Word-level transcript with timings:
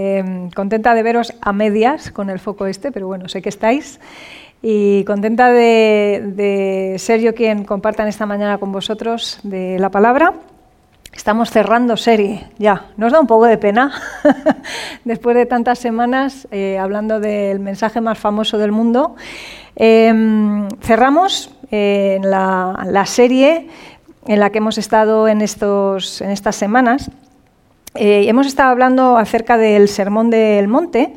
Eh, 0.00 0.48
contenta 0.54 0.94
de 0.94 1.02
veros 1.02 1.34
a 1.40 1.52
medias 1.52 2.12
con 2.12 2.30
el 2.30 2.38
foco 2.38 2.66
este, 2.66 2.92
pero 2.92 3.08
bueno, 3.08 3.28
sé 3.28 3.42
que 3.42 3.48
estáis. 3.48 3.98
Y 4.62 5.02
contenta 5.04 5.50
de, 5.50 6.94
ser 6.98 7.20
yo 7.20 7.34
quien 7.34 7.64
compartan 7.64 8.06
esta 8.06 8.24
mañana 8.24 8.58
con 8.58 8.70
vosotros 8.70 9.40
de 9.42 9.76
la 9.80 9.90
palabra. 9.90 10.34
Estamos 11.12 11.50
cerrando 11.50 11.96
serie, 11.96 12.46
ya. 12.58 12.86
Nos 12.96 13.12
da 13.12 13.18
un 13.18 13.26
poco 13.26 13.46
de 13.46 13.58
pena, 13.58 13.92
después 15.04 15.34
de 15.34 15.46
tantas 15.46 15.80
semanas 15.80 16.46
eh, 16.52 16.78
hablando 16.78 17.18
del 17.18 17.58
mensaje 17.58 18.00
más 18.00 18.18
famoso 18.18 18.56
del 18.56 18.70
mundo. 18.70 19.16
Eh, 19.74 20.12
cerramos 20.80 21.50
eh, 21.72 22.20
la, 22.22 22.84
la, 22.86 23.04
serie 23.04 23.66
en 24.26 24.38
la 24.38 24.50
que 24.50 24.58
hemos 24.58 24.78
estado 24.78 25.26
en, 25.26 25.40
estos, 25.40 26.20
en 26.20 26.30
estas 26.30 26.54
semanas. 26.54 27.10
Eh, 27.94 28.24
hemos 28.28 28.46
estado 28.46 28.70
hablando 28.70 29.16
acerca 29.16 29.56
del 29.56 29.88
Sermón 29.88 30.30
del 30.30 30.68
Monte 30.68 31.14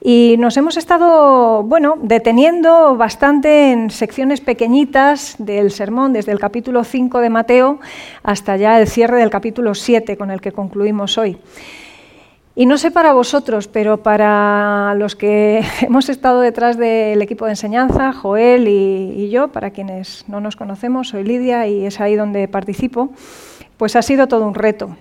y 0.00 0.36
nos 0.38 0.56
hemos 0.56 0.76
estado, 0.76 1.62
bueno, 1.62 1.96
deteniendo 2.02 2.96
bastante 2.96 3.72
en 3.72 3.90
secciones 3.90 4.40
pequeñitas 4.40 5.36
del 5.38 5.70
sermón, 5.70 6.12
desde 6.12 6.32
el 6.32 6.38
capítulo 6.38 6.84
5 6.84 7.20
de 7.20 7.30
Mateo 7.30 7.80
hasta 8.22 8.56
ya 8.56 8.80
el 8.80 8.88
cierre 8.88 9.18
del 9.18 9.30
capítulo 9.30 9.74
7 9.74 10.16
con 10.16 10.30
el 10.30 10.40
que 10.40 10.52
concluimos 10.52 11.18
hoy. 11.18 11.38
Y 12.54 12.66
no 12.66 12.76
sé 12.76 12.90
para 12.90 13.12
vosotros, 13.12 13.68
pero 13.68 14.02
para 14.02 14.94
los 14.96 15.14
que 15.14 15.64
hemos 15.80 16.08
estado 16.08 16.40
detrás 16.40 16.76
del 16.76 17.22
equipo 17.22 17.44
de 17.44 17.52
enseñanza, 17.52 18.12
Joel 18.12 18.66
y, 18.66 19.14
y 19.16 19.30
yo, 19.30 19.48
para 19.48 19.70
quienes 19.70 20.24
no 20.28 20.40
nos 20.40 20.56
conocemos, 20.56 21.08
soy 21.08 21.22
Lidia 21.22 21.66
y 21.68 21.86
es 21.86 22.00
ahí 22.00 22.16
donde 22.16 22.48
participo, 22.48 23.10
pues 23.76 23.94
ha 23.94 24.02
sido 24.02 24.26
todo 24.26 24.46
un 24.46 24.54
reto 24.54 24.96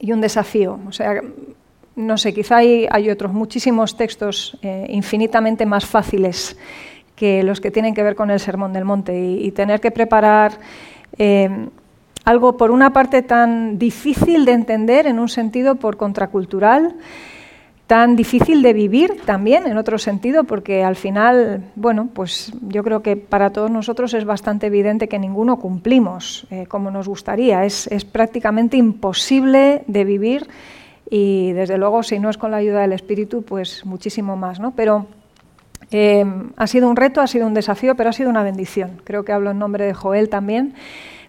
y 0.00 0.12
un 0.12 0.20
desafío. 0.20 0.80
O 0.88 0.92
sea, 0.92 1.20
no 1.96 2.16
sé, 2.16 2.32
quizá 2.32 2.56
hay, 2.56 2.88
hay 2.90 3.10
otros 3.10 3.32
muchísimos 3.32 3.96
textos 3.96 4.58
eh, 4.62 4.86
infinitamente 4.88 5.66
más 5.66 5.84
fáciles 5.84 6.56
que 7.14 7.42
los 7.42 7.60
que 7.60 7.70
tienen 7.70 7.94
que 7.94 8.02
ver 8.02 8.16
con 8.16 8.30
el 8.30 8.40
Sermón 8.40 8.72
del 8.72 8.86
Monte 8.86 9.18
y, 9.20 9.50
tener 9.50 9.80
que 9.80 9.90
preparar 9.90 10.58
eh, 11.18 11.50
algo 12.24 12.56
por 12.56 12.70
una 12.70 12.94
parte 12.94 13.20
tan 13.20 13.78
difícil 13.78 14.46
de 14.46 14.52
entender 14.52 15.06
en 15.06 15.18
un 15.18 15.28
sentido 15.28 15.74
por 15.74 15.98
contracultural, 15.98 16.94
tan 17.90 18.14
difícil 18.14 18.62
de 18.62 18.72
vivir 18.72 19.16
también 19.24 19.66
en 19.66 19.76
otro 19.76 19.98
sentido, 19.98 20.44
porque 20.44 20.84
al 20.84 20.94
final, 20.94 21.72
bueno, 21.74 22.08
pues 22.14 22.52
yo 22.68 22.84
creo 22.84 23.02
que 23.02 23.16
para 23.16 23.50
todos 23.50 23.68
nosotros 23.68 24.14
es 24.14 24.24
bastante 24.24 24.68
evidente 24.68 25.08
que 25.08 25.18
ninguno 25.18 25.58
cumplimos 25.58 26.46
eh, 26.52 26.66
como 26.68 26.92
nos 26.92 27.08
gustaría. 27.08 27.64
Es, 27.64 27.88
es 27.88 28.04
prácticamente 28.04 28.76
imposible 28.76 29.82
de 29.88 30.04
vivir 30.04 30.46
y 31.10 31.50
desde 31.50 31.78
luego 31.78 32.04
si 32.04 32.20
no 32.20 32.30
es 32.30 32.38
con 32.38 32.52
la 32.52 32.58
ayuda 32.58 32.82
del 32.82 32.92
Espíritu, 32.92 33.42
pues 33.42 33.84
muchísimo 33.84 34.36
más, 34.36 34.60
¿no? 34.60 34.70
Pero 34.70 35.06
eh, 35.90 36.24
ha 36.56 36.68
sido 36.68 36.88
un 36.88 36.94
reto, 36.94 37.20
ha 37.20 37.26
sido 37.26 37.48
un 37.48 37.54
desafío, 37.54 37.96
pero 37.96 38.10
ha 38.10 38.12
sido 38.12 38.30
una 38.30 38.44
bendición. 38.44 39.00
Creo 39.02 39.24
que 39.24 39.32
hablo 39.32 39.50
en 39.50 39.58
nombre 39.58 39.84
de 39.84 39.94
Joel 39.94 40.28
también 40.28 40.74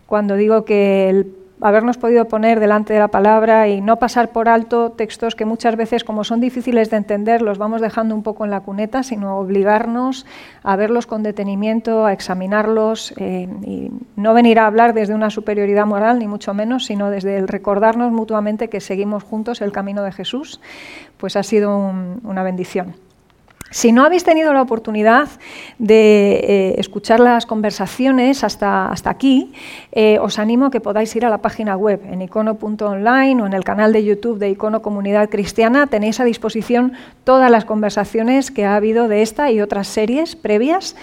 cuando 0.05 0.35
digo 0.35 0.63
que 0.63 1.09
el 1.09 1.40
habernos 1.61 1.97
podido 1.97 2.25
poner 2.25 2.59
delante 2.59 2.93
de 2.93 2.99
la 2.99 3.09
palabra 3.09 3.67
y 3.67 3.81
no 3.81 3.97
pasar 3.97 4.29
por 4.29 4.49
alto 4.49 4.91
textos 4.91 5.35
que 5.35 5.45
muchas 5.45 5.75
veces, 5.75 6.03
como 6.03 6.23
son 6.23 6.41
difíciles 6.41 6.89
de 6.89 6.97
entender, 6.97 7.41
los 7.41 7.57
vamos 7.57 7.81
dejando 7.81 8.15
un 8.15 8.23
poco 8.23 8.45
en 8.45 8.51
la 8.51 8.61
cuneta, 8.61 9.03
sino 9.03 9.37
obligarnos 9.37 10.25
a 10.63 10.75
verlos 10.75 11.05
con 11.05 11.23
detenimiento, 11.23 12.05
a 12.05 12.13
examinarlos 12.13 13.13
eh, 13.17 13.47
y 13.63 13.91
no 14.15 14.33
venir 14.33 14.59
a 14.59 14.65
hablar 14.65 14.93
desde 14.93 15.13
una 15.13 15.29
superioridad 15.29 15.85
moral, 15.85 16.19
ni 16.19 16.27
mucho 16.27 16.53
menos, 16.53 16.85
sino 16.85 17.09
desde 17.09 17.37
el 17.37 17.47
recordarnos 17.47 18.11
mutuamente 18.11 18.67
que 18.67 18.81
seguimos 18.81 19.23
juntos 19.23 19.61
el 19.61 19.71
camino 19.71 20.03
de 20.03 20.11
Jesús, 20.11 20.59
pues 21.17 21.35
ha 21.35 21.43
sido 21.43 21.77
un, 21.77 22.21
una 22.23 22.43
bendición. 22.43 22.95
Si 23.71 23.93
no 23.93 24.03
habéis 24.03 24.25
tenido 24.25 24.53
la 24.53 24.61
oportunidad 24.61 25.29
de 25.79 26.33
eh, 26.33 26.75
escuchar 26.77 27.21
las 27.21 27.45
conversaciones 27.45 28.43
hasta, 28.43 28.91
hasta 28.91 29.09
aquí, 29.09 29.53
eh, 29.93 30.19
os 30.19 30.39
animo 30.39 30.65
a 30.65 30.71
que 30.71 30.81
podáis 30.81 31.15
ir 31.15 31.25
a 31.25 31.29
la 31.29 31.37
página 31.37 31.77
web 31.77 32.01
en 32.03 32.21
icono.online 32.21 33.41
o 33.41 33.45
en 33.45 33.53
el 33.53 33.63
canal 33.63 33.93
de 33.93 34.03
YouTube 34.03 34.39
de 34.39 34.49
Icono 34.49 34.81
Comunidad 34.81 35.29
Cristiana. 35.29 35.87
Tenéis 35.87 36.19
a 36.19 36.25
disposición 36.25 36.91
todas 37.23 37.49
las 37.49 37.63
conversaciones 37.63 38.51
que 38.51 38.65
ha 38.65 38.75
habido 38.75 39.07
de 39.07 39.21
esta 39.21 39.51
y 39.51 39.61
otras 39.61 39.87
series 39.87 40.35
previas. 40.35 40.97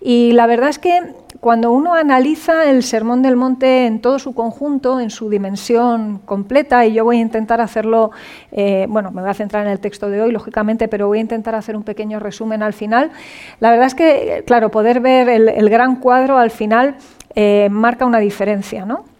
Y 0.00 0.30
la 0.32 0.46
verdad 0.46 0.70
es 0.70 0.78
que 0.78 1.00
cuando 1.42 1.72
uno 1.72 1.94
analiza 1.94 2.70
el 2.70 2.84
Sermón 2.84 3.20
del 3.20 3.34
Monte 3.34 3.86
en 3.86 4.00
todo 4.00 4.20
su 4.20 4.32
conjunto, 4.32 5.00
en 5.00 5.10
su 5.10 5.28
dimensión 5.28 6.18
completa, 6.18 6.86
y 6.86 6.92
yo 6.92 7.02
voy 7.02 7.16
a 7.16 7.20
intentar 7.20 7.60
hacerlo, 7.60 8.12
eh, 8.52 8.86
bueno, 8.88 9.10
me 9.10 9.22
voy 9.22 9.30
a 9.30 9.34
centrar 9.34 9.66
en 9.66 9.72
el 9.72 9.80
texto 9.80 10.08
de 10.08 10.22
hoy, 10.22 10.30
lógicamente, 10.30 10.86
pero 10.86 11.08
voy 11.08 11.18
a 11.18 11.20
intentar 11.22 11.56
hacer 11.56 11.74
un 11.74 11.82
pequeño 11.82 12.20
resumen 12.20 12.62
al 12.62 12.74
final. 12.74 13.10
La 13.58 13.72
verdad 13.72 13.88
es 13.88 13.96
que, 13.96 14.44
claro, 14.46 14.70
poder 14.70 15.00
ver 15.00 15.28
el, 15.28 15.68
gran 15.68 15.96
cuadro 15.96 16.38
al 16.38 16.52
final 16.52 16.94
eh, 17.34 17.66
marca 17.72 18.06
una 18.06 18.20
diferencia, 18.20 18.86
¿no? 18.86 19.11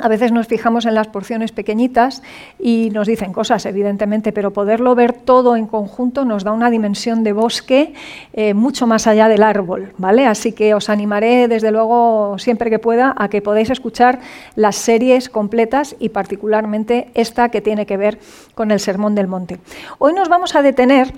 A 0.00 0.08
veces 0.08 0.32
nos 0.32 0.48
fijamos 0.48 0.86
en 0.86 0.94
las 0.94 1.06
porciones 1.06 1.52
pequeñitas 1.52 2.22
y 2.58 2.90
nos 2.92 3.06
dicen 3.06 3.32
cosas, 3.32 3.64
evidentemente, 3.64 4.32
pero 4.32 4.52
poderlo 4.52 4.96
ver 4.96 5.12
todo 5.12 5.54
en 5.54 5.68
conjunto 5.68 6.24
nos 6.24 6.42
da 6.42 6.50
una 6.50 6.68
dimensión 6.68 7.22
de 7.22 7.32
bosque 7.32 7.94
eh, 8.32 8.54
mucho 8.54 8.88
más 8.88 9.06
allá 9.06 9.28
del 9.28 9.44
árbol, 9.44 9.92
¿vale? 9.96 10.26
Así 10.26 10.50
que 10.50 10.74
os 10.74 10.90
animaré, 10.90 11.46
desde 11.46 11.70
luego, 11.70 12.36
siempre 12.38 12.70
que 12.70 12.80
pueda, 12.80 13.14
a 13.16 13.28
que 13.28 13.40
podáis 13.40 13.70
escuchar 13.70 14.18
las 14.56 14.74
series 14.74 15.28
completas 15.28 15.94
y 16.00 16.08
particularmente 16.08 17.10
esta 17.14 17.50
que 17.50 17.60
tiene 17.60 17.86
que 17.86 17.96
ver 17.96 18.18
con 18.56 18.72
el 18.72 18.80
Sermón 18.80 19.14
del 19.14 19.28
Monte. 19.28 19.60
Hoy 19.98 20.12
nos 20.12 20.28
vamos 20.28 20.56
a 20.56 20.62
detener 20.62 21.12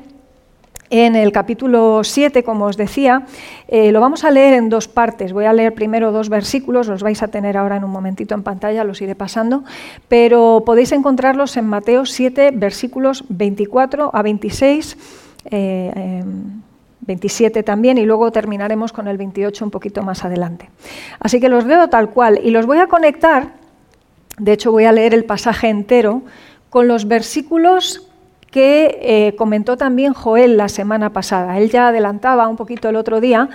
en 0.91 1.17
el 1.17 1.33
capítulo 1.33 2.03
7, 2.05 2.43
como 2.43 2.67
os 2.67 2.77
decía, 2.77 3.27
eh, 3.69 3.93
lo 3.93 4.01
vamos 4.01 4.25
a 4.25 4.31
leer 4.31 4.55
en 4.55 4.69
dos 4.69 4.89
partes. 4.89 5.33
Voy 5.33 5.45
a 5.45 5.53
leer 5.53 5.75
primero 5.75 6.13
dos 6.13 6.29
versículos, 6.29 6.89
los 6.89 7.03
vais 7.03 7.23
a 7.23 7.29
tener 7.29 7.57
ahora 7.57 7.77
en 7.77 7.85
un 7.85 7.91
momentito 7.91 8.35
en 8.35 8.43
pantalla, 8.43 8.85
los 8.85 9.01
iré 9.01 9.15
pasando, 9.15 9.65
pero 10.09 10.63
podéis 10.65 10.93
encontrarlos 10.93 11.57
en 11.57 11.67
Mateo 11.67 12.07
7, 12.07 12.53
versículos 12.55 13.25
24 13.29 14.11
a 14.13 14.23
26. 14.23 14.97
Eh, 15.51 15.93
eh, 15.95 16.25
27 17.07 17.63
también 17.63 17.99
y 17.99 18.05
luego 18.05 18.33
terminaremos 18.33 18.93
con 18.93 19.07
el 19.07 19.17
28 19.17 19.65
un 19.65 19.71
poquito 19.71 20.03
más 20.03 20.25
adelante. 20.25 20.71
Así 21.21 21.41
que 21.41 21.49
los 21.49 21.65
leo 21.65 21.89
tal 21.89 22.11
cual 22.11 22.41
y 22.43 22.51
los 22.51 22.67
voy 22.67 22.79
a 22.79 22.89
conectar, 22.89 23.53
de 24.39 24.53
hecho 24.53 24.73
voy 24.73 24.85
a 24.85 24.93
leer 24.93 25.15
el 25.15 25.25
pasaje 25.25 25.69
entero, 25.69 26.23
con 26.69 26.89
los 26.89 27.07
versículos 27.07 28.09
que 28.57 29.01
eh, 29.03 29.35
comentó 29.37 29.77
también 29.77 30.15
Joel 30.15 30.57
la 30.57 30.71
semana 30.71 31.13
pasada. 31.13 31.59
Él 31.59 31.69
ya 31.69 31.89
adelantaba 31.89 32.49
un 32.49 32.57
poquito 32.57 32.89
el 32.89 32.97
otro 32.97 33.21
día 33.21 33.51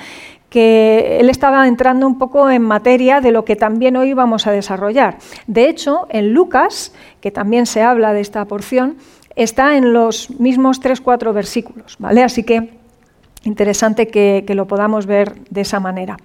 que 0.52 1.18
él 1.20 1.28
estaba 1.32 1.68
entrando 1.68 2.06
un 2.06 2.20
poco 2.20 2.52
en 2.52 2.62
materia 2.62 3.20
de 3.20 3.32
lo 3.32 3.44
que 3.44 3.56
también 3.56 3.98
hoy 3.98 4.14
vamos 4.14 4.46
a 4.46 4.52
desarrollar. 4.52 5.18
De 5.48 5.68
hecho, 5.68 6.06
en 6.12 6.34
Lucas, 6.34 6.94
que 7.20 7.32
también 7.32 7.66
se 7.66 7.82
habla 7.82 8.14
de 8.14 8.22
esta 8.22 8.46
porción, 8.46 8.98
está 9.36 9.76
en 9.76 9.92
los 9.92 10.30
mismos 10.40 10.80
tres, 10.80 11.02
cuatro 11.02 11.34
versículos, 11.34 11.96
¿vale? 11.98 12.22
Así 12.22 12.44
que 12.44 12.70
interesante 13.44 14.08
que, 14.08 14.44
que, 14.46 14.54
lo 14.54 14.68
podamos 14.68 15.08
ver 15.08 15.34
de 15.50 15.62
esa 15.62 15.80
manera. 15.80 16.18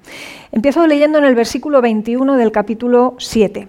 Empiezo 0.52 0.86
leyendo 0.86 1.16
en 1.16 1.24
el 1.24 1.34
versículo 1.34 1.80
21 1.80 2.36
del 2.36 2.52
capítulo 2.52 3.14
7. 3.16 3.68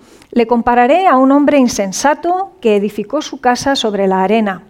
le 0.31 0.47
compararé 0.47 1.07
a 1.07 1.17
un 1.17 1.31
hombre 1.31 1.57
insensato 1.57 2.51
que 2.61 2.75
edificó 2.75 3.21
su 3.21 3.39
casa 3.39 3.75
sobre 3.75 4.07
la 4.07 4.23
arena. 4.23 4.63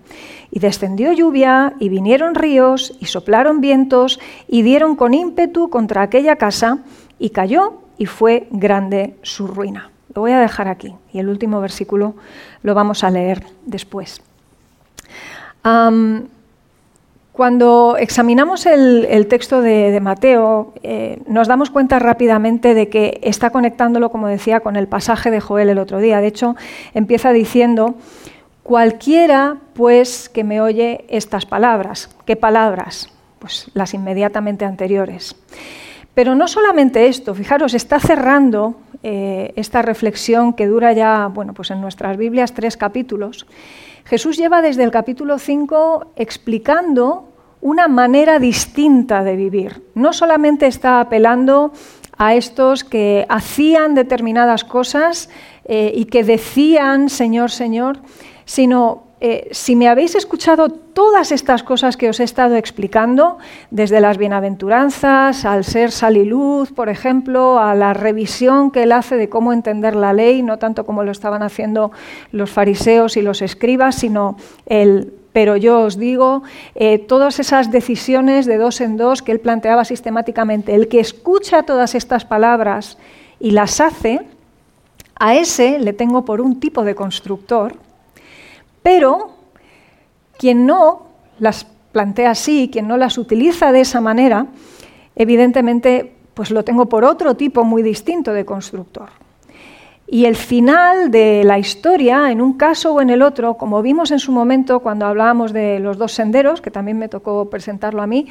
Y 0.49 0.59
descendió 0.59 1.13
lluvia, 1.13 1.73
y 1.79 1.89
vinieron 1.89 2.35
ríos, 2.35 2.97
y 2.99 3.05
soplaron 3.05 3.61
vientos, 3.61 4.19
y 4.47 4.63
dieron 4.63 4.95
con 4.95 5.13
ímpetu 5.13 5.69
contra 5.69 6.01
aquella 6.01 6.35
casa, 6.35 6.79
y 7.19 7.29
cayó, 7.29 7.75
y 7.97 8.05
fue 8.05 8.47
grande 8.51 9.15
su 9.21 9.47
ruina. 9.47 9.91
Lo 10.13 10.21
voy 10.21 10.31
a 10.31 10.39
dejar 10.39 10.67
aquí, 10.67 10.93
y 11.13 11.19
el 11.19 11.29
último 11.29 11.61
versículo 11.61 12.15
lo 12.63 12.73
vamos 12.73 13.03
a 13.03 13.11
leer 13.11 13.45
después. 13.65 14.21
Cuando 17.31 17.95
examinamos 17.97 18.65
el, 18.65 19.25
texto 19.29 19.61
de, 19.61 19.97
Mateo, 20.01 20.73
eh, 20.83 21.21
nos 21.27 21.47
damos 21.47 21.69
cuenta 21.69 21.97
rápidamente 21.97 22.73
de 22.73 22.89
que 22.89 23.21
está 23.23 23.51
conectándolo, 23.51 24.09
como 24.09 24.27
decía, 24.27 24.59
con 24.59 24.75
el 24.75 24.87
pasaje 24.87 25.31
de 25.31 25.39
Joel 25.39 25.69
el 25.69 25.79
otro 25.79 25.99
día. 25.99 26.19
De 26.19 26.27
hecho, 26.27 26.57
empieza 26.93 27.31
diciendo, 27.31 27.95
cualquiera 28.63 29.57
pues 29.73 30.27
que 30.27 30.43
me 30.43 30.59
oye 30.59 31.05
estas 31.07 31.45
palabras. 31.45 32.09
¿Qué 32.25 32.35
palabras? 32.35 33.09
Pues 33.39 33.71
las 33.73 33.93
inmediatamente 33.93 34.65
anteriores. 34.65 35.35
Pero 36.13 36.35
no 36.35 36.47
solamente 36.47 37.07
esto, 37.07 37.33
fijaros, 37.33 37.73
está 37.73 37.99
cerrando 37.99 38.75
eh, 39.03 39.53
esta 39.55 39.81
reflexión 39.81 40.53
que 40.53 40.67
dura 40.67 40.93
ya, 40.93 41.27
bueno, 41.27 41.53
pues 41.53 41.71
en 41.71 41.79
nuestras 41.81 42.17
Biblias 42.17 42.53
tres 42.53 42.75
capítulos. 42.75 43.45
Jesús 44.05 44.37
lleva 44.37 44.61
desde 44.61 44.83
el 44.83 44.91
capítulo 44.91 45.39
5 45.39 46.13
explicando 46.15 47.29
una 47.61 47.87
manera 47.87 48.39
distinta 48.39 49.23
de 49.23 49.35
vivir. 49.35 49.83
No 49.95 50.11
solamente 50.13 50.67
está 50.67 50.99
apelando 50.99 51.71
a 52.17 52.35
estos 52.35 52.83
que 52.83 53.25
hacían 53.29 53.95
determinadas 53.95 54.63
cosas 54.63 55.29
eh, 55.65 55.91
y 55.95 56.05
que 56.05 56.23
decían 56.23 57.09
Señor, 57.09 57.51
Señor, 57.51 57.99
sino 58.45 59.10
eh, 59.23 59.49
si 59.51 59.75
me 59.75 59.87
habéis 59.87 60.15
escuchado 60.15 60.69
todas 60.69 61.31
estas 61.31 61.61
cosas 61.61 61.95
que 61.95 62.09
os 62.09 62.19
he 62.19 62.23
estado 62.23 62.55
explicando, 62.55 63.37
desde 63.69 64.01
las 64.01 64.17
bienaventuranzas, 64.17 65.45
al 65.45 65.63
ser 65.63 65.91
sal 65.91 66.17
y 66.17 66.25
luz, 66.25 66.71
por 66.71 66.89
ejemplo, 66.89 67.59
a 67.59 67.75
la 67.75 67.93
revisión 67.93 68.71
que 68.71 68.81
él 68.81 68.91
hace 68.91 69.17
de 69.17 69.29
cómo 69.29 69.53
entender 69.53 69.95
la 69.95 70.11
ley, 70.11 70.41
no 70.41 70.57
tanto 70.57 70.87
como 70.87 71.03
lo 71.03 71.11
estaban 71.11 71.43
haciendo 71.43 71.91
los 72.31 72.49
fariseos 72.49 73.15
y 73.15 73.21
los 73.21 73.43
escribas, 73.43 73.93
sino 73.93 74.37
el 74.65 75.13
pero 75.33 75.55
yo 75.55 75.81
os 75.81 75.97
digo, 75.97 76.43
eh, 76.75 76.97
todas 76.97 77.39
esas 77.39 77.71
decisiones 77.71 78.45
de 78.47 78.57
dos 78.57 78.81
en 78.81 78.97
dos 78.97 79.21
que 79.21 79.31
él 79.31 79.39
planteaba 79.39 79.85
sistemáticamente, 79.85 80.75
el 80.75 80.89
que 80.89 80.99
escucha 80.99 81.63
todas 81.63 81.95
estas 81.95 82.25
palabras 82.25 82.97
y 83.39 83.51
las 83.51 83.79
hace, 83.79 84.21
a 85.15 85.35
ese 85.35 85.79
le 85.79 85.93
tengo 85.93 86.25
por 86.25 86.41
un 86.41 86.59
tipo 86.59 86.83
de 86.83 86.95
constructor, 86.95 87.75
pero 88.83 89.31
quien 90.37 90.65
no 90.65 91.07
las 91.39 91.65
plantea 91.91 92.31
así, 92.31 92.69
quien 92.71 92.87
no 92.87 92.97
las 92.97 93.17
utiliza 93.17 93.71
de 93.71 93.81
esa 93.81 94.01
manera, 94.01 94.47
evidentemente 95.15 96.13
pues 96.33 96.51
lo 96.51 96.63
tengo 96.63 96.87
por 96.87 97.03
otro 97.03 97.35
tipo 97.35 97.63
muy 97.63 97.83
distinto 97.83 98.33
de 98.33 98.45
constructor. 98.45 99.09
Y 100.07 100.25
el 100.25 100.35
final 100.35 101.09
de 101.09 101.43
la 101.45 101.57
historia, 101.57 102.31
en 102.31 102.41
un 102.41 102.53
caso 102.57 102.93
o 102.93 103.01
en 103.01 103.09
el 103.09 103.21
otro, 103.21 103.53
como 103.53 103.81
vimos 103.81 104.11
en 104.11 104.19
su 104.19 104.31
momento 104.31 104.81
cuando 104.81 105.05
hablábamos 105.05 105.53
de 105.53 105.79
los 105.79 105.97
dos 105.97 106.11
senderos, 106.11 106.59
que 106.59 106.71
también 106.71 106.97
me 106.97 107.07
tocó 107.07 107.49
presentarlo 107.49 108.01
a 108.01 108.07
mí, 108.07 108.27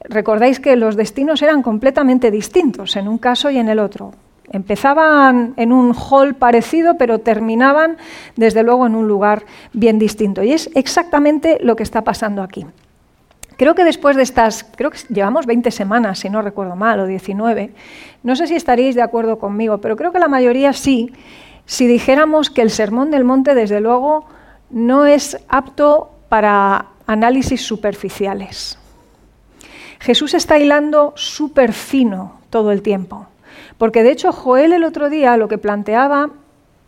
recordáis 0.00 0.58
que 0.58 0.74
los 0.74 0.96
destinos 0.96 1.42
eran 1.42 1.62
completamente 1.62 2.30
distintos 2.30 2.96
en 2.96 3.06
un 3.06 3.18
caso 3.18 3.50
y 3.50 3.58
en 3.58 3.68
el 3.68 3.78
otro. 3.78 4.12
Empezaban 4.50 5.54
en 5.56 5.72
un 5.72 5.94
hall 5.94 6.34
parecido, 6.34 6.96
pero 6.98 7.20
terminaban 7.20 7.96
desde 8.36 8.62
luego 8.62 8.86
en 8.86 8.94
un 8.94 9.08
lugar 9.08 9.44
bien 9.72 9.98
distinto. 9.98 10.42
Y 10.42 10.52
es 10.52 10.70
exactamente 10.74 11.58
lo 11.62 11.76
que 11.76 11.82
está 11.82 12.02
pasando 12.02 12.42
aquí. 12.42 12.66
Creo 13.56 13.74
que 13.74 13.84
después 13.84 14.16
de 14.16 14.22
estas, 14.22 14.64
creo 14.64 14.90
que 14.90 14.98
llevamos 15.08 15.46
20 15.46 15.70
semanas, 15.70 16.18
si 16.18 16.28
no 16.28 16.42
recuerdo 16.42 16.74
mal, 16.74 17.00
o 17.00 17.06
19, 17.06 17.72
no 18.22 18.34
sé 18.36 18.46
si 18.46 18.56
estaríais 18.56 18.94
de 18.94 19.02
acuerdo 19.02 19.38
conmigo, 19.38 19.78
pero 19.78 19.96
creo 19.96 20.12
que 20.12 20.18
la 20.18 20.28
mayoría 20.28 20.72
sí, 20.72 21.12
si 21.64 21.86
dijéramos 21.86 22.50
que 22.50 22.62
el 22.62 22.70
Sermón 22.70 23.10
del 23.10 23.24
Monte, 23.24 23.54
desde 23.54 23.80
luego, 23.80 24.24
no 24.70 25.06
es 25.06 25.38
apto 25.48 26.10
para 26.28 26.86
análisis 27.06 27.62
superficiales. 27.62 28.78
Jesús 30.00 30.34
está 30.34 30.58
hilando 30.58 31.12
súper 31.14 31.72
fino 31.72 32.40
todo 32.50 32.72
el 32.72 32.82
tiempo, 32.82 33.28
porque 33.82 34.04
de 34.04 34.12
hecho 34.12 34.30
Joel 34.30 34.72
el 34.72 34.84
otro 34.84 35.10
día 35.10 35.36
lo 35.36 35.48
que 35.48 35.58
planteaba, 35.58 36.30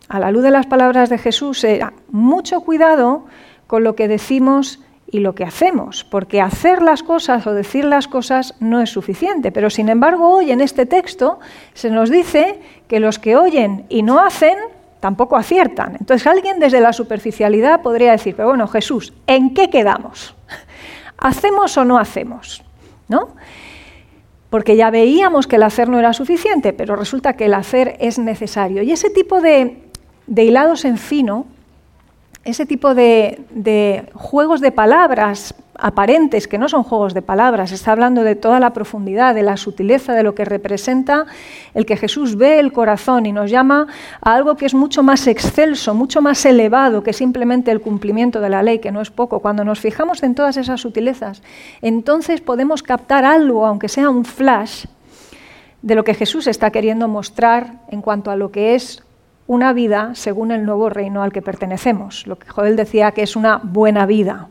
a 0.07 0.17
la 0.17 0.31
luz 0.31 0.43
de 0.43 0.49
las 0.49 0.65
palabras 0.65 1.09
de 1.09 1.17
Jesús, 1.17 1.61
era 1.65 1.91
mucho 2.09 2.61
cuidado 2.61 3.25
con 3.67 3.83
lo 3.83 3.97
que 3.97 4.07
decimos 4.07 4.79
y 5.11 5.19
lo 5.19 5.35
que 5.35 5.43
hacemos, 5.43 6.05
porque 6.05 6.39
hacer 6.39 6.81
las 6.81 7.03
cosas 7.03 7.45
o 7.47 7.53
decir 7.53 7.83
las 7.83 8.07
cosas 8.07 8.55
no 8.61 8.79
es 8.79 8.91
suficiente. 8.91 9.51
Pero 9.51 9.69
sin 9.69 9.89
embargo, 9.89 10.29
hoy 10.29 10.51
en 10.51 10.61
este 10.61 10.85
texto 10.85 11.41
se 11.73 11.89
nos 11.89 12.09
dice 12.09 12.61
que 12.87 13.01
los 13.01 13.19
que 13.19 13.35
oyen 13.35 13.85
y 13.89 14.01
no 14.01 14.21
hacen 14.21 14.57
tampoco 15.01 15.35
aciertan. 15.35 15.97
Entonces 15.99 16.25
alguien 16.25 16.59
desde 16.59 16.79
la 16.79 16.93
superficialidad 16.93 17.81
podría 17.81 18.13
decir, 18.13 18.37
pero 18.37 18.47
bueno, 18.47 18.69
Jesús, 18.69 19.11
¿en 19.27 19.53
qué 19.53 19.69
quedamos? 19.69 20.33
¿Hacemos 21.17 21.77
o 21.77 21.83
no 21.83 21.97
hacemos? 21.97 22.63
¿No? 23.09 23.35
Porque 24.49 24.75
ya 24.75 24.89
veíamos 24.89 25.47
que 25.47 25.55
el 25.57 25.63
hacer 25.63 25.89
no 25.89 25.99
era 25.99 26.13
suficiente, 26.13 26.71
pero 26.73 26.95
resulta 26.95 27.33
que 27.33 27.45
el 27.45 27.53
hacer 27.53 27.97
es 27.99 28.19
necesario. 28.19 28.83
Y 28.83 28.91
ese 28.91 29.09
tipo 29.09 29.41
de, 29.41 29.77
de 30.27 30.43
hilados 30.43 30.85
en 30.85 30.97
fino 30.97 31.47
ese 32.45 32.67
tipo 32.67 32.93
de, 32.93 34.07
juegos 34.13 34.61
de 34.61 34.71
palabras 34.71 35.55
aparentes, 35.77 36.47
que 36.47 36.57
no 36.57 36.69
son 36.69 36.83
juegos 36.83 37.13
de 37.13 37.21
palabras, 37.21 37.71
está 37.71 37.91
hablando 37.91 38.23
de 38.23 38.35
toda 38.35 38.59
la 38.59 38.73
profundidad, 38.73 39.35
de 39.35 39.43
la 39.43 39.57
sutileza, 39.57 40.13
de 40.13 40.23
lo 40.23 40.35
que 40.35 40.45
representa 40.45 41.25
el 41.73 41.85
que 41.85 41.97
Jesús 41.97 42.35
ve 42.35 42.59
el 42.59 42.71
corazón 42.71 43.25
y 43.25 43.31
nos 43.31 43.51
llama 43.51 43.87
a 44.21 44.33
algo 44.33 44.55
que 44.55 44.65
es 44.65 44.73
mucho 44.73 45.03
más 45.03 45.27
excelso, 45.27 45.93
mucho 45.93 46.21
más 46.21 46.45
elevado 46.45 47.03
que 47.03 47.13
simplemente 47.13 47.71
el 47.71 47.81
cumplimiento 47.81 48.41
de 48.41 48.49
la 48.49 48.63
ley, 48.63 48.79
que 48.79 48.91
no 48.91 49.01
es 49.01 49.11
poco. 49.11 49.39
Cuando 49.39 49.63
nos 49.63 49.79
fijamos 49.79 50.23
en 50.23 50.35
todas 50.35 50.57
esas 50.57 50.81
sutilezas, 50.81 51.41
entonces 51.81 52.41
podemos 52.41 52.83
captar 52.83 53.25
algo, 53.25 53.65
aunque 53.65 53.89
sea 53.89 54.09
un 54.09 54.25
flash, 54.25 54.85
de 55.81 55.93
lo 55.93 56.03
que 56.03 56.15
Jesús 56.15 56.47
está 56.47 56.71
queriendo 56.71 57.07
mostrar 57.07 57.81
en 57.89 58.01
cuanto 58.01 58.31
a 58.31 58.35
lo 58.35 58.51
que 58.51 58.73
es 58.73 59.03
una 59.45 59.73
vida 59.73 60.15
según 60.15 60.51
el 60.51 60.65
nuevo 60.65 60.89
reino 60.89 61.21
al 61.21 61.31
que 61.31 61.43
pertenecemos, 61.43 62.25
lo 62.25 62.39
que 62.39 62.49
Joel 62.49 62.75
decía 62.75 63.11
que 63.11 63.21
es 63.21 63.35
una 63.35 63.59
buena 63.61 64.07
vida. 64.07 64.47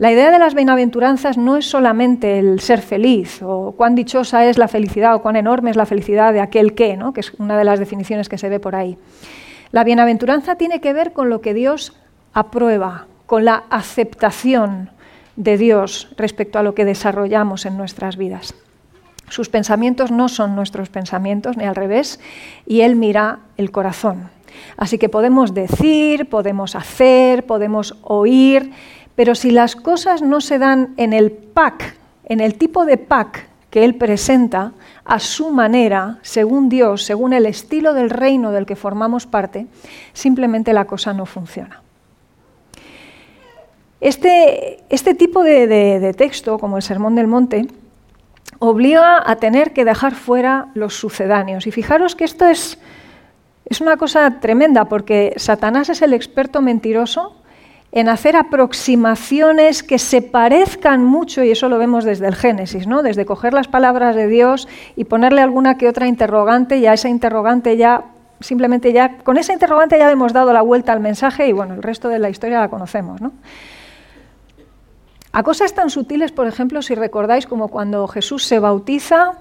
La 0.00 0.10
idea 0.10 0.30
de 0.30 0.38
las 0.38 0.54
bienaventuranzas 0.54 1.36
no 1.36 1.58
es 1.58 1.68
solamente 1.68 2.38
el 2.38 2.60
ser 2.60 2.80
feliz 2.80 3.42
o 3.42 3.72
cuán 3.72 3.94
dichosa 3.94 4.46
es 4.46 4.56
la 4.56 4.66
felicidad 4.66 5.14
o 5.14 5.20
cuán 5.20 5.36
enorme 5.36 5.68
es 5.68 5.76
la 5.76 5.84
felicidad 5.84 6.32
de 6.32 6.40
aquel 6.40 6.74
que, 6.74 6.96
¿no? 6.96 7.12
que 7.12 7.20
es 7.20 7.34
una 7.34 7.58
de 7.58 7.64
las 7.64 7.78
definiciones 7.78 8.30
que 8.30 8.38
se 8.38 8.48
ve 8.48 8.58
por 8.60 8.74
ahí. 8.74 8.96
La 9.72 9.84
bienaventuranza 9.84 10.54
tiene 10.54 10.80
que 10.80 10.94
ver 10.94 11.12
con 11.12 11.28
lo 11.28 11.42
que 11.42 11.52
Dios 11.52 11.92
aprueba, 12.32 13.08
con 13.26 13.44
la 13.44 13.64
aceptación 13.68 14.88
de 15.36 15.58
Dios 15.58 16.08
respecto 16.16 16.58
a 16.58 16.62
lo 16.62 16.74
que 16.74 16.86
desarrollamos 16.86 17.66
en 17.66 17.76
nuestras 17.76 18.16
vidas. 18.16 18.54
Sus 19.28 19.50
pensamientos 19.50 20.10
no 20.10 20.30
son 20.30 20.56
nuestros 20.56 20.88
pensamientos, 20.88 21.58
ni 21.58 21.64
al 21.64 21.76
revés, 21.76 22.20
y 22.66 22.80
Él 22.80 22.96
mira 22.96 23.40
el 23.58 23.70
corazón. 23.70 24.30
Así 24.76 24.98
que 24.98 25.08
podemos 25.08 25.54
decir, 25.54 26.28
podemos 26.28 26.74
hacer, 26.74 27.44
podemos 27.44 27.96
oír, 28.02 28.72
pero 29.20 29.34
si 29.34 29.50
las 29.50 29.76
cosas 29.76 30.22
no 30.22 30.40
se 30.40 30.58
dan 30.58 30.94
en 30.96 31.12
el 31.12 31.30
pack, 31.30 31.94
en 32.24 32.40
el 32.40 32.54
tipo 32.54 32.86
de 32.86 32.96
pack 32.96 33.48
que 33.68 33.84
Él 33.84 33.96
presenta, 33.96 34.72
a 35.04 35.18
su 35.18 35.50
manera, 35.50 36.20
según 36.22 36.70
Dios, 36.70 37.04
según 37.04 37.34
el 37.34 37.44
estilo 37.44 37.92
del 37.92 38.08
reino 38.08 38.50
del 38.50 38.64
que 38.64 38.76
formamos 38.76 39.26
parte, 39.26 39.66
simplemente 40.14 40.72
la 40.72 40.86
cosa 40.86 41.12
no 41.12 41.26
funciona. 41.26 41.82
Este, 44.00 44.84
este 44.88 45.12
tipo 45.12 45.42
de, 45.42 46.14
texto, 46.16 46.58
como 46.58 46.78
el 46.78 46.82
Sermón 46.82 47.14
del 47.14 47.26
Monte, 47.26 47.68
obliga 48.58 49.22
a 49.30 49.36
tener 49.36 49.74
que 49.74 49.84
dejar 49.84 50.14
fuera 50.14 50.68
los 50.72 50.94
sucedáneos. 50.94 51.66
Y 51.66 51.72
fijaros 51.72 52.16
que 52.16 52.24
esto 52.24 52.46
es, 52.46 52.78
es 53.66 53.82
una 53.82 53.98
cosa 53.98 54.40
tremenda 54.40 54.86
porque 54.86 55.34
Satanás 55.36 55.90
es 55.90 56.00
el 56.00 56.14
experto 56.14 56.62
mentiroso 56.62 57.36
en 57.92 58.08
hacer 58.08 58.36
aproximaciones 58.36 59.82
que 59.82 59.98
se 59.98 60.22
parezcan 60.22 61.04
mucho, 61.04 61.42
y 61.42 61.50
eso 61.50 61.68
lo 61.68 61.78
vemos 61.78 62.04
desde 62.04 62.28
el 62.28 62.36
Génesis, 62.36 62.86
¿no? 62.86 63.02
desde 63.02 63.26
coger 63.26 63.52
las 63.52 63.66
palabras 63.66 64.14
de 64.14 64.28
Dios 64.28 64.68
y 64.94 65.04
ponerle 65.04 65.40
alguna 65.40 65.76
que 65.76 65.88
otra 65.88 66.06
interrogante, 66.06 66.76
y 66.78 66.86
a 66.86 66.92
esa 66.92 67.08
interrogante 67.08 67.76
ya, 67.76 68.04
simplemente 68.40 68.92
ya, 68.92 69.18
con 69.18 69.38
esa 69.38 69.52
interrogante 69.52 69.98
ya 69.98 70.10
hemos 70.10 70.32
dado 70.32 70.52
la 70.52 70.62
vuelta 70.62 70.92
al 70.92 71.00
mensaje 71.00 71.48
y 71.48 71.52
bueno, 71.52 71.74
el 71.74 71.82
resto 71.82 72.08
de 72.08 72.20
la 72.20 72.30
historia 72.30 72.60
la 72.60 72.68
conocemos. 72.68 73.20
¿no? 73.20 73.32
A 75.32 75.42
cosas 75.42 75.74
tan 75.74 75.90
sutiles, 75.90 76.30
por 76.30 76.46
ejemplo, 76.46 76.82
si 76.82 76.94
recordáis, 76.94 77.46
como 77.46 77.68
cuando 77.68 78.06
Jesús 78.06 78.44
se 78.44 78.60
bautiza, 78.60 79.32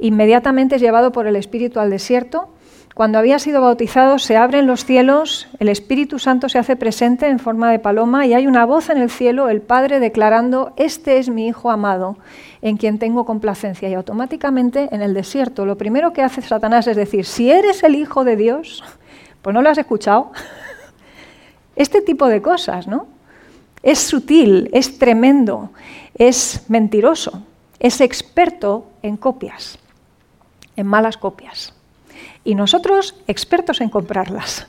inmediatamente 0.00 0.76
es 0.76 0.82
llevado 0.82 1.12
por 1.12 1.26
el 1.28 1.36
Espíritu 1.36 1.78
al 1.78 1.90
desierto, 1.90 2.48
cuando 2.96 3.18
había 3.18 3.38
sido 3.38 3.60
bautizado 3.60 4.18
se 4.18 4.38
abren 4.38 4.66
los 4.66 4.86
cielos, 4.86 5.48
el 5.58 5.68
Espíritu 5.68 6.18
Santo 6.18 6.48
se 6.48 6.58
hace 6.58 6.76
presente 6.76 7.26
en 7.26 7.38
forma 7.38 7.70
de 7.70 7.78
paloma 7.78 8.24
y 8.24 8.32
hay 8.32 8.46
una 8.46 8.64
voz 8.64 8.88
en 8.88 8.96
el 8.96 9.10
cielo, 9.10 9.50
el 9.50 9.60
Padre 9.60 10.00
declarando, 10.00 10.72
este 10.78 11.18
es 11.18 11.28
mi 11.28 11.46
Hijo 11.46 11.70
amado, 11.70 12.16
en 12.62 12.78
quien 12.78 12.98
tengo 12.98 13.26
complacencia. 13.26 13.90
Y 13.90 13.92
automáticamente 13.92 14.88
en 14.92 15.02
el 15.02 15.12
desierto 15.12 15.66
lo 15.66 15.76
primero 15.76 16.14
que 16.14 16.22
hace 16.22 16.40
Satanás 16.40 16.86
es 16.86 16.96
decir, 16.96 17.26
si 17.26 17.50
eres 17.50 17.82
el 17.82 17.96
Hijo 17.96 18.24
de 18.24 18.36
Dios, 18.36 18.82
pues 19.42 19.52
no 19.52 19.60
lo 19.60 19.68
has 19.68 19.76
escuchado. 19.76 20.32
Este 21.76 22.00
tipo 22.00 22.28
de 22.28 22.40
cosas, 22.40 22.88
¿no? 22.88 23.08
Es 23.82 23.98
sutil, 23.98 24.70
es 24.72 24.98
tremendo, 24.98 25.68
es 26.14 26.64
mentiroso, 26.68 27.42
es 27.78 28.00
experto 28.00 28.86
en 29.02 29.18
copias, 29.18 29.78
en 30.76 30.86
malas 30.86 31.18
copias 31.18 31.75
y 32.46 32.54
nosotros 32.54 33.16
expertos 33.26 33.82
en 33.82 33.90
comprarlas. 33.90 34.66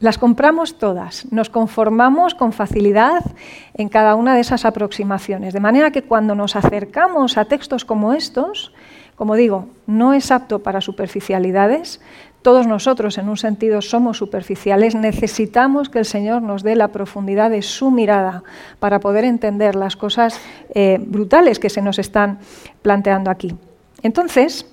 Las 0.00 0.18
compramos 0.18 0.78
todas, 0.78 1.32
nos 1.32 1.48
conformamos 1.48 2.34
con 2.34 2.52
facilidad 2.52 3.24
en 3.72 3.88
cada 3.88 4.16
una 4.16 4.34
de 4.34 4.40
esas 4.40 4.64
aproximaciones, 4.66 5.54
de 5.54 5.60
manera 5.60 5.92
que 5.92 6.02
cuando 6.02 6.34
nos 6.34 6.56
acercamos 6.56 7.38
a 7.38 7.46
textos 7.46 7.84
como 7.86 8.12
estos, 8.12 8.74
como 9.14 9.36
digo, 9.36 9.68
no 9.86 10.12
es 10.12 10.32
apto 10.32 10.58
para 10.58 10.80
superficialidades, 10.80 12.00
todos 12.42 12.66
nosotros 12.66 13.16
en 13.16 13.30
un 13.30 13.38
sentido 13.38 13.80
somos 13.80 14.18
superficiales, 14.18 14.94
necesitamos 14.94 15.88
que 15.88 16.00
el 16.00 16.04
Señor 16.04 16.42
nos 16.42 16.62
dé 16.62 16.76
la 16.76 16.88
profundidad 16.88 17.48
de 17.48 17.62
su 17.62 17.90
mirada 17.90 18.42
para 18.80 19.00
poder 19.00 19.24
entender 19.24 19.76
las 19.76 19.96
cosas 19.96 20.38
eh, 20.74 20.98
brutales 21.00 21.58
que 21.58 21.70
se 21.70 21.80
nos 21.80 21.98
están 21.98 22.40
planteando 22.82 23.30
aquí. 23.30 23.54
Entonces, 24.02 24.66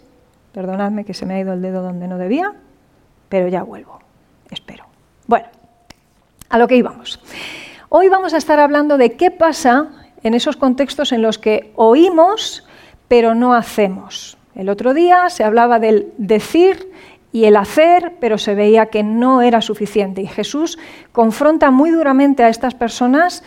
Perdonadme 0.53 1.05
que 1.05 1.13
se 1.13 1.25
me 1.25 1.35
ha 1.35 1.39
ido 1.39 1.53
el 1.53 1.61
dedo 1.61 1.81
donde 1.81 2.07
no 2.07 2.17
debía, 2.17 2.53
pero 3.29 3.47
ya 3.47 3.63
vuelvo, 3.63 3.99
espero. 4.49 4.85
Bueno, 5.27 5.47
a 6.49 6.57
lo 6.57 6.67
que 6.67 6.75
íbamos. 6.75 7.21
Hoy 7.89 8.09
vamos 8.09 8.33
a 8.33 8.37
estar 8.37 8.59
hablando 8.59 8.97
de 8.97 9.13
qué 9.13 9.31
pasa 9.31 9.89
en 10.23 10.33
esos 10.33 10.57
contextos 10.57 11.11
en 11.11 11.21
los 11.21 11.37
que 11.37 11.71
oímos 11.75 12.65
pero 13.11 13.35
no 13.35 13.53
hacemos. 13.53 14.37
El 14.55 14.69
otro 14.69 14.93
día 14.93 15.29
se 15.29 15.43
hablaba 15.43 15.79
del 15.79 16.13
decir 16.17 16.93
y 17.33 17.43
el 17.43 17.57
hacer, 17.57 18.13
pero 18.21 18.37
se 18.37 18.55
veía 18.55 18.85
que 18.85 19.03
no 19.03 19.41
era 19.41 19.59
suficiente. 19.59 20.21
Y 20.21 20.27
Jesús 20.27 20.79
confronta 21.11 21.71
muy 21.71 21.89
duramente 21.89 22.41
a 22.41 22.47
estas 22.47 22.73
personas 22.73 23.43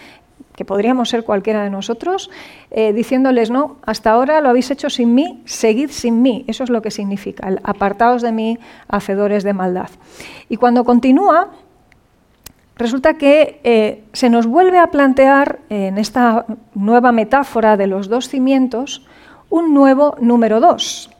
que 0.57 0.65
podríamos 0.65 1.09
ser 1.09 1.25
cualquiera 1.25 1.63
de 1.65 1.71
nosotros, 1.71 2.31
eh, 2.71 2.93
diciéndoles, 2.93 3.51
no, 3.51 3.77
hasta 3.85 4.13
ahora 4.13 4.41
lo 4.41 4.49
habéis 4.49 4.71
hecho 4.71 4.89
sin 4.89 5.15
mí, 5.15 5.43
seguid 5.45 5.91
sin 5.91 6.23
mí. 6.23 6.45
Eso 6.47 6.65
es 6.65 6.71
lo 6.71 6.81
que 6.81 6.91
significa, 6.91 7.49
el 7.49 7.61
apartaos 7.65 8.23
de 8.23 8.33
mí, 8.33 8.59
hacedores 8.89 9.43
de 9.43 9.53
maldad. 9.53 9.91
Y 10.49 10.57
cuando 10.57 10.85
continúa, 10.85 11.51
resulta 12.77 13.15
que 13.15 13.61
eh, 13.65 14.05
se 14.13 14.31
nos 14.31 14.47
vuelve 14.47 14.79
a 14.79 14.89
plantear 14.89 15.61
en 15.69 15.99
esta 15.99 16.47
nueva 16.75 17.11
metáfora 17.11 17.77
de 17.77 17.89
los 17.89 18.09
dos 18.09 18.29
cimientos 18.29 19.07
un 19.51 19.75
nuevo 19.75 20.17
número 20.21 20.61
dos. 20.61 21.11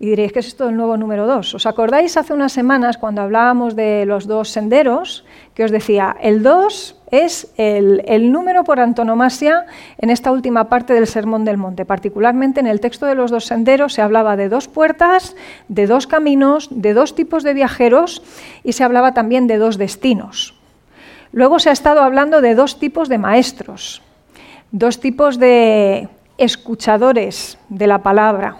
Y 0.00 0.06
diréis, 0.06 0.32
¿qué 0.32 0.40
es 0.40 0.48
esto 0.48 0.66
del 0.66 0.76
nuevo 0.76 0.96
número 0.96 1.26
dos? 1.26 1.54
¿Os 1.54 1.66
acordáis 1.66 2.16
hace 2.16 2.34
unas 2.34 2.52
semanas 2.52 2.98
cuando 2.98 3.22
hablábamos 3.22 3.76
de 3.76 4.04
los 4.06 4.26
dos 4.26 4.50
senderos? 4.50 5.24
Que 5.54 5.64
os 5.64 5.70
decía, 5.70 6.16
el 6.20 6.42
dos 6.42 7.00
es 7.14 7.48
el, 7.56 8.32
número 8.32 8.64
por 8.64 8.80
antonomasia 8.80 9.66
en 9.98 10.10
esta 10.10 10.32
última 10.32 10.68
parte 10.68 10.92
del 10.92 11.06
Sermón 11.06 11.44
del 11.44 11.56
Monte. 11.56 11.84
Particularmente 11.84 12.60
en 12.60 12.66
el 12.66 12.80
texto 12.80 13.06
de 13.06 13.14
los 13.14 13.30
dos 13.30 13.46
senderos 13.46 13.94
se 13.94 14.02
hablaba 14.02 14.36
de 14.36 14.48
dos 14.48 14.68
puertas, 14.68 15.36
de 15.68 15.86
dos 15.86 16.06
caminos, 16.06 16.68
de 16.70 16.94
dos 16.94 17.14
tipos 17.14 17.42
de 17.42 17.54
viajeros 17.54 18.22
y 18.62 18.72
se 18.72 18.84
hablaba 18.84 19.14
también 19.14 19.46
de 19.46 19.58
dos 19.58 19.78
destinos. 19.78 20.54
Luego 21.32 21.58
se 21.58 21.70
ha 21.70 21.72
estado 21.72 22.02
hablando 22.02 22.40
de 22.40 22.54
dos 22.54 22.78
tipos 22.78 23.08
de 23.08 23.18
maestros, 23.18 24.02
dos 24.70 25.00
tipos 25.00 25.38
de 25.38 26.08
escuchadores 26.38 27.58
de 27.68 27.86
la 27.86 28.02
palabra. 28.02 28.56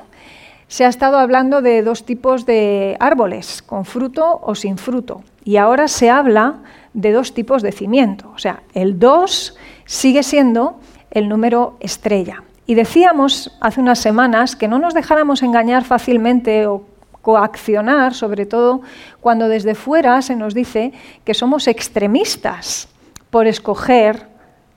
Se 0.68 0.84
ha 0.84 0.88
estado 0.88 1.18
hablando 1.18 1.62
de 1.62 1.82
dos 1.82 2.04
tipos 2.04 2.46
de 2.46 2.96
árboles, 2.99 3.62
con 3.62 3.84
fruto 3.84 4.40
o 4.42 4.54
sin 4.54 4.78
fruto. 4.78 5.23
Y 5.44 5.58
ahora 5.58 5.88
se 5.88 6.10
habla 6.10 6.62
de 6.94 7.12
dos 7.12 7.34
tipos 7.34 7.62
de 7.62 7.72
cimiento. 7.72 8.32
O 8.34 8.38
sea, 8.38 8.62
el 8.72 8.98
2 8.98 9.56
sigue 9.84 10.22
siendo 10.22 10.80
el 11.10 11.28
número 11.28 11.76
estrella. 11.80 12.42
Y 12.66 12.74
decíamos 12.74 13.56
hace 13.60 13.80
unas 13.80 13.98
semanas 13.98 14.56
que 14.56 14.68
no 14.68 14.78
nos 14.78 14.94
dejáramos 14.94 15.42
engañar 15.42 15.84
fácilmente 15.84 16.66
o 16.66 16.84
coaccionar, 17.20 18.14
sobre 18.14 18.46
todo 18.46 18.82
cuando 19.20 19.48
desde 19.48 19.74
fuera 19.74 20.20
se 20.22 20.36
nos 20.36 20.54
dice 20.54 20.92
que 21.24 21.34
somos 21.34 21.68
extremistas 21.68 22.88
por 23.30 23.46
escoger 23.46 24.28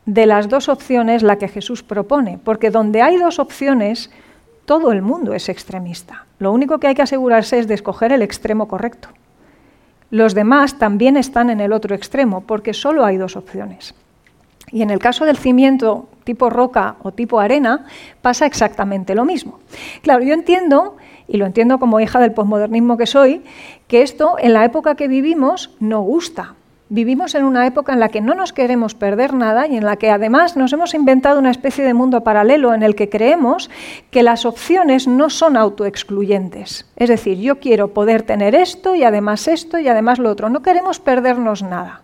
de 0.05 0.25
las 0.25 0.47
dos 0.47 0.69
opciones 0.69 1.23
la 1.23 1.37
que 1.37 1.49
Jesús 1.49 1.83
propone, 1.83 2.39
porque 2.41 2.71
donde 2.71 3.01
hay 3.01 3.17
dos 3.17 3.39
opciones, 3.39 4.09
todo 4.65 4.91
el 4.91 5.01
mundo 5.01 5.33
es 5.33 5.49
extremista. 5.49 6.25
Lo 6.39 6.53
único 6.53 6.79
que 6.79 6.87
hay 6.87 6.95
que 6.95 7.01
asegurarse 7.01 7.59
es 7.59 7.67
de 7.67 7.73
escoger 7.73 8.13
el 8.13 8.21
extremo 8.21 8.67
correcto. 8.67 9.09
Los 10.09 10.33
demás 10.33 10.77
también 10.77 11.17
están 11.17 11.49
en 11.49 11.59
el 11.59 11.73
otro 11.73 11.95
extremo, 11.95 12.41
porque 12.41 12.73
solo 12.73 13.03
hay 13.03 13.17
dos 13.17 13.35
opciones. 13.35 13.93
Y 14.71 14.81
en 14.81 14.89
el 14.89 14.99
caso 14.99 15.25
del 15.25 15.37
cimiento 15.37 16.09
tipo 16.23 16.49
roca 16.49 16.97
o 17.03 17.11
tipo 17.11 17.39
arena, 17.39 17.85
pasa 18.21 18.45
exactamente 18.45 19.15
lo 19.15 19.23
mismo. 19.23 19.59
Claro, 20.01 20.23
yo 20.23 20.33
entiendo, 20.33 20.97
y 21.27 21.37
lo 21.37 21.45
entiendo 21.45 21.79
como 21.79 21.99
hija 22.01 22.19
del 22.19 22.33
posmodernismo 22.33 22.97
que 22.97 23.05
soy, 23.05 23.43
que 23.87 24.01
esto 24.01 24.35
en 24.37 24.53
la 24.53 24.65
época 24.65 24.95
que 24.95 25.07
vivimos 25.07 25.71
no 25.79 26.01
gusta, 26.01 26.55
Vivimos 26.89 27.35
en 27.35 27.43
una 27.43 27.67
época 27.67 27.91
en 27.91 27.99
la 27.99 28.07
que 28.07 28.21
no 28.21 28.33
nos 28.33 28.53
queremos 28.53 28.95
perder 28.95 29.33
nada 29.33 29.67
y 29.67 29.75
en 29.75 29.83
la 29.83 29.97
que 29.97 30.09
además 30.09 30.55
nos 30.55 30.71
hemos 30.71 30.93
inventado 30.93 31.37
una 31.37 31.51
especie 31.51 31.83
de 31.83 31.93
mundo 31.93 32.23
paralelo 32.23 32.73
en 32.73 32.81
el 32.81 32.95
que 32.95 33.09
creemos 33.09 33.69
que 34.09 34.23
las 34.23 34.45
opciones 34.45 35.05
no 35.05 35.29
son 35.29 35.57
autoexcluyentes. 35.57 36.89
Es 36.95 37.09
decir, 37.09 37.39
yo 37.39 37.59
quiero 37.59 37.89
poder 37.89 38.23
tener 38.23 38.55
esto 38.55 38.95
y 38.95 39.03
además 39.03 39.49
esto 39.49 39.79
y 39.79 39.89
además 39.89 40.17
lo 40.17 40.29
otro. 40.29 40.47
No 40.49 40.61
queremos 40.61 41.01
perdernos 41.01 41.61
nada. 41.61 42.03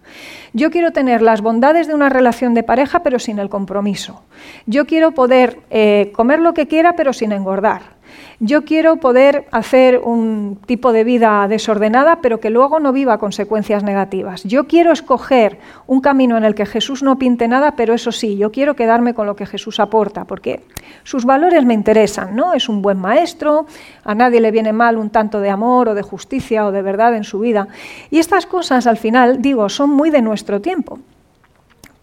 Yo 0.52 0.70
quiero 0.70 0.92
tener 0.92 1.22
las 1.22 1.40
bondades 1.40 1.88
de 1.88 1.94
una 1.94 2.10
relación 2.10 2.54
de 2.54 2.63
pareja 2.63 3.04
pero 3.04 3.20
sin 3.20 3.40
el 3.40 3.48
compromiso. 3.48 4.24
Yo 4.66 4.86
quiero 4.86 5.13
poder 5.13 5.60
eh, 5.70 6.12
comer 6.13 6.40
lo 6.40 6.54
que 6.54 6.68
quiera 6.68 6.98
pero 6.98 7.13
sin 7.13 7.32
engordar. 7.32 7.93
Yo 8.39 8.65
quiero 8.65 8.98
poder 8.98 9.48
hacer 9.51 10.00
un 10.00 10.60
tipo 10.65 10.91
de 10.91 11.03
vida 11.03 11.48
desordenada, 11.48 12.20
pero 12.22 12.39
que 12.39 12.50
luego 12.50 12.79
no 12.79 12.91
viva 12.93 13.17
consecuencias 13.17 13.84
negativas. 13.84 14.43
Yo 14.43 14.67
quiero 14.67 14.91
escoger 14.91 15.60
un 15.88 16.01
camino 16.01 16.38
en 16.38 16.43
el 16.43 16.55
que 16.55 16.65
Jesús 16.65 17.03
no 17.03 17.17
pinte 17.17 17.48
nada, 17.48 17.75
pero 17.75 17.93
eso 17.93 18.12
sí, 18.12 18.38
yo 18.38 18.51
quiero 18.51 18.75
quedarme 18.75 19.13
con 19.13 19.27
lo 19.27 19.36
que 19.36 19.46
Jesús 19.46 19.79
aporta, 19.79 20.25
porque 20.25 20.63
sus 21.03 21.25
valores 21.25 21.65
me 21.65 21.74
interesan, 21.74 22.36
¿no? 22.36 22.53
Es 22.53 22.70
un 22.70 22.82
buen 22.82 23.00
maestro, 23.00 23.65
a 24.03 24.15
nadie 24.15 24.41
le 24.41 24.51
viene 24.51 24.74
mal 24.74 24.98
un 24.98 25.10
tanto 25.10 25.39
de 25.39 25.50
amor 25.50 25.89
o 25.89 25.96
de 25.96 26.01
justicia 26.01 26.65
o 26.65 26.72
de 26.72 26.82
verdad 26.82 27.15
en 27.15 27.24
su 27.24 27.39
vida. 27.39 27.67
Y 28.10 28.20
estas 28.20 28.46
cosas, 28.46 28.88
al 28.88 28.98
final, 28.98 29.41
digo, 29.41 29.70
son 29.70 29.89
muy 29.89 30.10
de 30.10 30.22
nuestro 30.22 30.62
tiempo. 30.62 31.00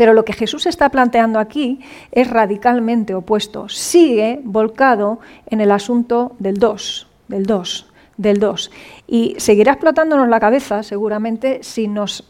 Pero 0.00 0.14
lo 0.14 0.24
que 0.24 0.32
Jesús 0.32 0.64
está 0.64 0.88
planteando 0.88 1.38
aquí 1.38 1.78
es 2.10 2.30
radicalmente 2.30 3.14
opuesto. 3.14 3.68
Sigue 3.68 4.40
volcado 4.44 5.18
en 5.50 5.60
el 5.60 5.70
asunto 5.70 6.32
del 6.38 6.56
dos, 6.56 7.06
del 7.28 7.44
dos, 7.44 7.92
del 8.16 8.40
dos. 8.40 8.70
Y 9.06 9.34
seguirá 9.36 9.72
explotándonos 9.72 10.26
la 10.28 10.40
cabeza 10.40 10.82
seguramente 10.82 11.58
si 11.62 11.86
nos 11.86 12.24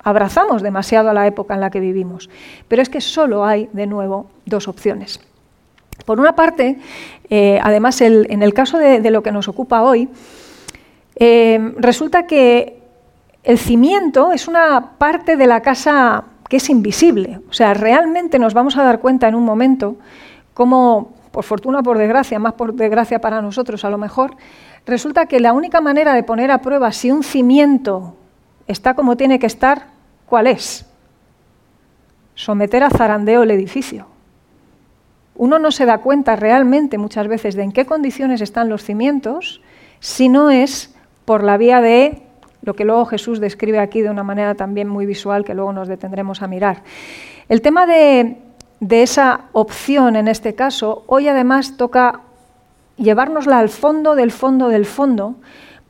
abrazamos 0.00 0.60
demasiado 0.60 1.08
a 1.08 1.14
la 1.14 1.26
época 1.26 1.54
en 1.54 1.62
la 1.62 1.70
que 1.70 1.80
vivimos. 1.80 2.28
Pero 2.68 2.82
es 2.82 2.90
que 2.90 3.00
solo 3.00 3.46
hay, 3.46 3.70
de 3.72 3.86
nuevo, 3.86 4.26
dos 4.44 4.68
opciones. 4.68 5.18
Por 6.04 6.20
una 6.20 6.36
parte, 6.36 6.78
eh, 7.30 7.58
además, 7.62 7.98
en 8.02 8.42
el 8.42 8.52
caso 8.52 8.76
de, 8.76 9.10
lo 9.10 9.22
que 9.22 9.32
nos 9.32 9.48
ocupa 9.48 9.80
hoy, 9.84 10.10
eh, 11.14 11.72
resulta 11.78 12.26
que 12.26 12.78
el 13.42 13.56
cimiento 13.56 14.32
es 14.32 14.48
una 14.48 14.98
parte 14.98 15.36
de 15.36 15.46
la 15.46 15.62
casa 15.62 16.24
que 16.48 16.58
es 16.58 16.70
invisible. 16.70 17.40
O 17.48 17.52
sea, 17.52 17.74
realmente 17.74 18.38
nos 18.38 18.54
vamos 18.54 18.76
a 18.76 18.82
dar 18.82 19.00
cuenta 19.00 19.28
en 19.28 19.34
un 19.34 19.44
momento 19.44 19.96
cómo, 20.54 21.14
por 21.30 21.44
fortuna 21.44 21.80
o 21.80 21.82
por 21.82 21.98
desgracia, 21.98 22.38
más 22.38 22.54
por 22.54 22.74
desgracia 22.74 23.20
para 23.20 23.42
nosotros 23.42 23.84
a 23.84 23.90
lo 23.90 23.98
mejor, 23.98 24.36
resulta 24.86 25.26
que 25.26 25.40
la 25.40 25.52
única 25.52 25.80
manera 25.80 26.14
de 26.14 26.22
poner 26.22 26.50
a 26.50 26.62
prueba 26.62 26.92
si 26.92 27.10
un 27.10 27.22
cimiento 27.22 28.16
está 28.66 28.94
como 28.94 29.16
tiene 29.16 29.38
que 29.38 29.46
estar, 29.46 29.88
¿cuál 30.26 30.46
es? 30.46 30.86
someter 32.36 32.84
a 32.84 32.90
zarandeo 32.90 33.42
el 33.42 33.50
edificio. 33.50 34.06
Uno 35.34 35.58
no 35.58 35.72
se 35.72 35.84
da 35.84 35.98
cuenta 35.98 36.36
realmente 36.36 36.98
muchas 36.98 37.26
veces 37.26 37.56
de 37.56 37.64
en 37.64 37.72
qué 37.72 37.84
condiciones 37.84 38.40
están 38.40 38.68
los 38.68 38.84
cimientos 38.84 39.60
si 39.98 40.28
no 40.28 40.50
es 40.50 40.94
por 41.24 41.42
la 41.42 41.56
vía 41.56 41.80
de 41.80 42.22
lo 42.66 42.74
que 42.74 42.84
luego 42.84 43.06
Jesús 43.06 43.38
describe 43.38 43.78
aquí 43.78 44.02
de 44.02 44.10
una 44.10 44.24
manera 44.24 44.56
también 44.56 44.88
muy 44.88 45.06
visual 45.06 45.44
que 45.44 45.54
luego 45.54 45.72
nos 45.72 45.86
detendremos 45.86 46.42
a 46.42 46.48
mirar. 46.48 46.82
El 47.48 47.62
tema 47.62 47.86
de, 47.86 48.38
esa 48.90 49.42
opción 49.52 50.16
en 50.16 50.26
este 50.26 50.56
caso, 50.56 51.04
hoy 51.06 51.28
además 51.28 51.76
toca 51.76 52.22
llevárnosla 52.96 53.60
al 53.60 53.68
fondo 53.68 54.16
del 54.16 54.32
fondo 54.32 54.68
del 54.68 54.84
fondo, 54.84 55.36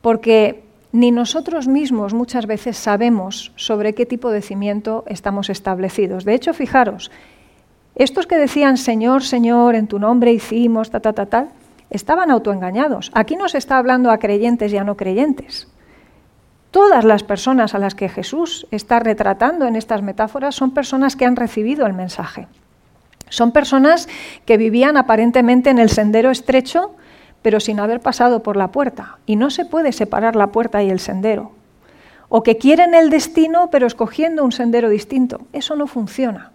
porque 0.01 0.63
ni 0.91 1.09
nosotros 1.09 1.67
mismos 1.67 2.13
muchas 2.13 2.45
veces 2.45 2.77
sabemos 2.77 3.51
sobre 3.55 3.93
qué 3.93 4.05
tipo 4.05 4.29
de 4.29 4.43
cimiento 4.43 5.03
estamos 5.07 5.49
establecidos. 5.49 6.25
De 6.25 6.35
hecho, 6.35 6.53
fijaros, 6.53 7.09
estos 7.95 8.27
que 8.27 8.37
decían 8.37 8.77
Señor, 8.77 9.23
Señor, 9.23 9.73
en 9.73 9.87
tu 9.87 9.97
nombre 9.97 10.31
hicimos, 10.31 10.91
ta, 10.91 10.99
ta, 10.99 11.13
ta, 11.13 11.25
tal, 11.25 11.49
estaban 11.89 12.29
autoengañados. 12.29 13.09
Aquí 13.15 13.35
no 13.35 13.49
se 13.49 13.57
está 13.57 13.79
hablando 13.79 14.11
a 14.11 14.19
creyentes 14.19 14.71
y 14.73 14.77
a 14.77 14.83
no 14.83 14.95
creyentes. 14.95 15.67
Todas 16.71 17.05
las 17.05 17.23
personas 17.23 17.73
a 17.73 17.79
las 17.79 17.95
que 17.95 18.09
Jesús 18.09 18.67
está 18.71 18.99
retratando 18.99 19.65
en 19.65 19.75
estas 19.75 20.01
metáforas 20.01 20.55
son 20.55 20.71
personas 20.71 21.15
que 21.15 21.25
han 21.25 21.35
recibido 21.35 21.85
el 21.85 21.93
mensaje. 21.93 22.47
Son 23.29 23.51
personas 23.51 24.07
que 24.45 24.57
vivían 24.57 24.97
aparentemente 24.97 25.69
en 25.69 25.79
el 25.79 25.89
sendero 25.89 26.31
estrecho, 26.31 26.95
pero 27.41 27.59
sin 27.59 27.79
haber 27.79 28.01
pasado 28.01 28.43
por 28.43 28.57
la 28.57 28.71
puerta. 28.71 29.17
Y 29.25 29.35
no 29.35 29.49
se 29.49 29.65
puede 29.65 29.91
separar 29.91 30.35
la 30.35 30.47
puerta 30.47 30.83
y 30.83 30.89
el 30.89 30.99
sendero. 30.99 31.51
O 32.29 32.43
que 32.43 32.57
quieren 32.57 32.93
el 32.93 33.09
destino, 33.09 33.69
pero 33.71 33.87
escogiendo 33.87 34.43
un 34.43 34.51
sendero 34.51 34.89
distinto. 34.89 35.41
Eso 35.53 35.75
no 35.75 35.87
funciona. 35.87 36.51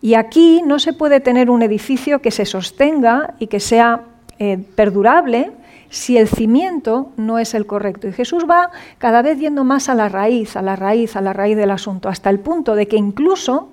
Y 0.00 0.14
aquí 0.14 0.62
no 0.64 0.78
se 0.78 0.92
puede 0.92 1.20
tener 1.20 1.50
un 1.50 1.62
edificio 1.62 2.20
que 2.20 2.30
se 2.30 2.46
sostenga 2.46 3.34
y 3.38 3.48
que 3.48 3.60
sea 3.60 4.02
eh, 4.38 4.58
perdurable 4.76 5.52
si 5.88 6.18
el 6.18 6.28
cimiento 6.28 7.12
no 7.16 7.38
es 7.38 7.54
el 7.54 7.66
correcto. 7.66 8.08
Y 8.08 8.12
Jesús 8.12 8.44
va 8.48 8.70
cada 8.98 9.22
vez 9.22 9.38
yendo 9.38 9.64
más 9.64 9.88
a 9.88 9.94
la 9.94 10.08
raíz, 10.08 10.56
a 10.56 10.62
la 10.62 10.76
raíz, 10.76 11.16
a 11.16 11.20
la 11.20 11.32
raíz 11.32 11.56
del 11.56 11.70
asunto, 11.70 12.08
hasta 12.08 12.30
el 12.30 12.40
punto 12.40 12.74
de 12.74 12.88
que 12.88 12.96
incluso 12.96 13.70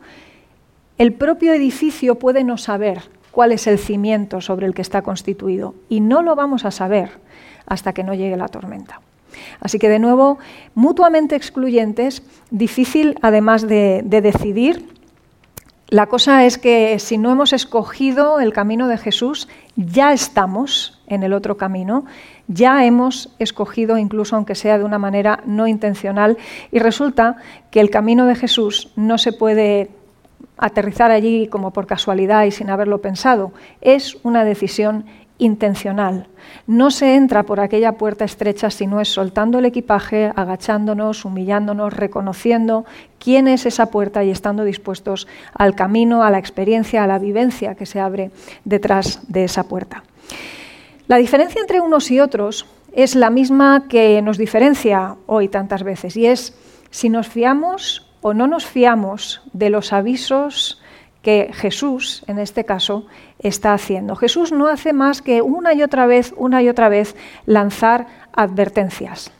el 0.97 1.13
propio 1.13 1.53
edificio 1.53 2.15
puede 2.15 2.43
no 2.43 2.57
saber 2.57 3.01
cuál 3.31 3.51
es 3.51 3.67
el 3.67 3.79
cimiento 3.79 4.41
sobre 4.41 4.67
el 4.67 4.73
que 4.73 4.81
está 4.81 5.01
constituido. 5.01 5.75
Y 5.89 5.99
no 5.99 6.21
lo 6.21 6.35
vamos 6.35 6.65
a 6.65 6.71
saber 6.71 7.11
hasta 7.65 7.93
que 7.93 8.03
no 8.03 8.13
llegue 8.13 8.37
la 8.37 8.47
tormenta. 8.47 9.01
Así 9.59 9.79
que 9.79 9.89
de 9.89 9.97
nuevo, 9.97 10.37
mutuamente 10.75 11.35
excluyentes, 11.35 12.21
difícil 12.51 13.17
además 13.21 13.67
de 13.67 14.03
decidir 14.05 14.85
la 15.93 16.07
cosa 16.07 16.43
es 16.43 16.57
que 16.57 16.97
si 16.97 17.19
no 17.19 17.31
hemos 17.31 17.53
escogido 17.53 18.39
el 18.39 18.51
camino 18.51 18.87
de 18.87 18.97
Jesús, 18.97 19.47
ya 19.75 20.11
estamos 20.11 20.99
en 21.05 21.21
el 21.21 21.33
otro 21.33 21.55
camino, 21.55 22.05
ya 22.47 22.83
hemos 22.83 23.29
escogido, 23.37 23.99
incluso 23.99 24.35
aunque 24.35 24.55
sea 24.55 24.79
de 24.79 24.85
una 24.85 24.97
manera 24.97 25.43
no 25.45 25.67
intencional, 25.67 26.39
y 26.71 26.79
resulta 26.79 27.37
que 27.69 27.79
el 27.79 27.91
camino 27.91 28.25
de 28.25 28.33
Jesús 28.33 28.91
no 28.95 29.19
se 29.19 29.33
puede 29.33 29.91
aterrizar 30.57 31.11
allí 31.11 31.47
como 31.47 31.71
por 31.71 31.85
casualidad 31.85 32.45
y 32.45 32.49
sin 32.49 32.71
haberlo 32.71 32.99
pensado, 32.99 33.53
es 33.79 34.17
una 34.23 34.43
decisión 34.45 35.05
intencional. 35.37 36.27
No 36.67 36.91
se 36.91 37.15
entra 37.15 37.43
por 37.43 37.59
aquella 37.59 37.93
puerta 37.93 38.25
estrecha 38.25 38.69
si 38.69 38.87
no 38.87 39.01
es 39.01 39.09
soltando 39.09 39.59
el 39.59 39.65
equipaje, 39.65 40.31
agachándonos, 40.35 41.25
humillándonos, 41.25 41.93
reconociendo 41.93 42.85
quién 43.19 43.47
es 43.47 43.65
esa 43.65 43.87
puerta 43.87 44.23
y 44.23 44.29
estando 44.29 44.63
dispuestos 44.63 45.27
al 45.53 45.75
camino, 45.75 46.23
a 46.23 46.31
la 46.31 46.39
experiencia, 46.39 47.03
a 47.03 47.07
la 47.07 47.19
vivencia 47.19 47.75
que 47.75 47.85
se 47.85 47.99
abre 47.99 48.31
detrás 48.63 49.21
de 49.27 49.45
esa 49.45 49.63
puerta. 49.63 50.03
La 51.07 51.17
diferencia 51.17 51.61
entre 51.61 51.81
unos 51.81 52.11
y 52.11 52.19
otros 52.19 52.65
es 52.93 53.15
la 53.15 53.29
misma 53.29 53.87
que 53.89 54.21
nos 54.21 54.37
diferencia 54.37 55.15
hoy 55.25 55.47
tantas 55.47 55.83
veces 55.83 56.15
y 56.15 56.27
es 56.27 56.55
si 56.91 57.09
nos 57.09 57.27
fiamos 57.27 58.07
o 58.21 58.33
no 58.33 58.47
nos 58.47 58.65
fiamos 58.65 59.41
de 59.51 59.69
los 59.69 59.91
avisos 59.91 60.79
que 61.23 61.51
Jesús, 61.53 62.23
en 62.27 62.37
este 62.37 62.65
caso, 62.65 63.07
está 63.39 63.73
haciendo. 63.73 64.15
Jesús 64.15 64.51
no 64.51 64.67
hace 64.67 64.93
más 64.93 65.21
que 65.21 65.41
una 65.41 65.73
y 65.73 65.81
otra 65.81 66.05
vez, 66.05 66.33
una 66.37 66.61
y 66.61 66.69
otra 66.69 66.89
vez, 66.89 67.15
lanzar 67.45 68.07
advertencias. 68.33 69.31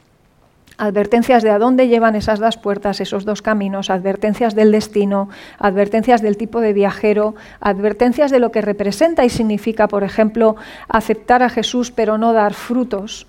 Advertencias 0.78 1.44
de 1.44 1.52
a 1.52 1.60
dónde 1.60 1.90
llevan 1.90 2.16
esas 2.16 2.40
dos 2.40 2.58
puertas, 2.58 3.02
esos 3.02 3.26
dos 3.26 3.42
caminos, 3.42 3.90
advertencias 3.90 4.56
del 4.56 4.72
destino, 4.72 5.30
advertencias 5.60 6.22
del 6.22 6.38
tipo 6.38 6.62
de 6.62 6.74
viajero, 6.74 7.36
advertencias 7.60 8.32
de 8.32 8.40
lo 8.40 8.52
que 8.52 8.62
representa 8.62 9.26
y 9.26 9.30
significa, 9.30 9.88
por 9.88 10.04
ejemplo, 10.04 10.56
aceptar 10.88 11.44
a 11.44 11.50
Jesús 11.50 11.92
pero 11.92 12.18
no 12.18 12.34
dar 12.34 12.54
frutos, 12.54 13.28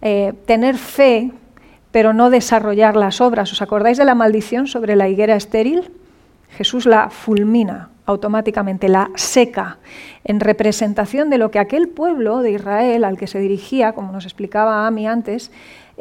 eh, 0.00 0.32
tener 0.46 0.76
fe 0.78 1.30
pero 1.92 2.12
no 2.12 2.30
desarrollar 2.30 2.96
las 2.96 3.20
obras. 3.20 3.52
¿Os 3.52 3.62
acordáis 3.62 3.98
de 3.98 4.04
la 4.04 4.14
maldición 4.14 4.66
sobre 4.66 4.96
la 4.96 5.08
higuera 5.08 5.36
estéril? 5.36 5.90
Jesús 6.50 6.86
la 6.86 7.10
fulmina 7.10 7.89
automáticamente, 8.06 8.88
la 8.88 9.10
seca, 9.14 9.78
en 10.24 10.40
representación 10.40 11.30
de 11.30 11.38
lo 11.38 11.50
que 11.50 11.58
aquel 11.58 11.88
pueblo 11.88 12.42
de 12.42 12.52
Israel 12.52 13.04
al 13.04 13.16
que 13.16 13.26
se 13.26 13.38
dirigía, 13.38 13.92
como 13.92 14.12
nos 14.12 14.24
explicaba 14.24 14.86
Ami 14.86 15.06
antes, 15.06 15.50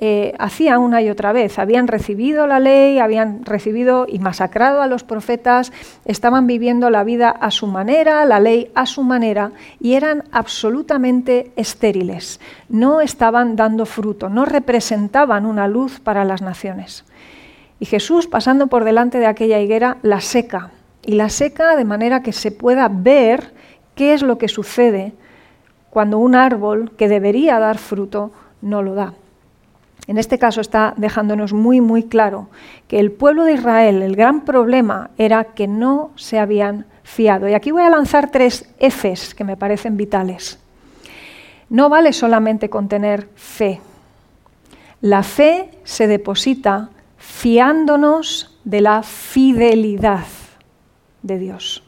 eh, 0.02 0.34
hacía 0.40 0.80
una 0.80 1.02
y 1.02 1.10
otra 1.10 1.34
vez. 1.34 1.60
Habían 1.60 1.90
recibido 1.90 2.48
la 2.48 2.62
ley, 2.62 3.00
habían 3.00 3.44
recibido 3.44 4.06
y 4.08 4.20
masacrado 4.20 4.82
a 4.82 4.88
los 4.88 5.04
profetas, 5.04 5.74
estaban 6.06 6.48
viviendo 6.48 6.90
la 6.90 7.04
vida 7.04 7.30
a 7.30 7.52
su 7.52 7.68
manera, 7.68 8.24
la 8.24 8.40
ley 8.40 8.72
a 8.76 8.86
su 8.86 9.04
manera, 9.04 9.52
y 9.82 9.96
eran 9.96 10.24
absolutamente 10.32 11.52
estériles. 11.58 12.40
No 12.70 13.02
estaban 13.02 13.58
dando 13.58 13.86
fruto, 13.86 14.30
no 14.30 14.46
representaban 14.46 15.46
una 15.46 15.68
luz 15.68 16.00
para 16.00 16.24
las 16.24 16.42
naciones. 16.42 17.04
Y 17.82 17.86
Jesús, 17.86 18.28
pasando 18.28 18.68
por 18.68 18.86
delante 18.86 19.20
de 19.20 19.28
aquella 19.28 19.60
higuera, 19.60 19.98
la 20.02 20.22
seca. 20.22 20.72
Y 21.06 21.14
la 21.14 21.30
seca 21.30 21.76
de 21.76 21.86
manera 21.86 22.22
que 22.22 22.34
se 22.34 22.52
pueda 22.52 22.90
ver 22.92 23.54
qué 23.96 24.14
es 24.14 24.22
lo 24.22 24.38
que 24.38 24.48
sucede 24.48 25.14
cuando 25.90 26.20
un 26.20 26.36
árbol 26.36 26.92
que 26.98 27.08
debería 27.08 27.60
dar 27.60 27.78
fruto 27.78 28.32
no 28.62 28.82
lo 28.82 28.96
da. 28.96 29.14
En 30.08 30.18
este 30.18 30.40
caso 30.40 30.62
está 30.62 30.94
dejándonos 30.98 31.54
muy, 31.54 31.82
muy 31.82 32.04
claro 32.04 32.48
que 32.88 33.00
el 33.00 33.12
pueblo 33.12 33.44
de 33.44 33.54
Israel, 33.54 34.02
el 34.02 34.16
gran 34.16 34.42
problema 34.42 35.12
era 35.18 35.44
que 35.44 35.68
no 35.68 36.12
se 36.16 36.40
habían 36.40 36.86
fiado. 37.04 37.48
Y 37.48 37.54
aquí 37.54 37.72
voy 37.72 37.84
a 37.84 37.90
lanzar 37.90 38.32
tres 38.32 38.70
Fs 38.80 39.36
que 39.36 39.44
me 39.44 39.58
parecen 39.58 39.98
vitales. 39.98 40.60
No 41.70 41.90
vale 41.90 42.14
solamente 42.14 42.70
con 42.70 42.88
tener 42.88 43.30
fe. 43.36 43.82
La 45.02 45.24
fe 45.24 45.70
se 45.84 46.08
deposita 46.08 46.90
fiándonos 47.18 48.58
de 48.64 48.82
la 48.82 49.04
fidelidad 49.04 50.26
de 51.22 51.40
Dios. 51.40 51.84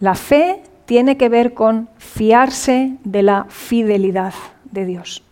La 0.00 0.14
fe 0.14 0.62
tiene 0.86 1.16
que 1.16 1.28
ver 1.28 1.54
con 1.54 1.88
fiarse 1.98 2.96
de 3.04 3.22
la 3.22 3.46
fidelidad 3.48 4.34
de 4.70 4.84
Dios. 4.84 5.22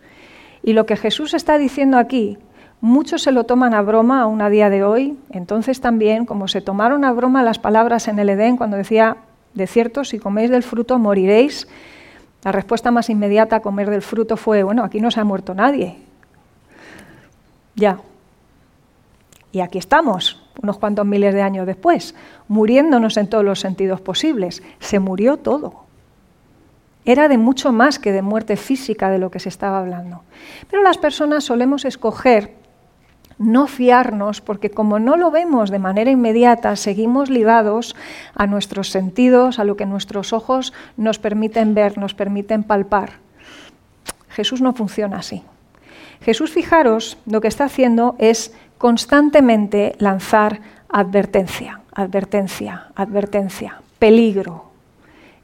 Y 0.62 0.73
lo 0.73 0.87
que 0.87 0.97
Jesús 0.97 1.35
está 1.35 1.59
diciendo 1.59 1.99
aquí, 1.99 2.38
muchos 2.81 3.23
se 3.23 3.33
lo 3.33 3.45
toman 3.45 3.75
a 3.75 3.83
broma 3.83 4.23
aún 4.23 4.40
a 4.40 4.49
día 4.49 4.71
de 4.71 4.85
hoy, 4.85 5.18
entonces 5.31 5.81
también, 5.81 6.25
como 6.25 6.49
se 6.49 6.61
tomaron 6.61 7.05
a 7.05 7.12
broma 7.12 7.42
las 7.42 7.59
palabras 7.59 8.09
en 8.09 8.18
el 8.18 8.31
Edén 8.31 8.57
cuando 8.57 8.77
decía, 8.77 9.16
de 9.55 9.66
cierto, 9.66 10.05
si 10.05 10.18
coméis 10.18 10.51
del 10.51 10.62
fruto 10.62 10.99
moriréis, 10.99 11.68
la 12.45 12.53
respuesta 12.53 12.90
más 12.90 13.11
inmediata 13.11 13.57
a 13.57 13.61
comer 13.61 13.90
del 13.90 14.03
fruto 14.03 14.37
fue, 14.37 14.62
bueno, 14.62 14.85
aquí 14.85 15.01
no 15.01 15.11
se 15.11 15.21
ha 15.21 15.25
muerto 15.25 15.55
nadie. 15.55 15.97
Ya, 17.75 17.99
y 19.53 19.61
aquí 19.61 19.79
estamos, 19.79 20.41
unos 20.61 20.79
cuantos 20.79 21.07
miles 21.07 21.35
de 21.35 21.43
años 21.43 21.67
después, 21.67 22.15
muriéndonos 22.49 23.17
en 23.17 23.29
todos 23.29 23.45
los 23.45 23.61
sentidos 23.61 24.01
posibles. 24.01 24.62
Se 24.81 24.99
murió 24.99 25.37
todo. 25.37 25.85
Era 27.05 27.29
de 27.29 27.38
mucho 27.38 27.73
más 27.73 27.99
que 27.99 28.12
de 28.12 28.23
muerte 28.23 28.57
física 28.57 29.11
de 29.11 29.19
lo 29.19 29.31
que 29.31 29.41
se 29.41 29.49
estaba 29.49 29.79
hablando. 29.79 30.23
Pero 30.71 30.83
las 30.83 30.99
personas 30.99 31.45
solemos 31.45 31.85
escoger 31.85 32.55
no 33.38 33.67
fiarnos 33.67 34.41
porque 34.41 34.71
como 34.71 34.99
no 34.99 35.17
lo 35.17 35.31
vemos 35.31 35.71
de 35.71 35.79
manera 35.79 36.11
inmediata, 36.11 36.77
seguimos 36.77 37.29
ligados 37.29 37.97
a 38.35 38.47
nuestros 38.47 38.91
sentidos, 38.91 39.59
a 39.59 39.65
lo 39.65 39.77
que 39.77 39.87
nuestros 39.87 40.33
ojos 40.33 40.73
nos 40.97 41.19
permiten 41.19 41.75
ver, 41.75 41.99
nos 41.99 42.15
permiten 42.15 42.62
palpar. 42.62 43.15
Jesús 44.29 44.61
no 44.61 44.73
funciona 44.73 45.19
así. 45.19 45.43
Jesús, 46.23 46.53
fijaros, 46.53 47.19
lo 47.27 47.41
que 47.41 47.49
está 47.49 47.65
haciendo 47.65 48.15
es 48.19 48.55
constantemente 48.83 49.95
lanzar 50.01 50.61
advertencia, 50.88 51.83
advertencia, 51.95 52.88
advertencia, 52.97 53.81
peligro. 54.01 54.73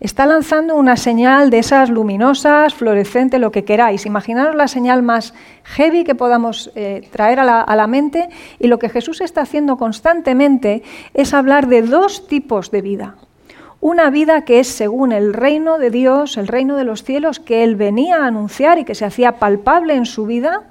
Está 0.00 0.26
lanzando 0.26 0.74
una 0.74 0.96
señal 0.96 1.48
de 1.48 1.60
esas 1.60 1.88
luminosas, 1.88 2.74
fluorescente, 2.74 3.38
lo 3.38 3.52
que 3.52 3.62
queráis. 3.62 4.06
Imaginaros 4.06 4.56
la 4.56 4.66
señal 4.66 5.04
más 5.04 5.34
heavy 5.62 6.02
que 6.02 6.16
podamos 6.16 6.72
eh, 6.74 7.08
traer 7.12 7.38
a 7.38 7.44
la, 7.44 7.60
a 7.60 7.76
la 7.76 7.86
mente 7.86 8.28
y 8.58 8.66
lo 8.66 8.80
que 8.80 8.88
Jesús 8.88 9.20
está 9.20 9.42
haciendo 9.42 9.76
constantemente 9.76 10.82
es 11.14 11.32
hablar 11.32 11.68
de 11.68 11.82
dos 11.82 12.26
tipos 12.26 12.72
de 12.72 12.82
vida. 12.82 13.14
Una 13.80 14.10
vida 14.10 14.44
que 14.44 14.58
es 14.58 14.66
según 14.66 15.12
el 15.12 15.32
reino 15.32 15.78
de 15.78 15.90
Dios, 15.90 16.38
el 16.38 16.48
reino 16.48 16.74
de 16.74 16.82
los 16.82 17.04
cielos, 17.04 17.38
que 17.38 17.62
Él 17.62 17.76
venía 17.76 18.16
a 18.16 18.26
anunciar 18.26 18.80
y 18.80 18.84
que 18.84 18.96
se 18.96 19.04
hacía 19.04 19.38
palpable 19.38 19.94
en 19.94 20.06
su 20.06 20.26
vida. 20.26 20.64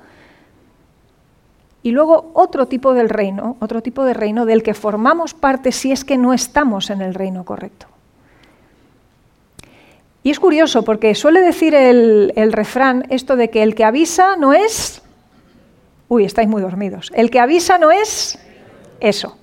Y 1.88 1.92
luego 1.92 2.32
otro 2.34 2.68
tipo 2.68 2.94
del 2.94 3.08
reino, 3.08 3.56
otro 3.62 3.82
tipo 3.82 4.04
de 4.04 4.14
reino 4.14 4.46
del 4.46 4.62
que 4.62 4.74
formamos 4.74 5.34
parte 5.34 5.72
si 5.72 5.94
es 5.94 6.04
que 6.04 6.18
no 6.18 6.34
estamos 6.34 6.90
en 6.90 7.00
el 7.00 7.14
reino 7.14 7.46
correcto. 7.46 7.88
Y 10.22 10.32
es 10.32 10.38
curioso 10.38 10.84
porque 10.84 11.16
suele 11.16 11.40
decir 11.40 11.74
el, 11.74 12.52
refrán 12.52 13.06
esto 13.10 13.38
de 13.38 13.50
que 13.50 13.64
el 13.64 13.74
que 13.74 13.86
avisa 13.86 14.36
no 14.36 14.52
es... 14.52 15.02
Uy, 16.10 16.26
estáis 16.26 16.50
muy 16.50 16.62
dormidos. 16.62 17.10
El 17.16 17.32
que 17.32 17.40
avisa 17.40 17.78
no 17.78 17.90
es 17.90 18.38
eso. 19.00 19.38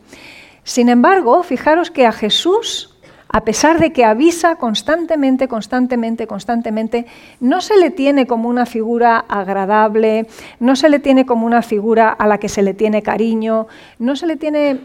Sin 0.65 0.91
embargo, 0.91 1.43
fijaros 1.45 1.91
que 1.91 2.05
a 2.05 2.13
Jesús, 2.13 2.94
a 3.35 3.41
pesar 3.41 3.81
de 3.81 3.93
que 3.93 4.05
avisa 4.05 4.55
constantemente, 4.55 5.49
constantemente, 5.49 6.29
constantemente, 6.29 7.05
no 7.41 7.61
se 7.61 7.77
le 7.77 7.91
tiene 7.91 8.29
como 8.29 8.49
una 8.49 8.65
figura 8.65 9.19
agradable, 9.19 10.29
no 10.61 10.77
se 10.77 10.89
le 10.89 11.01
tiene 11.01 11.27
como 11.27 11.45
una 11.45 11.61
figura 11.61 12.11
a 12.11 12.29
la 12.29 12.39
que 12.39 12.49
se 12.49 12.63
le 12.63 12.75
tiene 12.75 13.03
cariño, 13.03 13.67
no 13.99 14.15
se 14.15 14.29
le 14.29 14.37
tiene 14.37 14.79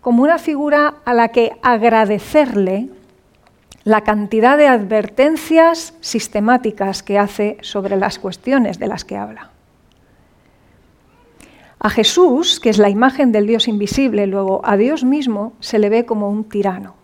como 0.00 0.22
una 0.22 0.38
figura 0.38 0.94
a 1.04 1.12
la 1.12 1.30
que 1.30 1.56
agradecerle 1.60 2.88
la 3.82 4.02
cantidad 4.02 4.56
de 4.56 4.68
advertencias 4.68 5.94
sistemáticas 6.00 7.02
que 7.02 7.18
hace 7.18 7.56
sobre 7.62 7.96
las 7.96 8.20
cuestiones 8.20 8.78
de 8.78 8.86
las 8.86 9.04
que 9.04 9.16
habla. 9.16 9.50
A 11.80 11.90
Jesús, 11.90 12.60
que 12.60 12.70
es 12.70 12.78
la 12.78 12.90
imagen 12.90 13.32
del 13.32 13.48
Dios 13.48 13.66
invisible, 13.66 14.28
luego 14.28 14.60
a 14.62 14.76
Dios 14.76 15.02
mismo 15.02 15.54
se 15.58 15.80
le 15.80 15.88
ve 15.88 16.06
como 16.06 16.30
un 16.30 16.44
tirano. 16.44 16.99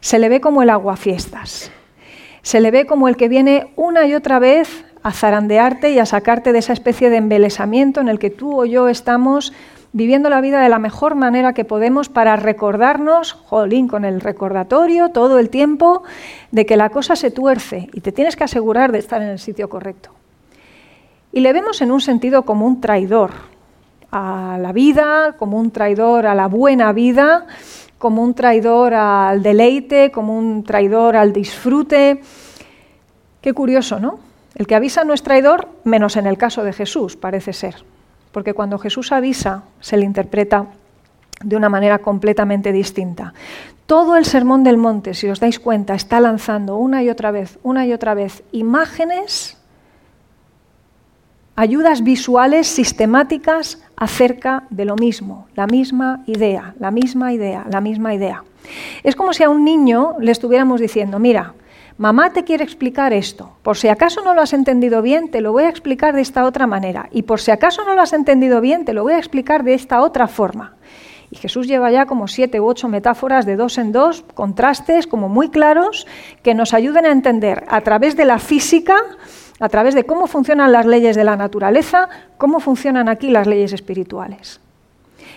Se 0.00 0.18
le 0.18 0.28
ve 0.28 0.40
como 0.40 0.62
el 0.62 0.70
aguafiestas. 0.70 1.70
Se 2.42 2.60
le 2.60 2.70
ve 2.70 2.86
como 2.86 3.08
el 3.08 3.16
que 3.16 3.28
viene 3.28 3.72
una 3.76 4.06
y 4.06 4.14
otra 4.14 4.38
vez 4.38 4.84
a 5.02 5.12
zarandearte 5.12 5.90
y 5.90 5.98
a 5.98 6.06
sacarte 6.06 6.52
de 6.52 6.58
esa 6.58 6.72
especie 6.72 7.10
de 7.10 7.16
embelesamiento 7.16 8.00
en 8.00 8.08
el 8.08 8.18
que 8.18 8.30
tú 8.30 8.60
o 8.60 8.64
yo 8.64 8.88
estamos 8.88 9.52
viviendo 9.92 10.28
la 10.28 10.40
vida 10.40 10.60
de 10.60 10.68
la 10.68 10.78
mejor 10.78 11.14
manera 11.14 11.54
que 11.54 11.64
podemos 11.64 12.08
para 12.08 12.36
recordarnos, 12.36 13.32
jolín, 13.32 13.88
con 13.88 14.04
el 14.04 14.20
recordatorio 14.20 15.10
todo 15.10 15.38
el 15.38 15.50
tiempo, 15.50 16.02
de 16.50 16.66
que 16.66 16.76
la 16.76 16.90
cosa 16.90 17.16
se 17.16 17.30
tuerce 17.30 17.88
y 17.92 18.00
te 18.00 18.12
tienes 18.12 18.36
que 18.36 18.44
asegurar 18.44 18.92
de 18.92 18.98
estar 18.98 19.22
en 19.22 19.28
el 19.28 19.38
sitio 19.38 19.68
correcto. 19.68 20.10
Y 21.32 21.40
le 21.40 21.52
vemos 21.52 21.80
en 21.82 21.90
un 21.90 22.00
sentido 22.00 22.42
como 22.42 22.66
un 22.66 22.80
traidor 22.80 23.30
a 24.10 24.58
la 24.60 24.72
vida, 24.72 25.36
como 25.38 25.58
un 25.58 25.70
traidor 25.70 26.26
a 26.26 26.34
la 26.34 26.48
buena 26.48 26.92
vida, 26.92 27.46
como 27.98 28.22
un 28.22 28.34
traidor 28.34 28.94
al 28.94 29.42
deleite, 29.42 30.10
como 30.10 30.38
un 30.38 30.64
traidor 30.64 31.16
al 31.16 31.32
disfrute. 31.32 32.20
Qué 33.40 33.52
curioso, 33.52 34.00
¿no? 34.00 34.18
El 34.54 34.66
que 34.66 34.74
avisa 34.74 35.04
no 35.04 35.14
es 35.14 35.22
traidor, 35.22 35.68
menos 35.84 36.16
en 36.16 36.26
el 36.26 36.38
caso 36.38 36.64
de 36.64 36.72
Jesús, 36.72 37.16
parece 37.16 37.52
ser 37.52 37.76
porque 38.38 38.54
cuando 38.54 38.78
Jesús 38.78 39.10
avisa 39.10 39.64
se 39.80 39.96
le 39.96 40.04
interpreta 40.04 40.66
de 41.42 41.56
una 41.56 41.68
manera 41.68 41.98
completamente 41.98 42.70
distinta. 42.70 43.34
Todo 43.84 44.14
el 44.14 44.26
sermón 44.26 44.62
del 44.62 44.76
monte, 44.76 45.12
si 45.14 45.26
os 45.26 45.40
dais 45.40 45.58
cuenta, 45.58 45.96
está 45.96 46.20
lanzando 46.20 46.76
una 46.76 47.02
y 47.02 47.10
otra 47.10 47.32
vez, 47.32 47.58
una 47.64 47.84
y 47.84 47.92
otra 47.92 48.14
vez 48.14 48.44
imágenes, 48.52 49.57
ayudas 51.58 52.04
visuales 52.04 52.68
sistemáticas 52.68 53.82
acerca 53.96 54.62
de 54.70 54.84
lo 54.84 54.94
mismo, 54.94 55.48
la 55.56 55.66
misma 55.66 56.22
idea, 56.26 56.74
la 56.78 56.92
misma 56.92 57.32
idea, 57.32 57.66
la 57.68 57.80
misma 57.80 58.14
idea. 58.14 58.44
Es 59.02 59.16
como 59.16 59.32
si 59.32 59.42
a 59.42 59.50
un 59.50 59.64
niño 59.64 60.14
le 60.20 60.30
estuviéramos 60.30 60.80
diciendo, 60.80 61.18
mira, 61.18 61.54
mamá 61.96 62.32
te 62.32 62.44
quiere 62.44 62.62
explicar 62.62 63.12
esto. 63.12 63.56
Por 63.64 63.76
si 63.76 63.88
acaso 63.88 64.22
no 64.22 64.34
lo 64.34 64.40
has 64.42 64.52
entendido 64.52 65.02
bien, 65.02 65.32
te 65.32 65.40
lo 65.40 65.50
voy 65.50 65.64
a 65.64 65.68
explicar 65.68 66.14
de 66.14 66.20
esta 66.20 66.44
otra 66.44 66.68
manera. 66.68 67.08
Y 67.10 67.22
por 67.22 67.40
si 67.40 67.50
acaso 67.50 67.84
no 67.84 67.94
lo 67.94 68.02
has 68.02 68.12
entendido 68.12 68.60
bien, 68.60 68.84
te 68.84 68.92
lo 68.92 69.02
voy 69.02 69.14
a 69.14 69.18
explicar 69.18 69.64
de 69.64 69.74
esta 69.74 70.00
otra 70.00 70.28
forma. 70.28 70.76
Y 71.32 71.36
Jesús 71.38 71.66
lleva 71.66 71.90
ya 71.90 72.06
como 72.06 72.28
siete 72.28 72.60
u 72.60 72.66
ocho 72.66 72.86
metáforas 72.86 73.46
de 73.46 73.56
dos 73.56 73.78
en 73.78 73.90
dos, 73.90 74.24
contrastes 74.34 75.08
como 75.08 75.28
muy 75.28 75.48
claros, 75.48 76.06
que 76.44 76.54
nos 76.54 76.72
ayuden 76.72 77.04
a 77.04 77.10
entender 77.10 77.64
a 77.68 77.80
través 77.80 78.16
de 78.16 78.26
la 78.26 78.38
física, 78.38 78.94
a 79.60 79.68
través 79.68 79.94
de 79.94 80.04
cómo 80.04 80.26
funcionan 80.26 80.72
las 80.72 80.86
leyes 80.86 81.16
de 81.16 81.24
la 81.24 81.36
naturaleza, 81.36 82.08
cómo 82.36 82.60
funcionan 82.60 83.08
aquí 83.08 83.30
las 83.30 83.46
leyes 83.46 83.72
espirituales 83.72 84.60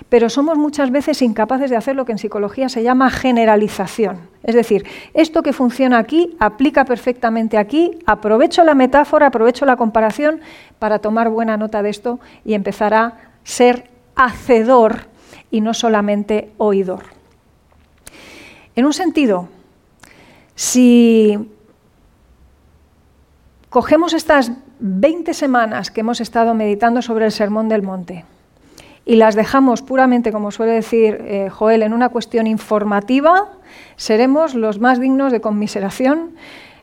pero 0.09 0.29
somos 0.29 0.57
muchas 0.57 0.91
veces 0.91 1.21
incapaces 1.21 1.69
de 1.69 1.77
hacer 1.77 1.95
lo 1.95 2.05
que 2.05 2.11
en 2.11 2.17
psicología 2.17 2.69
se 2.69 2.83
llama 2.83 3.09
generalización. 3.09 4.29
Es 4.43 4.55
decir, 4.55 4.85
esto 5.13 5.43
que 5.43 5.53
funciona 5.53 5.97
aquí 5.97 6.35
aplica 6.39 6.85
perfectamente 6.85 7.57
aquí, 7.57 7.99
aprovecho 8.05 8.63
la 8.63 8.75
metáfora, 8.75 9.27
aprovecho 9.27 9.65
la 9.65 9.77
comparación 9.77 10.41
para 10.79 10.99
tomar 10.99 11.29
buena 11.29 11.57
nota 11.57 11.81
de 11.81 11.89
esto 11.89 12.19
y 12.45 12.53
empezar 12.53 12.93
a 12.93 13.17
ser 13.43 13.89
hacedor 14.15 15.07
y 15.49 15.61
no 15.61 15.73
solamente 15.73 16.51
oidor. 16.57 17.03
En 18.75 18.85
un 18.85 18.93
sentido, 18.93 19.49
si 20.55 21.37
cogemos 23.71 24.13
estas 24.13 24.51
20 24.79 25.33
semanas 25.33 25.91
que 25.91 26.01
hemos 26.01 26.19
estado 26.19 26.53
meditando 26.53 27.01
sobre 27.01 27.25
el 27.25 27.31
Sermón 27.31 27.69
del 27.69 27.81
Monte, 27.81 28.25
y 29.05 29.15
las 29.15 29.33
dejamos 29.33 29.81
puramente, 29.81 30.31
como 30.33 30.51
suele 30.51 30.73
decir 30.73 31.17
eh, 31.21 31.49
Joel, 31.49 31.81
en 31.81 31.93
una 31.93 32.09
cuestión 32.09 32.47
informativa, 32.47 33.49
seremos 33.95 34.55
los 34.55 34.79
más 34.79 34.99
dignos 34.99 35.31
de 35.31 35.39
conmiseración 35.39 36.35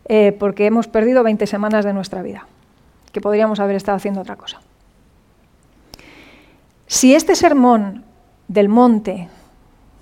eh, 0.08 0.34
porque 0.40 0.64
hemos 0.64 0.88
perdido 0.88 1.22
20 1.22 1.46
semanas 1.46 1.84
de 1.84 1.92
nuestra 1.92 2.22
vida, 2.22 2.46
que 3.12 3.20
podríamos 3.20 3.60
haber 3.60 3.76
estado 3.76 3.96
haciendo 3.96 4.22
otra 4.22 4.36
cosa. 4.36 4.60
Si 6.86 7.14
este 7.14 7.36
sermón 7.36 8.02
del 8.48 8.70
monte, 8.70 9.28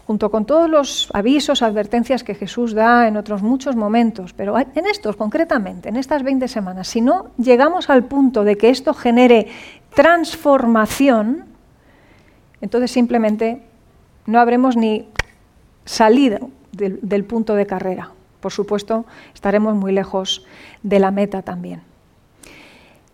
junto 0.07 0.31
con 0.31 0.45
todos 0.45 0.71
los 0.71 1.09
avisos, 1.13 1.63
advertencias 1.63 2.23
que 2.23 2.37
Jesús 2.37 2.75
da 2.75 3.09
en 3.09 3.17
otros 3.17 3.43
muchos 3.43 3.75
momentos, 3.75 4.33
pero 4.33 4.57
en 4.57 4.87
estos 4.87 5.17
concretamente, 5.17 5.89
en 5.89 5.97
estas 5.97 6.23
20 6.23 6.47
semanas, 6.47 6.87
si 6.87 7.01
no 7.01 7.31
llegamos 7.39 7.91
al 7.91 8.05
punto 8.05 8.45
de 8.45 8.57
que 8.57 8.71
esto 8.71 8.95
genere 8.95 9.49
transformación, 9.95 11.47
entonces 12.61 12.93
simplemente 12.93 13.63
no 14.27 14.39
habremos 14.39 14.77
ni 14.77 15.09
salido 15.85 16.51
del, 16.71 17.25
punto 17.25 17.55
de 17.55 17.67
carrera. 17.67 18.13
Por 18.41 18.53
supuesto, 18.53 19.07
estaremos 19.35 19.75
muy 19.75 19.93
lejos 19.93 20.47
de 20.85 21.01
la 21.01 21.11
meta 21.11 21.43
también. 21.43 21.83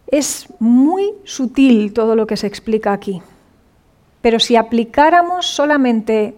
Es 0.09 0.53
muy 0.59 1.13
sutil 1.25 1.95
todo 1.95 2.17
lo 2.17 2.27
que 2.27 2.37
se 2.37 2.47
explica 2.47 2.93
aquí, 2.93 3.23
pero 4.21 4.39
si 4.39 4.57
aplicáramos 4.57 5.47
solamente 5.47 6.37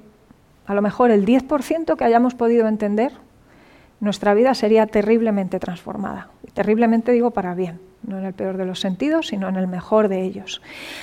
a 0.66 0.74
lo 0.74 0.82
mejor 0.82 1.10
el 1.10 1.26
10% 1.26 1.96
que 1.96 2.04
hayamos 2.04 2.34
podido 2.34 2.68
entender, 2.68 3.12
nuestra 4.00 4.34
vida 4.34 4.54
sería 4.54 4.86
terriblemente 4.86 5.58
transformada. 5.58 6.28
Y 6.46 6.50
terriblemente 6.50 7.12
digo 7.12 7.30
para 7.30 7.54
bien 7.54 7.80
no 8.06 8.18
en 8.18 8.24
el 8.24 8.34
peor 8.34 8.56
de 8.56 8.64
los 8.64 8.80
sentidos, 8.80 9.28
sino 9.28 9.48
en 9.48 9.56
el 9.56 9.66
mejor 9.66 10.08
de 10.08 10.22
ellos. 10.22 10.60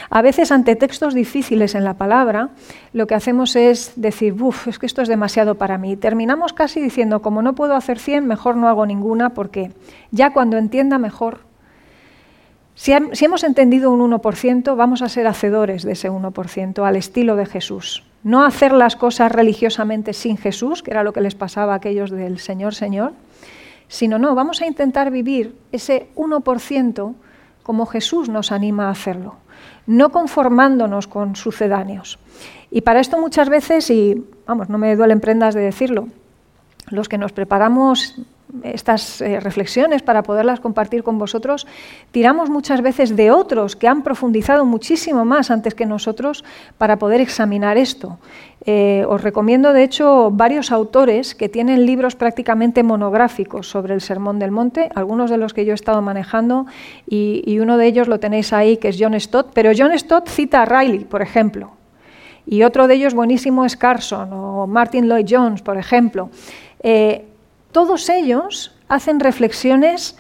A 0.10 0.21
veces 0.21 0.52
ante 0.52 0.76
textos 0.76 1.13
difíciles 1.13 1.76
en 1.76 1.84
la 1.84 1.95
palabra, 1.95 2.50
lo 2.93 3.08
que 3.08 3.15
hacemos 3.15 3.56
es 3.56 3.93
decir, 3.95 4.41
uff, 4.41 4.67
es 4.67 4.80
que 4.80 4.86
esto 4.86 5.02
es 5.02 5.08
demasiado 5.08 5.56
para 5.56 5.78
mí. 5.78 5.95
terminamos 5.95 6.54
casi 6.54 6.82
diciendo, 6.82 7.21
como 7.21 7.41
no 7.41 7.54
puedo 7.54 7.76
hacer 7.76 8.00
100, 8.00 8.28
mejor 8.28 8.56
no 8.56 8.67
hago 8.67 8.86
ninguna, 8.86 9.32
porque 9.32 9.71
ya 10.12 10.32
cuando 10.32 10.58
entienda 10.58 10.97
mejor, 10.97 11.39
si, 12.76 12.93
si 13.13 13.26
hemos 13.26 13.43
entendido 13.43 13.91
un 13.91 14.12
1%, 14.12 14.76
vamos 14.76 15.02
a 15.02 15.10
ser 15.10 15.28
hacedores 15.28 15.84
de 15.84 15.93
ese 15.93 16.10
1%, 16.10 16.86
al 16.86 16.95
estilo 16.95 17.36
de 17.36 17.45
Jesús. 17.45 18.04
No 18.23 18.43
hacer 18.43 18.71
las 18.71 18.95
cosas 18.95 19.31
religiosamente 19.31 20.13
sin 20.13 20.38
Jesús, 20.38 20.84
que 20.84 20.91
era 20.91 21.03
lo 21.03 21.13
que 21.13 21.21
les 21.21 21.36
pasaba 21.36 21.73
a 21.73 21.77
aquellos 21.77 22.12
del 22.12 22.39
Señor, 22.39 22.75
Señor, 22.75 23.13
sino 23.88 24.19
no, 24.19 24.36
vamos 24.36 24.62
a 24.62 24.67
intentar 24.67 25.12
vivir 25.12 25.55
ese 25.71 26.07
1% 26.15 27.13
como 27.63 27.86
Jesús 27.86 28.29
nos 28.29 28.51
anima 28.51 28.88
a 28.88 28.91
hacerlo, 28.91 29.36
no 29.86 30.12
conformándonos 30.12 31.07
con 31.07 31.36
sucedáneos. 31.36 32.19
Y 32.69 32.81
para 32.81 32.99
esto 32.99 33.19
muchas 33.19 33.49
veces, 33.49 33.89
y 33.89 34.23
vamos, 34.47 34.69
no 34.69 34.77
me 34.77 34.95
duelen 34.95 35.19
prendas 35.19 35.53
de 35.53 35.62
decirlo, 35.62 36.07
los 36.89 37.10
que 37.10 37.17
nos 37.17 37.34
preparamos 37.34 38.15
estas 38.63 39.21
eh, 39.21 39.39
reflexiones 39.39 40.01
para 40.01 40.23
poderlas 40.23 40.59
compartir 40.59 41.03
con 41.03 41.17
vosotros, 41.17 41.67
tiramos 42.11 42.49
muchas 42.49 42.81
veces 42.81 43.15
de 43.15 43.31
otros 43.31 43.75
que 43.75 43.87
han 43.87 44.03
profundizado 44.03 44.65
muchísimo 44.65 45.25
más 45.25 45.51
antes 45.51 45.75
que 45.75 45.85
nosotros 45.85 46.43
para 46.77 46.97
poder 46.97 47.21
examinar 47.21 47.77
esto. 47.77 48.19
Eh, 48.63 49.05
os 49.07 49.23
recomiendo, 49.23 49.73
de 49.73 49.83
hecho, 49.83 50.29
varios 50.31 50.71
autores 50.71 51.33
que 51.33 51.49
tienen 51.49 51.85
libros 51.87 52.15
prácticamente 52.15 52.83
monográficos 52.83 53.67
sobre 53.67 53.95
el 53.95 54.01
Sermón 54.01 54.37
del 54.37 54.51
Monte, 54.51 54.89
algunos 54.93 55.31
de 55.31 55.37
los 55.37 55.53
que 55.53 55.65
yo 55.65 55.71
he 55.71 55.75
estado 55.75 56.01
manejando, 56.01 56.67
y, 57.07 57.59
uno 57.59 57.77
de 57.77 57.87
ellos 57.87 58.07
lo 58.07 58.19
tenéis 58.19 58.53
ahí, 58.53 58.77
que 58.77 58.89
es 58.89 58.97
John 58.99 59.19
Stott, 59.19 59.51
pero 59.53 59.71
John 59.75 59.97
Stott 59.97 60.27
cita 60.29 60.61
a 60.61 60.65
Riley, 60.65 61.05
por 61.05 61.21
ejemplo. 61.21 61.71
Y 62.45 62.63
otro 62.63 62.87
de 62.87 62.95
ellos 62.95 63.13
buenísimo 63.13 63.65
es 63.65 63.77
Carson 63.77 64.33
o 64.33 64.67
Martin 64.67 65.07
Lloyd 65.07 65.25
Jones, 65.29 65.61
por 65.61 65.77
ejemplo. 65.77 66.29
Eh, 66.81 67.25
todos 67.71 68.10
ellos 68.10 68.75
hacen 68.88 69.19
reflexiones 69.19 70.15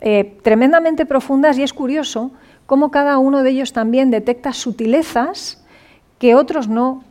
eh, 0.00 0.38
tremendamente 0.42 1.06
profundas 1.06 1.58
y 1.58 1.62
es 1.62 1.72
curioso 1.72 2.30
cómo 2.66 2.90
cada 2.90 3.18
uno 3.18 3.42
de 3.42 3.50
ellos 3.50 3.72
también 3.72 4.10
detecta 4.10 4.52
sutilezas 4.52 5.62
que 6.18 6.34
otros 6.34 6.68
no 6.68 7.02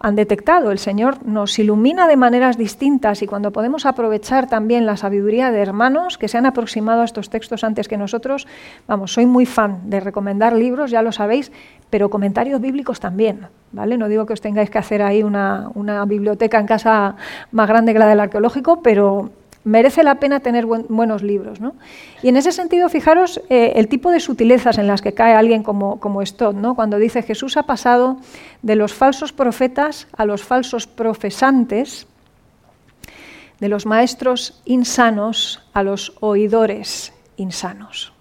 han 0.00 0.16
detectado. 0.16 0.72
El 0.72 0.78
Señor 0.78 1.24
nos 1.26 1.58
ilumina 1.58 2.08
de 2.08 2.16
maneras 2.16 2.56
distintas 2.56 3.22
y 3.22 3.26
cuando 3.26 3.52
podemos 3.52 3.84
aprovechar 3.84 4.48
también 4.48 4.86
la 4.86 4.96
sabiduría 4.96 5.52
de 5.52 5.60
hermanos 5.60 6.16
que 6.16 6.26
se 6.26 6.38
han 6.38 6.46
aproximado 6.46 7.02
a 7.02 7.04
estos 7.04 7.28
textos 7.28 7.62
antes 7.64 7.86
que 7.86 7.98
nosotros, 7.98 8.48
vamos, 8.88 9.12
soy 9.12 9.26
muy 9.26 9.44
fan 9.44 9.90
de 9.90 10.00
recomendar 10.00 10.54
libros, 10.54 10.90
ya 10.90 11.02
lo 11.02 11.12
sabéis, 11.12 11.52
pero 11.90 12.08
comentarios 12.08 12.60
bíblicos 12.60 12.98
también, 12.98 13.48
¿vale? 13.72 13.98
No 13.98 14.08
digo 14.08 14.24
que 14.24 14.32
os 14.32 14.40
tengáis 14.40 14.70
que 14.70 14.78
hacer 14.78 15.02
ahí 15.02 15.22
una, 15.22 15.70
una 15.74 16.04
biblioteca 16.06 16.58
en 16.58 16.66
casa 16.66 17.16
más 17.52 17.68
grande 17.68 17.92
que 17.92 17.98
la 17.98 18.06
del 18.06 18.20
arqueológico, 18.20 18.80
pero 18.82 19.30
merece 19.64 20.02
la 20.02 20.16
pena 20.16 20.40
tener 20.40 20.66
buenos 20.66 21.22
libros. 21.22 21.60
¿no? 21.60 21.74
Y 22.22 22.28
en 22.28 22.36
ese 22.36 22.52
sentido, 22.52 22.88
fijaros 22.88 23.40
eh, 23.50 23.72
el 23.76 23.88
tipo 23.88 24.10
de 24.10 24.20
sutilezas 24.20 24.78
en 24.78 24.86
las 24.86 25.02
que 25.02 25.12
cae 25.12 25.34
alguien 25.34 25.62
como, 25.62 26.00
como 26.00 26.24
Stott, 26.24 26.56
¿no? 26.56 26.74
cuando 26.74 26.98
dice 26.98 27.22
Jesús 27.22 27.56
ha 27.56 27.64
pasado 27.64 28.18
de 28.62 28.76
los 28.76 28.94
falsos 28.94 29.32
profetas 29.32 30.08
a 30.16 30.24
los 30.24 30.42
falsos 30.42 30.86
profesantes, 30.86 32.06
de 33.60 33.68
los 33.68 33.84
maestros 33.84 34.62
insanos 34.64 35.68
a 35.74 35.82
los 35.82 36.14
oidores 36.20 37.12
insanos. 37.36 38.14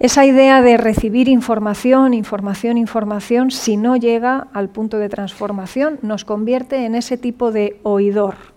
Esa 0.00 0.24
idea 0.24 0.60
de 0.60 0.76
recibir 0.76 1.28
información, 1.28 2.14
información, 2.14 2.78
información, 2.78 3.50
si 3.50 3.76
no 3.76 3.96
llega 3.96 4.48
al 4.52 4.70
punto 4.70 4.98
de 4.98 5.08
transformación, 5.08 5.98
nos 6.02 6.24
convierte 6.24 6.84
en 6.84 6.94
ese 6.94 7.16
tipo 7.16 7.52
de 7.52 7.78
oidor 7.84 8.53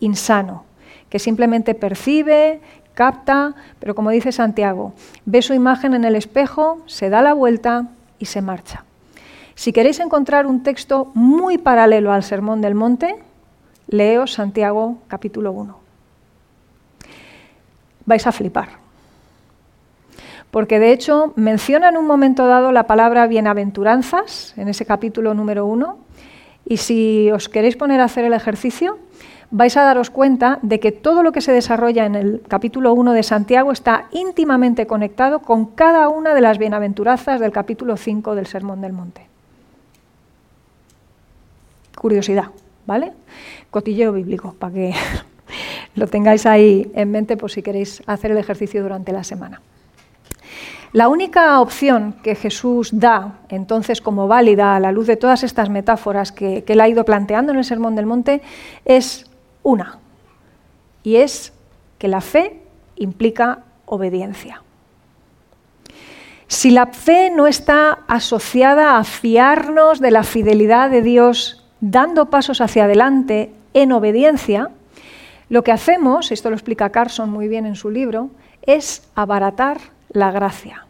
insano, 0.00 0.64
que 1.10 1.18
simplemente 1.18 1.74
percibe, 1.74 2.60
capta, 2.94 3.54
pero 3.78 3.94
como 3.94 4.10
dice 4.10 4.32
Santiago, 4.32 4.94
ve 5.24 5.42
su 5.42 5.52
imagen 5.54 5.94
en 5.94 6.04
el 6.04 6.16
espejo, 6.16 6.82
se 6.86 7.10
da 7.10 7.22
la 7.22 7.34
vuelta 7.34 7.88
y 8.18 8.26
se 8.26 8.40
marcha. 8.40 8.84
Si 9.54 9.72
queréis 9.72 10.00
encontrar 10.00 10.46
un 10.46 10.62
texto 10.62 11.10
muy 11.14 11.58
paralelo 11.58 12.12
al 12.12 12.22
Sermón 12.22 12.60
del 12.60 12.74
Monte, 12.74 13.16
leos 13.86 14.32
Santiago 14.32 14.98
capítulo 15.08 15.52
1. 15.52 15.78
Vais 18.06 18.26
a 18.26 18.32
flipar. 18.32 18.84
Porque 20.50 20.78
de 20.78 20.92
hecho 20.92 21.32
menciona 21.36 21.88
en 21.88 21.96
un 21.96 22.06
momento 22.06 22.46
dado 22.46 22.70
la 22.70 22.86
palabra 22.86 23.26
bienaventuranzas 23.26 24.54
en 24.56 24.68
ese 24.68 24.86
capítulo 24.86 25.34
número 25.34 25.66
1. 25.66 25.98
Y 26.66 26.76
si 26.76 27.30
os 27.32 27.48
queréis 27.48 27.76
poner 27.76 28.00
a 28.00 28.04
hacer 28.04 28.24
el 28.24 28.32
ejercicio, 28.32 28.98
vais 29.50 29.76
a 29.76 29.82
daros 29.82 30.10
cuenta 30.10 30.58
de 30.62 30.80
que 30.80 30.92
todo 30.92 31.22
lo 31.22 31.32
que 31.32 31.40
se 31.40 31.52
desarrolla 31.52 32.06
en 32.06 32.14
el 32.14 32.42
capítulo 32.48 32.92
1 32.94 33.12
de 33.12 33.22
Santiago 33.22 33.72
está 33.72 34.06
íntimamente 34.12 34.86
conectado 34.86 35.40
con 35.40 35.66
cada 35.66 36.08
una 36.08 36.34
de 36.34 36.40
las 36.40 36.58
bienaventurazas 36.58 37.40
del 37.40 37.52
capítulo 37.52 37.96
5 37.96 38.34
del 38.34 38.46
Sermón 38.46 38.80
del 38.80 38.92
Monte. 38.92 39.26
Curiosidad, 41.96 42.50
¿vale? 42.86 43.12
Cotilleo 43.70 44.12
bíblico, 44.12 44.54
para 44.58 44.74
que 44.74 44.94
lo 45.94 46.06
tengáis 46.06 46.46
ahí 46.46 46.90
en 46.94 47.10
mente 47.10 47.36
por 47.36 47.50
si 47.50 47.62
queréis 47.62 48.02
hacer 48.06 48.30
el 48.30 48.38
ejercicio 48.38 48.82
durante 48.82 49.12
la 49.12 49.24
semana. 49.24 49.60
La 50.92 51.08
única 51.08 51.60
opción 51.60 52.14
que 52.22 52.36
Jesús 52.36 52.90
da 52.92 53.40
entonces 53.48 54.00
como 54.00 54.28
válida 54.28 54.76
a 54.76 54.80
la 54.80 54.92
luz 54.92 55.08
de 55.08 55.16
todas 55.16 55.42
estas 55.42 55.68
metáforas 55.68 56.30
que, 56.30 56.62
que 56.62 56.74
él 56.74 56.80
ha 56.80 56.88
ido 56.88 57.04
planteando 57.04 57.50
en 57.50 57.58
el 57.58 57.64
Sermón 57.64 57.96
del 57.96 58.06
Monte 58.06 58.42
es 58.84 59.26
una, 59.64 59.98
y 61.02 61.16
es 61.16 61.52
que 61.98 62.06
la 62.06 62.20
fe 62.20 62.60
implica 62.94 63.64
obediencia. 63.86 64.62
Si 66.46 66.70
la 66.70 66.86
fe 66.86 67.30
no 67.30 67.48
está 67.48 68.04
asociada 68.06 68.98
a 68.98 69.04
fiarnos 69.04 69.98
de 69.98 70.12
la 70.12 70.22
fidelidad 70.22 70.90
de 70.90 71.02
Dios 71.02 71.66
dando 71.80 72.30
pasos 72.30 72.60
hacia 72.60 72.84
adelante 72.84 73.52
en 73.72 73.90
obediencia, 73.90 74.70
lo 75.48 75.64
que 75.64 75.72
hacemos, 75.72 76.30
esto 76.30 76.50
lo 76.50 76.56
explica 76.56 76.90
Carson 76.90 77.30
muy 77.30 77.48
bien 77.48 77.66
en 77.66 77.74
su 77.74 77.90
libro, 77.90 78.30
es 78.62 79.08
abaratar 79.14 79.78
la 80.10 80.30
gracia. 80.30 80.86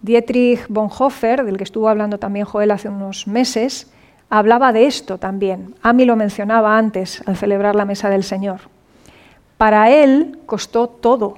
Dietrich 0.00 0.66
Bonhoeffer, 0.68 1.44
del 1.44 1.56
que 1.56 1.64
estuvo 1.64 1.88
hablando 1.88 2.18
también 2.18 2.44
Joel 2.44 2.72
hace 2.72 2.88
unos 2.88 3.26
meses, 3.28 3.92
hablaba 4.32 4.72
de 4.72 4.86
esto 4.86 5.18
también. 5.18 5.74
Ami 5.82 6.06
lo 6.06 6.16
mencionaba 6.16 6.78
antes 6.78 7.22
al 7.26 7.36
celebrar 7.36 7.76
la 7.76 7.84
mesa 7.84 8.08
del 8.08 8.24
Señor. 8.24 8.60
Para 9.58 9.90
él 9.90 10.38
costó 10.46 10.88
todo, 10.88 11.34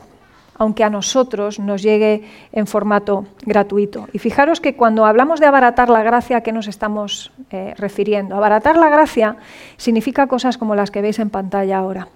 aunque 0.57 0.85
a 0.85 0.91
nosotros 0.91 1.59
nos 1.59 1.83
llegue 1.83 2.23
en 2.53 2.69
formato 2.69 3.27
gratuito. 3.45 4.07
Y 4.13 4.21
fijaros 4.21 4.61
que 4.61 4.77
cuando 4.77 5.07
hablamos 5.07 5.41
de 5.41 5.47
abaratar 5.47 5.91
la 5.91 6.05
gracia, 6.05 6.37
¿a 6.37 6.41
qué 6.43 6.53
nos 6.53 6.69
estamos 6.69 7.33
eh, 7.51 7.75
refiriendo? 7.77 8.37
Abaratar 8.37 8.77
la 8.77 8.89
gracia 8.89 9.39
significa 9.77 10.29
cosas 10.29 10.57
como 10.57 10.77
las 10.77 10.93
que 10.93 11.03
veis 11.03 11.19
en 11.19 11.31
pantalla 11.31 11.79
ahora. 11.79 12.07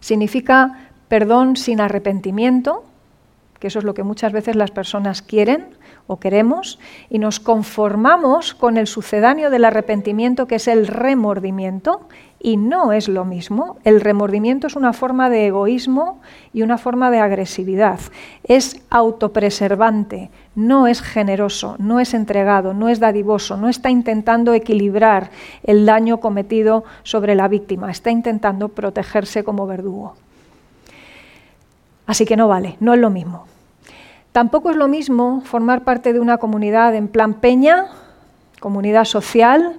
Significa 0.00 0.88
perdón 1.08 1.56
sin 1.56 1.82
arrepentimiento, 1.82 2.84
que 3.60 3.66
eso 3.66 3.80
es 3.80 3.84
lo 3.84 3.92
que 3.92 4.02
muchas 4.02 4.32
veces 4.32 4.56
las 4.56 4.70
personas 4.70 5.20
quieren, 5.20 5.76
o 6.06 6.18
queremos 6.18 6.78
y 7.08 7.18
nos 7.18 7.40
conformamos 7.40 8.54
con 8.54 8.76
el 8.76 8.86
sucedáneo 8.86 9.50
del 9.50 9.64
arrepentimiento 9.64 10.46
que 10.46 10.56
es 10.56 10.68
el 10.68 10.86
remordimiento 10.86 12.02
y 12.44 12.58
no 12.58 12.92
es 12.92 13.08
lo 13.08 13.24
mismo. 13.24 13.78
El 13.84 14.02
remordimiento 14.02 14.66
es 14.66 14.76
una 14.76 14.92
forma 14.92 15.30
de 15.30 15.46
egoísmo 15.46 16.20
y 16.52 16.60
una 16.60 16.76
forma 16.76 17.10
de 17.10 17.18
agresividad. 17.18 17.98
Es 18.42 18.82
autopreservante, 18.90 20.30
no 20.54 20.86
es 20.86 21.00
generoso, 21.00 21.76
no 21.78 22.00
es 22.00 22.12
entregado, 22.12 22.74
no 22.74 22.90
es 22.90 23.00
dadivoso, 23.00 23.56
no 23.56 23.70
está 23.70 23.88
intentando 23.88 24.52
equilibrar 24.52 25.30
el 25.62 25.86
daño 25.86 26.20
cometido 26.20 26.84
sobre 27.02 27.34
la 27.34 27.48
víctima, 27.48 27.90
está 27.90 28.10
intentando 28.10 28.68
protegerse 28.68 29.42
como 29.42 29.66
verdugo. 29.66 30.14
Así 32.06 32.26
que 32.26 32.36
no 32.36 32.46
vale, 32.46 32.76
no 32.78 32.92
es 32.92 33.00
lo 33.00 33.08
mismo. 33.08 33.46
Tampoco 34.34 34.70
es 34.70 34.76
lo 34.76 34.88
mismo 34.88 35.42
formar 35.42 35.84
parte 35.84 36.12
de 36.12 36.18
una 36.18 36.38
comunidad 36.38 36.96
en 36.96 37.06
plan 37.06 37.34
peña, 37.34 37.86
comunidad 38.58 39.04
social, 39.04 39.78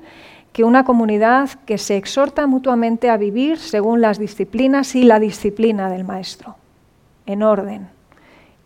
que 0.54 0.64
una 0.64 0.86
comunidad 0.86 1.50
que 1.66 1.78
se 1.78 1.98
exhorta 1.98 2.48
mutuamente 2.48 3.10
a 3.10 3.18
vivir 3.18 3.58
según 3.58 4.00
las 4.00 4.18
disciplinas 4.18 4.96
y 4.96 5.04
la 5.04 5.20
disciplina 5.20 5.90
del 5.90 6.06
Maestro, 6.06 6.56
en 7.26 7.44
orden, 7.44 7.90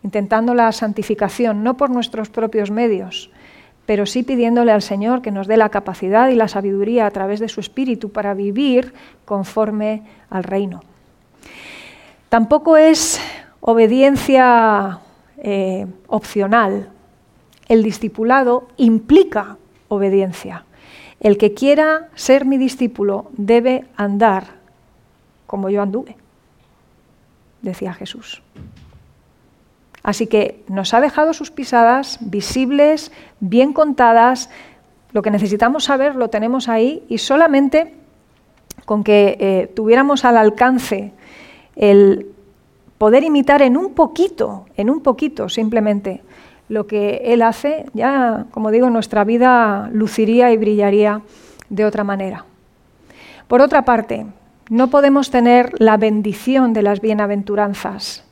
intentando 0.04 0.54
la 0.54 0.70
santificación, 0.70 1.64
no 1.64 1.76
por 1.76 1.90
nuestros 1.90 2.30
propios 2.30 2.70
medios, 2.70 3.32
pero 3.84 4.06
sí 4.06 4.22
pidiéndole 4.22 4.70
al 4.70 4.82
Señor 4.82 5.22
que 5.22 5.32
nos 5.32 5.48
dé 5.48 5.56
la 5.56 5.70
capacidad 5.70 6.28
y 6.28 6.36
la 6.36 6.46
sabiduría 6.46 7.04
a 7.04 7.10
través 7.10 7.40
de 7.40 7.48
su 7.48 7.58
Espíritu 7.58 8.12
para 8.12 8.32
vivir 8.34 8.94
conforme 9.24 10.04
al 10.30 10.44
reino. 10.44 10.84
Tampoco 12.28 12.76
es 12.76 13.20
obediencia 13.60 15.00
eh, 15.42 15.86
opcional. 16.06 16.90
El 17.68 17.82
discipulado 17.82 18.68
implica 18.76 19.56
obediencia. 19.88 20.64
El 21.20 21.36
que 21.36 21.54
quiera 21.54 22.08
ser 22.14 22.44
mi 22.44 22.56
discípulo 22.56 23.30
debe 23.36 23.84
andar 23.96 24.60
como 25.46 25.68
yo 25.68 25.82
anduve, 25.82 26.16
decía 27.60 27.92
Jesús. 27.92 28.42
Así 30.02 30.26
que 30.26 30.62
nos 30.68 30.94
ha 30.94 31.00
dejado 31.00 31.34
sus 31.34 31.50
pisadas 31.50 32.18
visibles, 32.20 33.12
bien 33.40 33.72
contadas. 33.72 34.48
Lo 35.12 35.22
que 35.22 35.30
necesitamos 35.30 35.84
saber 35.84 36.14
lo 36.14 36.30
tenemos 36.30 36.68
ahí 36.68 37.04
y 37.08 37.18
solamente 37.18 37.94
con 38.86 39.04
que 39.04 39.36
eh, 39.40 39.72
tuviéramos 39.74 40.24
al 40.24 40.36
alcance 40.36 41.12
el 41.76 42.28
poder 43.00 43.24
imitar 43.24 43.62
en 43.62 43.78
un 43.78 43.94
poquito, 43.94 44.66
en 44.76 44.90
un 44.90 45.00
poquito 45.00 45.48
simplemente, 45.48 46.20
lo 46.68 46.86
que 46.86 47.22
Él 47.32 47.40
hace, 47.40 47.86
ya, 47.94 48.44
como 48.50 48.70
digo, 48.70 48.90
nuestra 48.90 49.24
vida 49.24 49.88
luciría 49.90 50.52
y 50.52 50.58
brillaría 50.58 51.22
de 51.70 51.86
otra 51.86 52.04
manera. 52.04 52.44
Por 53.48 53.62
otra 53.62 53.86
parte, 53.86 54.26
No 54.68 54.88
podemos 54.88 55.30
tener 55.30 55.72
la 55.80 55.96
bendición 55.96 56.72
de 56.74 56.82
las 56.82 57.00
bienaventuranzas 57.00 58.22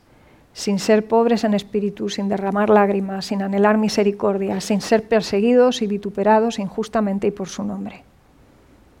sin 0.53 0.79
ser 0.79 1.05
pobres 1.05 1.43
en 1.43 1.53
espíritu, 1.53 2.07
sin 2.07 2.29
derramar 2.29 2.69
lágrimas, 2.69 3.25
sin 3.25 3.41
anhelar 3.41 3.77
misericordia, 3.77 4.61
sin 4.61 4.79
ser 4.79 5.07
perseguidos 5.09 5.81
y 5.81 5.87
vituperados 5.87 6.59
injustamente 6.59 7.27
y 7.27 7.31
por 7.31 7.49
su 7.49 7.63
nombre. 7.63 8.03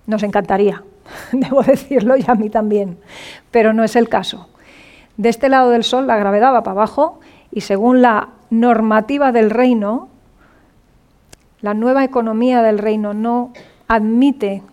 Nos 0.05 0.23
encantaría, 0.23 0.83
debo 1.31 1.61
decirlo 1.61 2.17
y 2.17 2.25
a 2.27 2.35
mí 2.35 2.49
también, 2.49 2.97
pero 3.51 3.71
no 3.71 3.85
es 3.85 3.95
el 3.95 4.09
caso. 4.09 4.49
De 5.19 5.27
este 5.27 5.49
lado 5.49 5.71
del 5.71 5.83
sol 5.83 6.07
la 6.07 6.15
gravedad 6.15 6.53
va 6.53 6.63
para 6.63 6.71
abajo 6.79 7.19
y 7.51 7.59
según 7.59 8.01
la 8.01 8.29
normativa 8.49 9.33
del 9.33 9.49
reino, 9.49 10.07
la 11.59 11.73
nueva 11.73 12.05
economía 12.05 12.61
del 12.61 12.77
reino 12.77 13.13
no 13.13 13.51
admite 13.89 14.63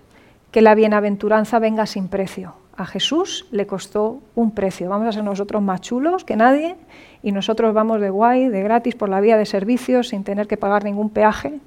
que 0.52 0.62
la 0.62 0.76
bienaventuranza 0.76 1.58
venga 1.58 1.84
sin 1.86 2.06
precio. 2.06 2.54
A 2.76 2.86
Jesús 2.86 3.48
le 3.50 3.66
costó 3.66 4.20
un 4.36 4.52
precio. 4.52 4.88
Vamos 4.88 5.08
a 5.08 5.12
ser 5.12 5.24
nosotros 5.24 5.60
más 5.62 5.80
chulos 5.80 6.22
que 6.22 6.36
nadie 6.36 6.76
y 7.24 7.32
nosotros 7.32 7.74
vamos 7.74 8.00
de 8.00 8.10
guay, 8.10 8.46
de 8.48 8.62
gratis 8.62 8.94
por 8.94 9.08
la 9.08 9.20
vía 9.20 9.36
de 9.36 9.46
servicios 9.46 10.10
sin 10.10 10.22
tener 10.22 10.46
que 10.46 10.56
pagar 10.56 10.84
ningún 10.84 11.10
peaje. 11.10 11.58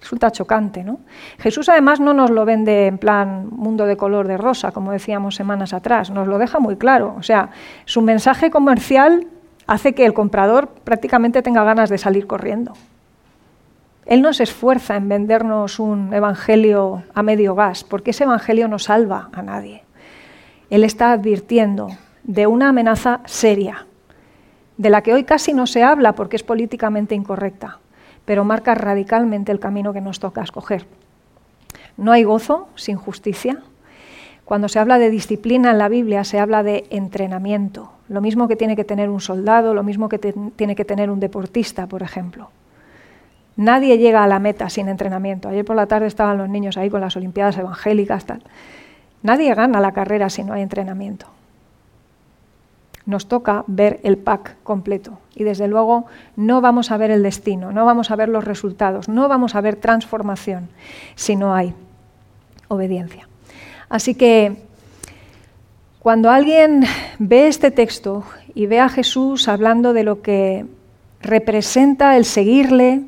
Resulta 0.00 0.30
chocante, 0.30 0.84
¿no? 0.84 1.00
Jesús 1.38 1.68
además 1.68 2.00
no 2.00 2.14
nos 2.14 2.30
lo 2.30 2.44
vende 2.44 2.86
en 2.86 2.98
plan 2.98 3.48
mundo 3.50 3.86
de 3.86 3.96
color 3.96 4.28
de 4.28 4.36
rosa, 4.36 4.72
como 4.72 4.92
decíamos 4.92 5.34
semanas 5.34 5.72
atrás, 5.72 6.10
nos 6.10 6.28
lo 6.28 6.38
deja 6.38 6.60
muy 6.60 6.76
claro. 6.76 7.14
O 7.18 7.22
sea, 7.22 7.50
su 7.86 8.02
mensaje 8.02 8.50
comercial 8.50 9.26
hace 9.66 9.94
que 9.94 10.06
el 10.06 10.14
comprador 10.14 10.68
prácticamente 10.68 11.42
tenga 11.42 11.64
ganas 11.64 11.90
de 11.90 11.98
salir 11.98 12.26
corriendo. 12.26 12.74
Él 14.06 14.22
no 14.22 14.32
se 14.32 14.44
esfuerza 14.44 14.94
en 14.94 15.08
vendernos 15.08 15.80
un 15.80 16.14
evangelio 16.14 17.02
a 17.12 17.22
medio 17.24 17.56
gas, 17.56 17.82
porque 17.82 18.12
ese 18.12 18.24
evangelio 18.24 18.68
no 18.68 18.78
salva 18.78 19.30
a 19.32 19.42
nadie. 19.42 19.82
Él 20.70 20.84
está 20.84 21.10
advirtiendo 21.12 21.88
de 22.22 22.46
una 22.46 22.68
amenaza 22.68 23.20
seria, 23.24 23.86
de 24.76 24.90
la 24.90 25.02
que 25.02 25.12
hoy 25.12 25.24
casi 25.24 25.52
no 25.52 25.66
se 25.66 25.82
habla 25.82 26.14
porque 26.14 26.36
es 26.36 26.44
políticamente 26.44 27.16
incorrecta, 27.16 27.80
pero 28.26 28.44
marca 28.44 28.74
radicalmente 28.74 29.52
el 29.52 29.60
camino 29.60 29.94
que 29.94 30.02
nos 30.02 30.20
toca 30.20 30.42
escoger. 30.42 30.84
No 31.96 32.12
hay 32.12 32.24
gozo 32.24 32.68
sin 32.74 32.96
justicia. 32.96 33.62
Cuando 34.44 34.68
se 34.68 34.78
habla 34.78 34.98
de 34.98 35.10
disciplina 35.10 35.70
en 35.70 35.78
la 35.78 35.88
Biblia 35.88 36.24
se 36.24 36.38
habla 36.38 36.62
de 36.62 36.86
entrenamiento, 36.90 37.92
lo 38.08 38.20
mismo 38.20 38.46
que 38.46 38.56
tiene 38.56 38.76
que 38.76 38.84
tener 38.84 39.08
un 39.08 39.20
soldado, 39.20 39.74
lo 39.74 39.82
mismo 39.82 40.08
que 40.08 40.18
tiene 40.18 40.76
que 40.76 40.84
tener 40.84 41.10
un 41.10 41.18
deportista, 41.18 41.86
por 41.86 42.02
ejemplo. 42.02 42.50
Nadie 43.56 43.96
llega 43.96 44.22
a 44.22 44.26
la 44.26 44.38
meta 44.38 44.68
sin 44.68 44.88
entrenamiento. 44.88 45.48
Ayer 45.48 45.64
por 45.64 45.76
la 45.76 45.86
tarde 45.86 46.06
estaban 46.06 46.36
los 46.36 46.48
niños 46.48 46.76
ahí 46.76 46.90
con 46.90 47.00
las 47.00 47.16
Olimpiadas 47.16 47.56
evangélicas. 47.56 48.26
Nadie 49.22 49.54
gana 49.54 49.80
la 49.80 49.92
carrera 49.92 50.28
si 50.28 50.44
no 50.44 50.52
hay 50.52 50.62
entrenamiento. 50.62 51.26
Nos 53.06 53.28
toca 53.28 53.64
ver 53.66 54.00
el 54.02 54.18
pack 54.18 54.56
completo 54.62 55.18
y 55.36 55.44
desde 55.44 55.68
luego 55.68 56.06
no 56.34 56.60
vamos 56.60 56.90
a 56.90 56.96
ver 56.96 57.12
el 57.12 57.22
destino, 57.22 57.70
no 57.70 57.84
vamos 57.84 58.10
a 58.10 58.16
ver 58.16 58.28
los 58.28 58.44
resultados, 58.44 59.08
no 59.08 59.28
vamos 59.28 59.54
a 59.54 59.60
ver 59.60 59.76
transformación 59.76 60.68
si 61.14 61.36
no 61.36 61.54
hay 61.54 61.74
obediencia. 62.68 63.28
Así 63.88 64.14
que 64.14 64.64
cuando 66.00 66.30
alguien 66.30 66.84
ve 67.18 67.46
este 67.46 67.70
texto 67.70 68.24
y 68.54 68.66
ve 68.66 68.80
a 68.80 68.88
Jesús 68.88 69.46
hablando 69.46 69.92
de 69.92 70.02
lo 70.02 70.22
que 70.22 70.64
representa 71.20 72.16
el 72.16 72.24
seguirle, 72.24 73.02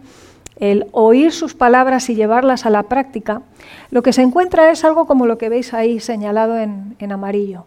el 0.59 0.87
oír 0.93 1.33
sus 1.33 1.55
palabras 1.55 2.11
y 2.11 2.15
llevarlas 2.15 2.67
a 2.67 2.71
la 2.71 2.85
práctica, 2.85 3.43
lo 3.91 4.03
que 4.03 4.13
se 4.13 4.23
encuentra 4.23 4.71
es 4.71 4.85
algo 4.85 5.07
como 5.07 5.27
lo 5.27 5.39
que 5.39 5.49
veis 5.49 5.73
ahí 5.73 6.01
señalado 6.01 6.59
en, 6.59 7.13
amarillo. 7.13 7.65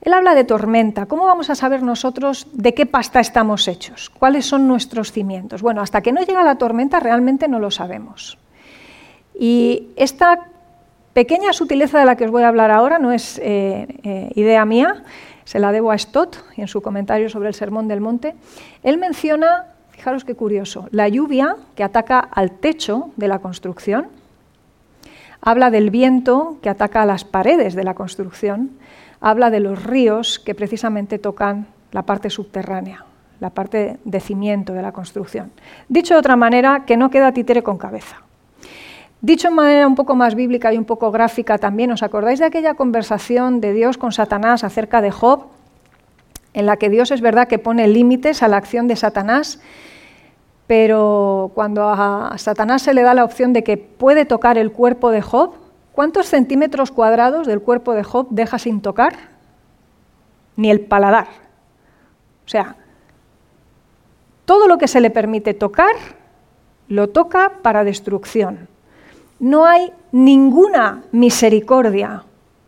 Él 0.00 0.12
habla 0.12 0.34
de 0.34 0.44
tormenta. 0.44 1.06
¿Cómo 1.06 1.26
vamos 1.26 1.50
a 1.50 1.54
saber 1.54 1.82
nosotros 1.82 2.46
de 2.52 2.74
qué 2.74 2.86
pasta 2.86 3.20
estamos 3.20 3.66
hechos? 3.68 4.10
¿Cuáles 4.10 4.46
son 4.46 4.68
nuestros 4.68 5.12
cimientos? 5.12 5.62
Bueno, 5.62 5.80
hasta 5.80 6.02
que 6.02 6.12
no 6.12 6.22
llega 6.22 6.44
la 6.44 6.56
tormenta 6.56 7.00
realmente 7.00 7.48
no 7.48 7.58
lo 7.58 7.70
sabemos. 7.70 8.38
Y 9.38 9.88
esta 9.96 10.46
pequeña 11.12 11.52
sutileza 11.52 11.98
de 11.98 12.04
la 12.04 12.16
que 12.16 12.26
os 12.26 12.30
voy 12.30 12.44
a 12.44 12.48
hablar 12.48 12.70
ahora 12.70 12.98
no 12.98 13.12
es 13.12 13.38
eh, 13.42 13.86
eh, 14.04 14.30
idea 14.34 14.64
mía, 14.64 15.02
se 15.44 15.58
la 15.58 15.72
debo 15.72 15.90
a 15.90 15.98
Stott 15.98 16.36
en 16.56 16.68
su 16.68 16.80
comentario 16.80 17.28
sobre 17.28 17.48
el 17.48 17.54
Sermón 17.54 17.88
del 17.88 18.00
Monte. 18.00 18.34
Él 18.82 18.98
menciona 18.98 19.66
Fijaros 19.98 20.24
qué 20.24 20.36
curioso. 20.36 20.86
La 20.92 21.08
lluvia 21.08 21.56
que 21.74 21.82
ataca 21.82 22.20
al 22.20 22.52
techo 22.52 23.10
de 23.16 23.26
la 23.26 23.40
construcción, 23.40 24.06
habla 25.40 25.72
del 25.72 25.90
viento 25.90 26.58
que 26.62 26.68
ataca 26.68 27.02
a 27.02 27.04
las 27.04 27.24
paredes 27.24 27.74
de 27.74 27.82
la 27.82 27.94
construcción, 27.94 28.70
habla 29.20 29.50
de 29.50 29.60
los 29.60 29.82
ríos 29.82 30.38
que 30.38 30.54
precisamente 30.54 31.18
tocan 31.18 31.66
la 31.92 32.02
parte 32.02 32.30
subterránea, 32.30 33.04
la 33.40 33.50
parte 33.50 33.98
de 34.04 34.20
cimiento 34.20 34.72
de 34.72 34.82
la 34.82 34.92
construcción. 34.92 35.50
Dicho 35.88 36.14
de 36.14 36.20
otra 36.20 36.36
manera, 36.36 36.84
que 36.86 36.96
no 36.96 37.10
queda 37.10 37.32
títere 37.32 37.62
con 37.62 37.78
cabeza. 37.78 38.22
Dicho 39.20 39.48
de 39.48 39.54
manera 39.54 39.86
un 39.86 39.96
poco 39.96 40.14
más 40.14 40.34
bíblica 40.34 40.72
y 40.72 40.78
un 40.78 40.84
poco 40.84 41.10
gráfica 41.10 41.58
también, 41.58 41.90
¿os 41.90 42.02
acordáis 42.02 42.38
de 42.38 42.46
aquella 42.46 42.74
conversación 42.74 43.60
de 43.60 43.72
Dios 43.72 43.98
con 43.98 44.12
Satanás 44.12 44.62
acerca 44.64 45.00
de 45.02 45.10
Job? 45.10 45.46
En 46.54 46.66
la 46.66 46.76
que 46.76 46.88
Dios 46.88 47.10
es 47.10 47.20
verdad 47.20 47.48
que 47.48 47.58
pone 47.58 47.88
límites 47.88 48.42
a 48.42 48.48
la 48.48 48.56
acción 48.56 48.86
de 48.86 48.96
Satanás 48.96 49.60
pero 50.68 51.50
cuando 51.54 51.88
a 51.88 52.34
Satanás 52.36 52.82
se 52.82 52.92
le 52.92 53.00
da 53.00 53.14
la 53.14 53.24
opción 53.24 53.54
de 53.54 53.64
que 53.64 53.78
puede 53.78 54.26
tocar 54.26 54.58
el 54.58 54.70
cuerpo 54.70 55.10
de 55.10 55.22
Job, 55.22 55.54
¿cuántos 55.98 56.28
centímetros 56.28 56.92
cuadrados 56.92 57.48
del 57.48 57.60
cuerpo 57.60 57.92
de 57.92 58.04
Job 58.04 58.28
deja 58.30 58.60
sin 58.60 58.82
tocar? 58.82 59.16
Ni 60.54 60.70
el 60.70 60.82
paladar. 60.82 61.26
O 62.46 62.48
sea, 62.48 62.76
todo 64.44 64.68
lo 64.68 64.78
que 64.78 64.86
se 64.86 65.00
le 65.00 65.10
permite 65.10 65.54
tocar, 65.54 65.90
lo 66.86 67.08
toca 67.08 67.54
para 67.62 67.82
destrucción. 67.82 68.68
No 69.40 69.66
hay 69.66 69.92
ninguna 70.12 71.02
misericordia 71.10 72.22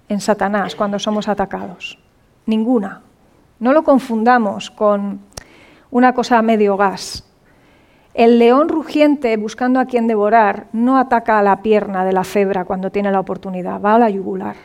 en 0.09 0.21
Satanás 0.21 0.75
cuando 0.75 0.99
somos 0.99 1.29
atacados. 1.29 2.01
Ninguna. 2.47 3.03
No 3.61 3.73
lo 3.73 3.85
confundamos 3.85 4.73
con 4.73 5.21
una 5.93 6.15
cosa 6.15 6.43
medio 6.43 6.77
gas. 6.77 7.30
El 8.15 8.39
león 8.39 8.69
rugiente 8.69 9.37
buscando 9.37 9.79
a 9.79 9.85
quien 9.85 10.07
devorar 10.07 10.67
no 10.73 10.99
ataca 10.99 11.39
a 11.39 11.43
la 11.43 11.63
pierna 11.63 12.05
de 12.05 12.13
la 12.13 12.25
cebra 12.25 12.65
cuando 12.65 12.91
tiene 12.91 13.13
la 13.13 13.21
oportunidad, 13.21 13.81
va 13.81 13.95
a 13.95 13.99
la 13.99 14.11
yugular. 14.11 14.57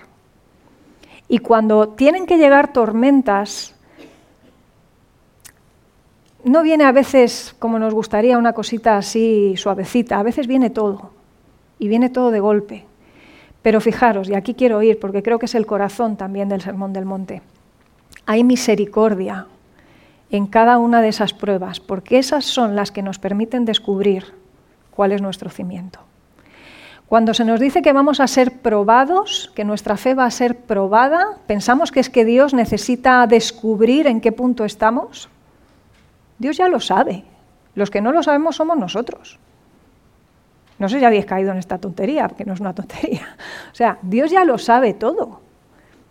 Y 1.28 1.40
cuando 1.40 1.90
tienen 1.90 2.26
que 2.26 2.38
llegar 2.38 2.74
tormentas, 2.74 3.76
no 6.44 6.64
viene 6.64 6.86
a 6.86 6.92
veces 6.92 7.56
como 7.60 7.80
nos 7.80 7.94
gustaría 7.94 8.38
una 8.38 8.54
cosita 8.54 8.98
así 8.98 9.56
suavecita, 9.58 10.20
a 10.20 10.24
veces 10.24 10.48
viene 10.48 10.70
todo, 10.70 11.12
y 11.80 11.88
viene 11.88 12.10
todo 12.10 12.32
de 12.32 12.40
golpe. 12.40 12.86
Pero 13.62 13.82
fijaros, 13.82 14.30
y 14.30 14.36
aquí 14.36 14.54
quiero 14.54 14.82
ir 14.84 15.00
porque 15.00 15.24
creo 15.24 15.40
que 15.40 15.48
es 15.48 15.56
el 15.56 15.66
corazón 15.66 16.18
también 16.18 16.50
del 16.50 16.62
Sermón 16.62 16.94
del 16.94 17.06
Monte, 17.06 17.42
hay 18.28 18.44
misericordia 18.44 19.48
en 20.30 20.48
cada 20.48 20.78
una 20.78 21.02
de 21.02 21.10
esas 21.10 21.34
pruebas, 21.34 21.80
porque 21.80 22.18
esas 22.18 22.46
son 22.46 22.76
las 22.76 22.92
que 22.92 23.02
nos 23.02 23.20
permiten 23.20 23.66
descubrir 23.66 24.34
cuál 24.92 25.12
es 25.12 25.22
nuestro 25.22 25.50
cimiento. 25.50 26.00
Cuando 27.08 27.36
se 27.36 27.46
nos 27.46 27.60
dice 27.60 27.84
que 27.84 27.94
vamos 27.94 28.20
a 28.20 28.28
ser 28.28 28.60
probados, 28.60 29.52
que 29.56 29.64
nuestra 29.64 29.96
fe 29.96 30.16
va 30.16 30.26
a 30.26 30.32
ser 30.32 30.58
probada, 30.58 31.38
pensamos 31.46 31.92
que 31.92 32.00
es 32.00 32.10
que 32.10 32.26
Dios 32.26 32.54
necesita 32.54 33.28
descubrir 33.28 34.08
en 34.08 34.22
qué 34.22 34.32
punto 34.32 34.66
estamos. 34.66 35.30
Dios 36.40 36.58
ya 36.58 36.68
lo 36.68 36.80
sabe. 36.80 37.24
Los 37.76 37.92
que 37.92 38.02
no 38.02 38.12
lo 38.12 38.24
sabemos 38.24 38.56
somos 38.56 38.78
nosotros. 38.78 39.38
No 40.80 40.90
sé 40.90 41.00
si 41.00 41.06
habéis 41.06 41.26
caído 41.26 41.52
en 41.52 41.58
esta 41.58 41.78
tontería, 41.78 42.28
porque 42.28 42.44
no 42.44 42.54
es 42.54 42.60
una 42.60 42.74
tontería. 42.74 43.36
O 43.72 43.76
sea, 43.76 44.00
Dios 44.02 44.32
ya 44.32 44.46
lo 44.46 44.58
sabe 44.58 44.94
todo. 44.94 45.42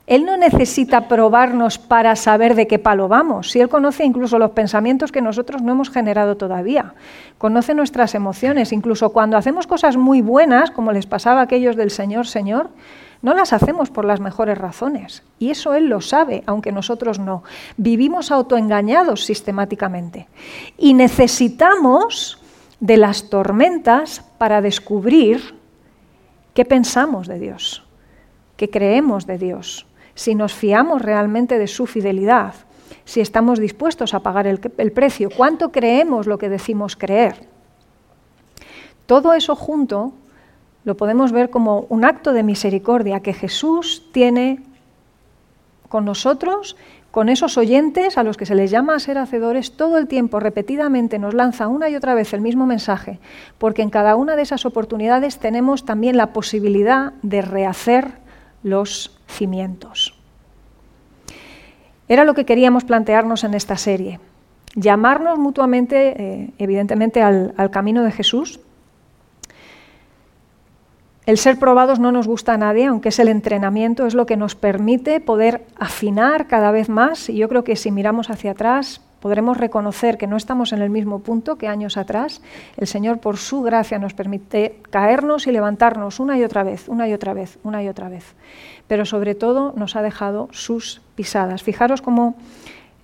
Él 0.07 0.27
no 0.27 0.37
necesita 0.37 1.09
probarnos 1.09 1.79
para 1.79 2.15
saber 2.15 2.55
de 2.55 2.67
qué 2.67 2.79
palo 2.79 3.09
vamos. 3.09 3.51
Si 3.51 3.61
Él 3.61 3.71
conoce 3.71 4.05
incluso 4.05 4.39
los 4.39 4.51
pensamientos 4.51 5.11
que 5.11 5.23
nosotros 5.23 5.63
no 5.63 5.73
hemos 5.73 5.89
generado 5.89 6.37
todavía. 6.37 6.93
Conoce 7.39 7.75
nuestras 7.75 8.15
emociones. 8.15 8.73
Incluso 8.73 9.15
cuando 9.15 9.39
hacemos 9.39 9.67
cosas 9.67 9.97
muy 9.97 10.21
buenas, 10.21 10.71
como 10.71 10.93
les 10.93 11.07
pasaba 11.07 11.41
a 11.41 11.45
aquellos 11.45 11.75
del 11.75 11.91
Señor, 11.91 12.27
Señor, 12.27 12.69
no 13.23 13.33
las 13.33 13.55
hacemos 13.55 13.89
por 13.89 14.05
las 14.05 14.21
mejores 14.21 14.59
razones. 14.59 15.23
Y 15.39 15.49
eso 15.49 15.73
Él 15.73 15.87
lo 15.87 16.03
sabe, 16.03 16.43
aunque 16.45 16.71
nosotros 16.71 17.19
no. 17.19 17.43
Vivimos 17.79 18.31
autoengañados 18.31 19.25
sistemáticamente. 19.25 20.29
Y 20.77 20.93
necesitamos 20.93 22.43
de 22.79 22.99
las 22.99 23.31
tormentas 23.31 24.23
para 24.37 24.61
descubrir 24.61 25.55
qué 26.53 26.67
pensamos 26.67 27.27
de 27.27 27.39
Dios, 27.39 27.83
qué 28.59 28.69
creemos 28.69 29.27
de 29.27 29.39
Dios 29.39 29.87
si 30.15 30.35
nos 30.35 30.55
fiamos 30.55 31.03
realmente 31.03 31.59
de 31.59 31.67
su 31.67 31.87
fidelidad, 31.87 32.55
si 33.05 33.21
estamos 33.21 33.59
dispuestos 33.59 34.15
a 34.15 34.21
pagar 34.21 34.47
el, 34.47 34.59
precio, 34.93 35.29
cuánto 35.35 35.71
creemos 35.71 36.27
lo 36.27 36.39
que 36.39 36.49
decimos 36.49 36.97
creer. 36.97 37.47
Todo 39.07 39.35
eso 39.35 39.55
junto 39.55 40.13
lo 40.85 40.97
podemos 40.97 41.33
ver 41.33 41.51
como 41.51 41.87
un 41.89 42.05
acto 42.05 42.33
de 42.33 42.43
misericordia 42.43 43.21
que 43.21 43.35
Jesús 43.35 44.09
tiene 44.13 44.63
con 45.89 46.05
nosotros, 46.05 46.77
con 47.11 47.29
esos 47.29 47.57
oyentes 47.59 48.19
a 48.19 48.25
los 48.25 48.37
que 48.37 48.47
se 48.47 48.55
les 48.55 48.71
llama 48.71 48.97
a 48.97 48.99
ser 48.99 49.19
hacedores, 49.19 49.77
todo 49.77 49.99
el 49.99 50.09
tiempo, 50.09 50.41
repetidamente, 50.41 51.19
nos 51.19 51.33
lanza 51.33 51.69
una 51.69 51.89
y 51.89 51.97
otra 51.97 52.15
vez 52.15 52.33
el 52.33 52.41
mismo 52.41 52.67
mensaje, 52.67 53.21
porque 53.59 53.83
en 53.83 53.91
cada 53.91 54.17
una 54.17 54.35
de 54.35 54.43
esas 54.43 54.67
oportunidades 54.67 55.39
tenemos 55.39 55.85
también 55.85 56.17
la 56.17 56.33
posibilidad 56.33 57.13
de 57.23 57.43
rehacer 57.43 58.19
los 58.63 59.14
Era 62.09 62.25
lo 62.25 62.35
que 62.35 62.45
queríamos 62.45 62.85
plantearnos 62.85 63.45
en 63.45 63.55
esta 63.55 63.77
serie, 63.77 64.21
llamarnos 64.75 65.39
mutuamente, 65.39 66.15
eh, 66.17 66.51
evidentemente, 66.59 67.23
al 67.23 67.71
camino 67.71 68.03
de 68.03 68.13
Jesús, 68.13 68.61
el 71.27 71.39
ser 71.39 71.59
probados 71.59 72.01
no 72.01 72.13
nos 72.13 72.27
gusta 72.27 72.53
a 72.53 72.59
nadie, 72.59 72.85
aunque 72.85 73.09
es 73.09 73.19
el 73.19 73.29
entrenamiento, 73.29 74.07
es 74.07 74.13
lo 74.13 74.27
que 74.27 74.37
nos 74.37 74.55
permite 74.55 75.21
poder 75.21 75.65
afinar 75.79 76.47
cada 76.49 76.71
vez 76.71 76.91
más. 76.91 77.31
Y 77.31 77.37
yo 77.37 77.49
creo 77.49 77.65
que 77.65 77.77
si 77.77 77.91
miramos 77.91 78.29
hacia 78.29 78.51
atrás, 78.51 79.01
podremos 79.21 79.57
reconocer 79.57 80.19
que 80.19 80.27
no 80.27 80.37
estamos 80.37 80.75
en 80.75 80.83
el 80.83 80.91
mismo 80.91 81.21
punto 81.21 81.57
que 81.57 81.67
años 81.67 81.97
atrás. 81.97 82.43
El 82.77 82.87
Señor, 82.87 83.21
por 83.21 83.39
su 83.39 83.63
gracia, 83.63 83.99
nos 83.99 84.13
permite 84.13 84.81
caernos 84.91 85.47
y 85.47 85.53
levantarnos 85.53 86.21
una 86.21 86.37
y 86.37 86.45
otra 86.45 86.63
vez, 86.63 86.91
una 86.91 87.09
y 87.09 87.15
otra 87.15 87.33
vez, 87.33 87.59
una 87.63 87.83
y 87.83 87.89
otra 87.89 88.11
vez. 88.11 88.35
Pero 88.87 89.05
sobre 89.05 89.35
todo 89.35 89.73
nos 89.77 89.97
ha 89.97 90.03
dejado 90.03 90.49
sus 90.53 91.01
pisadas. 91.15 91.63
Fijaros 91.63 92.03
cómo 92.03 92.37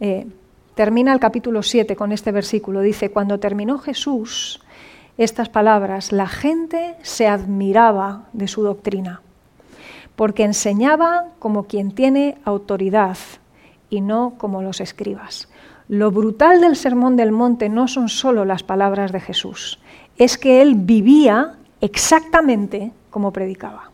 eh, 0.00 0.26
termina 0.74 1.12
el 1.12 1.20
capítulo 1.20 1.62
7 1.62 1.96
con 1.96 2.12
este 2.12 2.32
versículo. 2.32 2.80
Dice, 2.80 3.10
cuando 3.10 3.38
terminó 3.38 3.78
Jesús 3.78 4.60
estas 5.18 5.48
palabras, 5.50 6.12
la 6.12 6.26
gente 6.26 6.96
se 7.02 7.28
admiraba 7.28 8.24
de 8.32 8.48
su 8.48 8.62
doctrina, 8.62 9.20
porque 10.16 10.44
enseñaba 10.44 11.26
como 11.38 11.64
quien 11.64 11.92
tiene 11.92 12.38
autoridad 12.44 13.18
y 13.90 14.00
no 14.00 14.34
como 14.38 14.62
los 14.62 14.80
escribas. 14.80 15.48
Lo 15.88 16.10
brutal 16.10 16.60
del 16.60 16.76
Sermón 16.76 17.16
del 17.16 17.32
Monte 17.32 17.68
no 17.68 17.88
son 17.88 18.08
solo 18.08 18.44
las 18.44 18.62
palabras 18.62 19.12
de 19.12 19.20
Jesús, 19.20 19.80
es 20.16 20.38
que 20.38 20.62
él 20.62 20.76
vivía 20.76 21.56
exactamente 21.80 22.92
como 23.10 23.32
predicaba. 23.32 23.89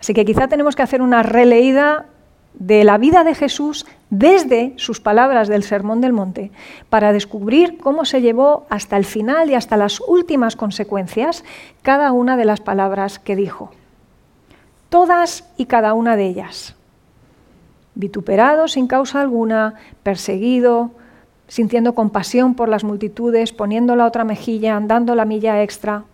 Así 0.00 0.14
que 0.14 0.24
quizá 0.24 0.48
tenemos 0.48 0.74
que 0.74 0.82
hacer 0.82 1.02
una 1.02 1.22
releída 1.22 2.06
de 2.54 2.84
la 2.84 2.98
vida 2.98 3.22
de 3.22 3.34
Jesús 3.34 3.86
desde 4.08 4.72
sus 4.76 5.00
palabras 5.00 5.48
del 5.48 5.62
Sermón 5.62 6.00
del 6.00 6.12
Monte 6.12 6.50
para 6.88 7.12
descubrir 7.12 7.78
cómo 7.78 8.04
se 8.04 8.20
llevó 8.20 8.66
hasta 8.70 8.96
el 8.96 9.04
final 9.04 9.50
y 9.50 9.54
hasta 9.54 9.76
las 9.76 10.00
últimas 10.00 10.56
consecuencias 10.56 11.44
cada 11.82 12.12
una 12.12 12.36
de 12.36 12.44
las 12.44 12.60
palabras 12.60 13.18
que 13.18 13.36
dijo. 13.36 13.70
Todas 14.88 15.48
y 15.56 15.66
cada 15.66 15.94
una 15.94 16.16
de 16.16 16.26
ellas. 16.26 16.74
Vituperado 17.94 18.66
sin 18.66 18.86
causa 18.88 19.20
alguna, 19.20 19.74
perseguido, 20.02 20.90
sintiendo 21.46 21.94
compasión 21.94 22.54
por 22.54 22.68
las 22.68 22.84
multitudes, 22.84 23.52
poniendo 23.52 23.96
la 23.96 24.06
otra 24.06 24.24
mejilla, 24.24 24.80
dando 24.82 25.14
la 25.14 25.24
milla 25.24 25.62
extra, 25.62 26.04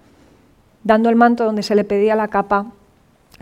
dando 0.83 1.09
el 1.09 1.17
manto 1.17 1.45
donde 1.45 1.63
se 1.63 1.75
le 1.75 1.85
pedía 1.85 2.17
la 2.17 2.29
capa, 2.29 2.67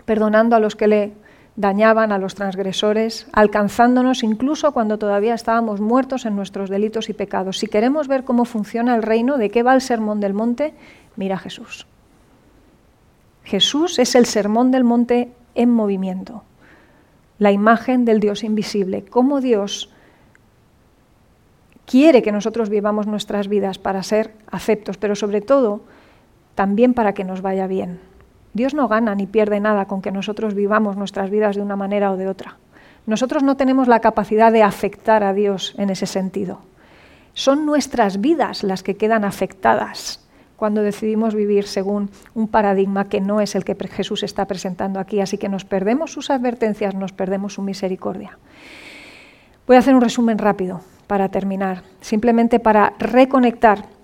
perdonando 0.03 0.55
a 0.55 0.59
los 0.59 0.75
que 0.75 0.87
le 0.87 1.13
dañaban 1.55 2.11
a 2.11 2.17
los 2.17 2.35
transgresores, 2.35 3.27
alcanzándonos 3.31 4.23
incluso 4.23 4.73
cuando 4.73 4.97
todavía 4.97 5.33
estábamos 5.33 5.79
muertos 5.79 6.25
en 6.25 6.35
nuestros 6.35 6.69
delitos 6.69 7.09
y 7.09 7.13
pecados. 7.13 7.59
Si 7.59 7.67
queremos 7.67 8.07
ver 8.07 8.25
cómo 8.25 8.45
funciona 8.45 8.95
el 8.95 9.03
reino, 9.03 9.37
de 9.37 9.49
qué 9.49 9.63
va 9.63 9.73
el 9.73 9.81
sermón 9.81 10.19
del 10.19 10.33
monte, 10.33 10.73
mira 11.15 11.35
a 11.35 11.39
Jesús. 11.39 11.87
Jesús 13.43 13.99
es 13.99 14.15
el 14.15 14.25
sermón 14.25 14.71
del 14.71 14.83
monte 14.83 15.31
en 15.53 15.69
movimiento, 15.69 16.43
la 17.39 17.51
imagen 17.51 18.03
del 18.03 18.19
Dios 18.19 18.43
invisible, 18.43 19.05
cómo 19.05 19.39
Dios 19.39 19.89
quiere 21.85 22.23
que 22.23 22.31
nosotros 22.31 22.69
vivamos 22.69 23.07
nuestras 23.07 23.47
vidas 23.47 23.77
para 23.77 24.03
ser 24.03 24.33
aceptos, 24.51 24.97
pero 24.97 25.15
sobre 25.15 25.41
todo 25.41 25.81
también 26.55 26.93
para 26.93 27.13
que 27.13 27.23
nos 27.23 27.41
vaya 27.41 27.67
bien. 27.67 27.99
Dios 28.55 28.73
no 28.73 28.87
gana 28.87 29.15
ni 29.15 29.27
pierde 29.27 29.59
nada 29.59 29.85
con 29.85 30.01
que 30.01 30.13
nosotros 30.13 30.55
vivamos 30.55 30.95
nuestras 30.95 31.29
vidas 31.29 31.57
de 31.57 31.61
una 31.61 31.75
manera 31.75 32.09
o 32.11 32.17
de 32.17 32.29
otra. 32.29 32.55
Nosotros 33.05 33.43
no 33.43 33.57
tenemos 33.57 33.89
la 33.89 33.99
capacidad 33.99 34.49
de 34.49 34.63
afectar 34.63 35.25
a 35.25 35.33
Dios 35.33 35.75
en 35.77 35.89
ese 35.89 36.05
sentido. 36.05 36.61
Son 37.33 37.65
nuestras 37.65 38.21
vidas 38.21 38.63
las 38.63 38.81
que 38.81 38.95
quedan 38.95 39.25
afectadas 39.25 40.25
cuando 40.55 40.83
decidimos 40.83 41.35
vivir 41.35 41.67
según 41.67 42.09
un 42.33 42.47
paradigma 42.47 43.09
que 43.09 43.19
no 43.19 43.41
es 43.41 43.55
el 43.55 43.65
que 43.65 43.75
Jesús 43.89 44.23
está 44.23 44.45
presentando 44.45 45.01
aquí. 45.01 45.19
Así 45.19 45.37
que 45.37 45.49
nos 45.49 45.65
perdemos 45.65 46.13
sus 46.13 46.29
advertencias, 46.29 46.95
nos 46.95 47.11
perdemos 47.11 47.55
su 47.55 47.61
misericordia. 47.61 48.39
Voy 49.67 49.75
a 49.75 49.79
hacer 49.79 49.95
un 49.95 50.01
resumen 50.01 50.37
rápido 50.37 50.79
para 51.07 51.27
terminar, 51.27 51.83
simplemente 51.99 52.61
para 52.61 52.93
reconectar 52.99 53.94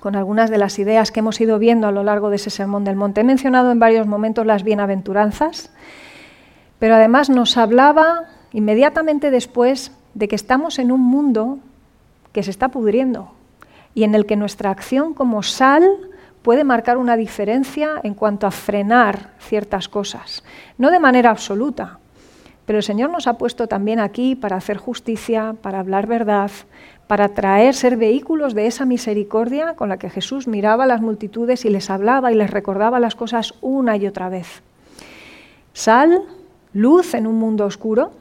con 0.00 0.16
algunas 0.16 0.50
de 0.50 0.58
las 0.58 0.78
ideas 0.78 1.12
que 1.12 1.20
hemos 1.20 1.40
ido 1.40 1.58
viendo 1.58 1.86
a 1.86 1.92
lo 1.92 2.02
largo 2.02 2.30
de 2.30 2.36
ese 2.36 2.50
Sermón 2.50 2.84
del 2.84 2.96
Monte. 2.96 3.20
He 3.20 3.24
mencionado 3.24 3.70
en 3.70 3.78
varios 3.78 4.06
momentos 4.06 4.46
las 4.46 4.64
bienaventuranzas, 4.64 5.70
pero 6.78 6.96
además 6.96 7.30
nos 7.30 7.56
hablaba 7.56 8.26
inmediatamente 8.52 9.30
después 9.30 9.92
de 10.14 10.28
que 10.28 10.36
estamos 10.36 10.78
en 10.78 10.92
un 10.92 11.00
mundo 11.00 11.58
que 12.32 12.42
se 12.42 12.50
está 12.50 12.68
pudriendo 12.68 13.32
y 13.94 14.04
en 14.04 14.14
el 14.14 14.26
que 14.26 14.36
nuestra 14.36 14.70
acción 14.70 15.14
como 15.14 15.42
sal 15.42 15.84
puede 16.42 16.64
marcar 16.64 16.98
una 16.98 17.16
diferencia 17.16 18.00
en 18.02 18.14
cuanto 18.14 18.46
a 18.46 18.50
frenar 18.50 19.30
ciertas 19.38 19.88
cosas, 19.88 20.42
no 20.76 20.90
de 20.90 20.98
manera 20.98 21.30
absoluta, 21.30 21.98
pero 22.66 22.78
el 22.78 22.82
Señor 22.82 23.10
nos 23.10 23.26
ha 23.26 23.38
puesto 23.38 23.68
también 23.68 24.00
aquí 24.00 24.34
para 24.34 24.56
hacer 24.56 24.76
justicia, 24.76 25.54
para 25.60 25.80
hablar 25.80 26.06
verdad, 26.06 26.50
para 27.12 27.28
traer, 27.28 27.74
ser 27.74 27.98
vehículos 27.98 28.54
de 28.54 28.66
esa 28.66 28.86
misericordia 28.86 29.74
con 29.74 29.90
la 29.90 29.98
que 29.98 30.08
Jesús 30.08 30.48
miraba 30.48 30.84
a 30.84 30.86
las 30.86 31.02
multitudes 31.02 31.66
y 31.66 31.68
les 31.68 31.90
hablaba 31.90 32.32
y 32.32 32.34
les 32.34 32.50
recordaba 32.50 33.00
las 33.00 33.16
cosas 33.16 33.52
una 33.60 33.98
y 33.98 34.06
otra 34.06 34.30
vez. 34.30 34.62
Sal, 35.74 36.22
luz 36.72 37.12
en 37.12 37.26
un 37.26 37.34
mundo 37.34 37.66
oscuro, 37.66 38.12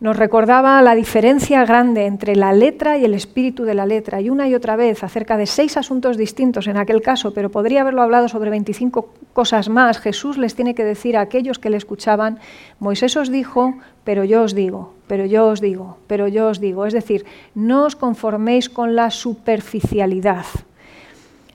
nos 0.00 0.18
recordaba 0.18 0.82
la 0.82 0.94
diferencia 0.94 1.64
grande 1.64 2.04
entre 2.04 2.36
la 2.36 2.52
letra 2.52 2.98
y 2.98 3.06
el 3.06 3.14
espíritu 3.14 3.64
de 3.64 3.72
la 3.72 3.86
letra, 3.86 4.20
y 4.20 4.28
una 4.28 4.46
y 4.46 4.54
otra 4.54 4.76
vez 4.76 5.02
acerca 5.02 5.38
de 5.38 5.46
seis 5.46 5.78
asuntos 5.78 6.18
distintos 6.18 6.66
en 6.66 6.76
aquel 6.76 7.00
caso, 7.00 7.32
pero 7.32 7.48
podría 7.48 7.80
haberlo 7.80 8.02
hablado 8.02 8.28
sobre 8.28 8.50
25 8.50 9.14
cosas 9.32 9.70
más. 9.70 9.98
Jesús 9.98 10.36
les 10.36 10.54
tiene 10.54 10.74
que 10.74 10.84
decir 10.84 11.16
a 11.16 11.22
aquellos 11.22 11.58
que 11.58 11.70
le 11.70 11.78
escuchaban, 11.78 12.38
Moisés 12.80 13.16
os 13.16 13.30
dijo, 13.30 13.72
pero 14.04 14.24
yo 14.24 14.42
os 14.42 14.54
digo, 14.54 14.92
pero 15.10 15.26
yo 15.26 15.48
os 15.48 15.60
digo, 15.60 15.98
pero 16.06 16.28
yo 16.28 16.46
os 16.46 16.60
digo. 16.60 16.86
Es 16.86 16.94
decir, 16.94 17.26
no 17.56 17.82
os 17.82 17.96
conforméis 17.96 18.70
con 18.70 18.94
la 18.94 19.10
superficialidad. 19.10 20.46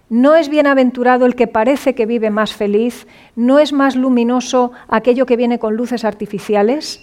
No 0.09 0.35
es 0.35 0.49
bienaventurado 0.49 1.25
el 1.25 1.35
que 1.35 1.47
parece 1.47 1.95
que 1.95 2.05
vive 2.05 2.29
más 2.31 2.53
feliz, 2.53 3.07
no 3.33 3.59
es 3.59 3.71
más 3.71 3.95
luminoso 3.95 4.73
aquello 4.89 5.25
que 5.25 5.37
viene 5.37 5.57
con 5.57 5.77
luces 5.77 6.03
artificiales. 6.03 6.99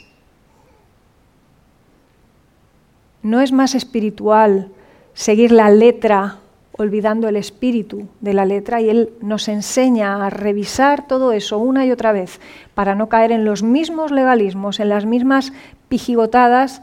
¿No 3.23 3.41
es 3.41 3.51
más 3.51 3.75
espiritual 3.75 4.69
seguir 5.15 5.53
la 5.53 5.71
letra 5.71 6.37
olvidando 6.73 7.29
el 7.29 7.37
espíritu 7.37 8.09
de 8.21 8.35
la 8.35 8.45
letra? 8.45 8.83
Y 8.83 8.91
Él 8.91 9.09
nos 9.23 9.49
enseña 9.49 10.27
a 10.27 10.29
revisar 10.29 11.07
todo 11.07 11.33
eso 11.33 11.57
una 11.57 11.87
y 11.87 11.93
otra 11.93 12.13
vez 12.13 12.41
para 12.75 12.95
no 12.95 13.09
caer 13.09 13.33
en 13.33 13.47
los 13.47 13.63
mismos 13.63 14.11
legalismos, 14.11 14.81
en 14.81 14.91
las 14.91 15.07
mismas 15.07 15.55
pijigotadas 15.93 16.81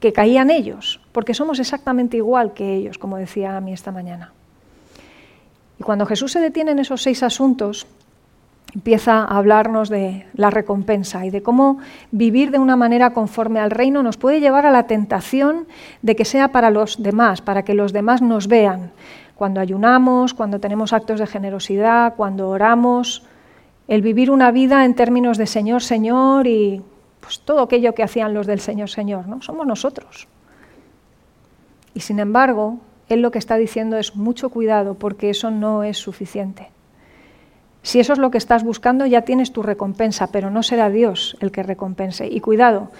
que 0.00 0.12
caían 0.12 0.50
ellos, 0.50 1.00
porque 1.12 1.32
somos 1.32 1.58
exactamente 1.60 2.18
igual 2.18 2.52
que 2.52 2.74
ellos, 2.74 2.98
como 2.98 3.16
decía 3.16 3.56
a 3.56 3.60
mí 3.62 3.72
esta 3.72 3.90
mañana. 3.90 4.34
Y 5.78 5.82
cuando 5.82 6.04
Jesús 6.04 6.32
se 6.32 6.40
detiene 6.40 6.72
en 6.72 6.78
esos 6.78 7.00
seis 7.00 7.22
asuntos, 7.22 7.86
empieza 8.74 9.20
a 9.20 9.38
hablarnos 9.38 9.88
de 9.88 10.26
la 10.34 10.50
recompensa 10.50 11.24
y 11.24 11.30
de 11.30 11.42
cómo 11.42 11.78
vivir 12.10 12.50
de 12.50 12.58
una 12.58 12.76
manera 12.76 13.14
conforme 13.14 13.60
al 13.60 13.70
reino 13.70 14.02
nos 14.02 14.18
puede 14.18 14.40
llevar 14.40 14.66
a 14.66 14.70
la 14.70 14.82
tentación 14.82 15.66
de 16.02 16.14
que 16.14 16.26
sea 16.26 16.48
para 16.48 16.70
los 16.70 17.02
demás, 17.02 17.40
para 17.40 17.62
que 17.62 17.72
los 17.72 17.94
demás 17.94 18.20
nos 18.20 18.46
vean. 18.46 18.92
Cuando 19.36 19.58
ayunamos, 19.58 20.34
cuando 20.34 20.60
tenemos 20.60 20.92
actos 20.92 21.18
de 21.18 21.26
generosidad, 21.26 22.14
cuando 22.14 22.50
oramos, 22.50 23.24
el 23.88 24.02
vivir 24.02 24.30
una 24.30 24.50
vida 24.50 24.84
en 24.84 24.94
términos 24.94 25.38
de 25.38 25.46
Señor, 25.46 25.82
Señor 25.82 26.46
y 26.46 26.82
todo 27.38 27.62
aquello 27.62 27.94
que 27.94 28.02
hacían 28.02 28.34
los 28.34 28.46
del 28.46 28.60
Señor, 28.60 28.90
Señor, 28.90 29.28
¿no? 29.28 29.40
Somos 29.42 29.66
nosotros. 29.66 30.26
Y 31.94 32.00
sin 32.00 32.18
embargo, 32.18 32.78
Él 33.08 33.22
lo 33.22 33.30
que 33.30 33.38
está 33.38 33.56
diciendo 33.56 33.96
es 33.96 34.16
mucho 34.16 34.50
cuidado 34.50 34.94
porque 34.94 35.30
eso 35.30 35.50
no 35.50 35.84
es 35.84 35.98
suficiente. 35.98 36.68
Si 37.82 37.98
eso 37.98 38.12
es 38.12 38.18
lo 38.18 38.30
que 38.30 38.38
estás 38.38 38.62
buscando, 38.62 39.06
ya 39.06 39.22
tienes 39.22 39.52
tu 39.52 39.62
recompensa, 39.62 40.26
pero 40.26 40.50
no 40.50 40.62
será 40.62 40.90
Dios 40.90 41.36
el 41.40 41.50
que 41.50 41.62
recompense. 41.62 42.26
Y 42.26 42.40
cuidado, 42.40 42.90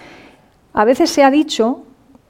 a 0.73 0.85
veces 0.85 1.11
se 1.11 1.23
ha 1.23 1.31
dicho, 1.31 1.83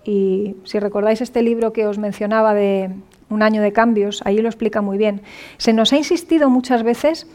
y 0.04 0.56
si 0.64 0.78
recordáis 0.80 1.20
este 1.20 1.42
libro 1.42 1.72
que 1.72 1.86
os 1.86 1.98
mencionaba 1.98 2.54
de 2.54 2.90
Un 3.28 3.44
año 3.44 3.62
de 3.62 3.72
cambios, 3.72 4.22
ahí 4.24 4.38
lo 4.38 4.48
explica 4.48 4.82
muy 4.82 4.98
bien, 4.98 5.22
se 5.56 5.72
nos 5.72 5.92
ha 5.92 5.96
insistido 5.96 6.50
muchas 6.50 6.82
veces, 6.82 7.28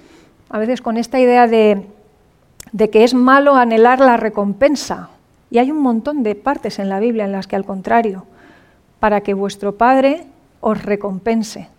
a 0.50 0.60
veces 0.60 0.82
con 0.82 0.98
esta 0.98 1.22
idea 1.22 1.48
de, 1.48 1.88
de 2.76 2.90
que 2.90 3.06
es 3.06 3.14
malo 3.14 3.56
anhelar 3.56 4.02
la 4.02 4.18
recompensa. 4.18 5.08
Y 5.50 5.60
hay 5.60 5.72
un 5.72 5.80
montón 5.80 6.24
de 6.24 6.36
partes 6.36 6.78
en 6.78 6.90
la 6.90 7.00
Biblia 7.00 7.24
en 7.24 7.32
las 7.32 7.48
que 7.48 7.56
al 7.56 7.64
contrario, 7.64 8.26
para 9.00 9.22
que 9.22 9.34
vuestro 9.34 9.78
Padre 9.78 10.26
os 10.60 10.84
recompense. 10.84 11.70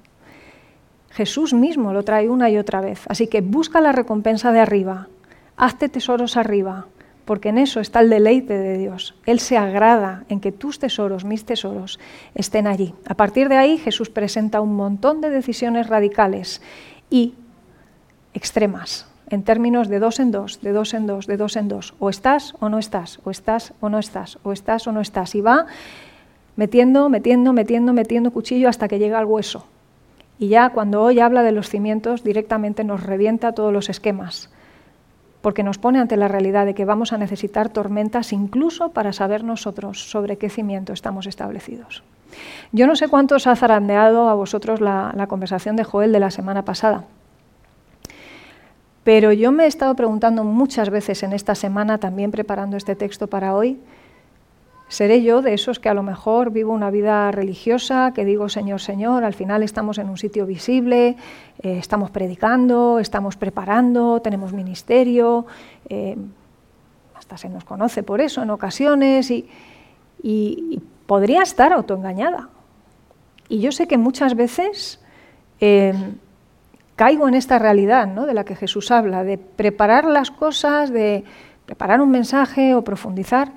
Jesús 1.11 1.53
mismo 1.53 1.92
lo 1.92 2.03
trae 2.03 2.30
una 2.30 2.49
y 2.49 2.57
otra 2.57 2.80
vez. 2.80 3.03
Así 3.11 3.26
que 3.26 3.42
busca 3.42 3.82
la 3.82 3.92
recompensa 3.92 4.53
de 4.53 4.61
arriba, 4.61 5.09
hazte 5.59 5.90
tesoros 5.90 6.38
arriba, 6.38 6.86
porque 7.26 7.51
en 7.51 7.59
eso 7.59 7.80
está 7.80 8.01
el 8.01 8.09
deleite 8.09 8.57
de 8.57 8.78
Dios. 8.78 9.16
Él 9.26 9.38
se 9.38 9.59
agrada 9.59 10.24
en 10.30 10.40
que 10.40 10.51
tus 10.51 10.78
tesoros, 10.78 11.26
mis 11.26 11.44
tesoros, 11.44 12.01
estén 12.34 12.66
allí. 12.66 12.94
A 13.07 13.16
partir 13.16 13.51
de 13.51 13.59
ahí 13.59 13.76
Jesús 13.76 14.09
presenta 14.09 14.62
un 14.62 14.74
montón 14.74 15.20
de 15.20 15.28
decisiones 15.28 15.88
radicales 15.88 16.62
y 17.11 17.34
extremas, 18.32 19.07
en 19.29 19.43
términos 19.43 19.89
de 19.89 19.99
dos 19.99 20.20
en 20.20 20.31
dos, 20.31 20.61
de 20.61 20.72
dos 20.72 20.95
en 20.95 21.07
dos, 21.07 21.27
de 21.27 21.37
dos 21.37 21.57
en 21.57 21.68
dos. 21.68 21.95
O 21.99 22.11
estás 22.11 22.55
o 22.61 22.68
no 22.68 22.79
estás, 22.79 23.20
o 23.24 23.31
estás 23.31 23.72
o 23.81 23.89
no 23.89 23.99
estás, 23.99 24.39
o 24.43 24.53
estás 24.53 24.87
o 24.87 24.93
no 24.93 25.01
estás. 25.01 25.35
Y 25.35 25.41
va 25.41 25.66
metiendo, 26.57 27.09
metiendo, 27.09 27.53
metiendo, 27.53 27.93
metiendo 27.93 28.31
cuchillo 28.31 28.68
hasta 28.68 28.89
que 28.89 28.99
llega 28.99 29.18
al 29.18 29.27
hueso. 29.27 29.66
Y 30.39 30.49
ya 30.49 30.70
cuando 30.70 31.03
hoy 31.03 31.20
habla 31.20 31.43
de 31.43 31.53
los 31.53 31.68
cimientos, 31.68 32.22
directamente 32.22 32.85
nos 32.85 33.03
revienta 33.03 33.53
todos 33.53 33.72
los 33.72 33.89
esquemas 33.89 34.51
porque 35.47 35.62
nos 35.62 35.79
pone 35.79 36.01
ante 36.01 36.16
la 36.16 36.27
realidad 36.27 36.66
de 36.66 36.74
que 36.74 36.85
vamos 36.85 37.12
a 37.12 37.18
necesitar 37.18 37.68
tormentas 37.68 38.33
incluso 38.33 38.89
para 38.89 39.12
saber 39.12 39.45
nosotros 39.45 40.11
sobre 40.11 40.39
qué 40.39 40.51
cimiento 40.51 40.93
estamos 40.93 41.29
establecidos. 41.29 42.03
Yo 42.72 42.89
no 42.89 42.97
sé 42.97 43.07
cuánto 43.07 43.37
os 43.37 43.47
ha 43.47 43.55
zarandeado 43.55 44.29
a 44.29 44.35
vosotros 44.35 44.81
la, 44.81 45.12
la 45.14 45.29
conversación 45.29 45.77
de 45.77 45.85
Joel 45.85 46.11
de 46.11 46.18
la 46.18 46.33
semana 46.33 46.64
pasada, 46.64 47.05
pero 49.07 49.31
yo 49.33 49.53
me 49.53 49.67
he 49.67 49.67
estado 49.69 49.95
preguntando 49.95 50.43
muchas 50.43 50.91
veces 50.91 51.23
en 51.23 51.33
esta 51.33 51.55
semana, 51.55 51.99
también 51.99 52.33
preparando 52.33 52.77
este 52.77 52.97
texto 52.97 53.29
para 53.29 53.55
hoy, 53.55 53.79
¿Seré 54.89 55.23
yo 55.23 55.43
de 55.43 55.55
esos 55.55 55.81
que 55.81 55.89
a 55.89 55.95
lo 55.95 56.03
mejor 56.05 56.51
vivo 56.51 56.73
una 56.73 56.91
vida 56.91 57.31
religiosa, 57.33 58.13
que 58.15 58.25
digo 58.25 58.49
Señor, 58.49 58.81
Señor, 58.81 59.25
al 59.25 59.35
final 59.35 59.65
estamos 59.65 59.99
en 59.99 60.09
un 60.09 60.17
sitio 60.17 60.47
visible, 60.47 61.17
eh, 61.63 61.79
estamos 61.79 62.11
predicando, 62.11 63.01
estamos 63.01 63.37
preparando, 63.37 64.21
tenemos 64.23 64.53
ministerio, 64.53 65.47
eh, 65.89 66.17
hasta 67.17 67.37
se 67.37 67.49
nos 67.49 67.65
conoce 67.65 68.05
por 68.05 68.21
eso 68.21 68.43
en 68.43 68.51
ocasiones 68.51 69.31
y, 69.31 69.49
podría 71.07 71.43
estar 71.43 71.73
autoengañada? 71.73 72.49
Y 73.49 73.61
yo 73.61 73.71
sé 73.71 73.87
que 73.87 73.99
muchas 73.99 74.35
veces 74.35 75.01
eh, 75.61 75.95
caigo 76.97 77.28
en 77.28 77.34
esta 77.34 77.59
realidad 77.59 78.07
¿no? 78.07 78.26
de 78.26 78.34
la 78.34 78.44
que 78.44 78.57
Jesús 78.57 78.90
habla, 78.90 79.22
de 79.22 79.38
preparar 79.38 80.07
las 80.07 80.30
cosas, 80.30 80.90
de 80.90 81.24
preparar 81.66 82.01
un 82.01 82.11
mensaje 82.11 82.74
o 82.74 82.82
profundizar 82.82 83.53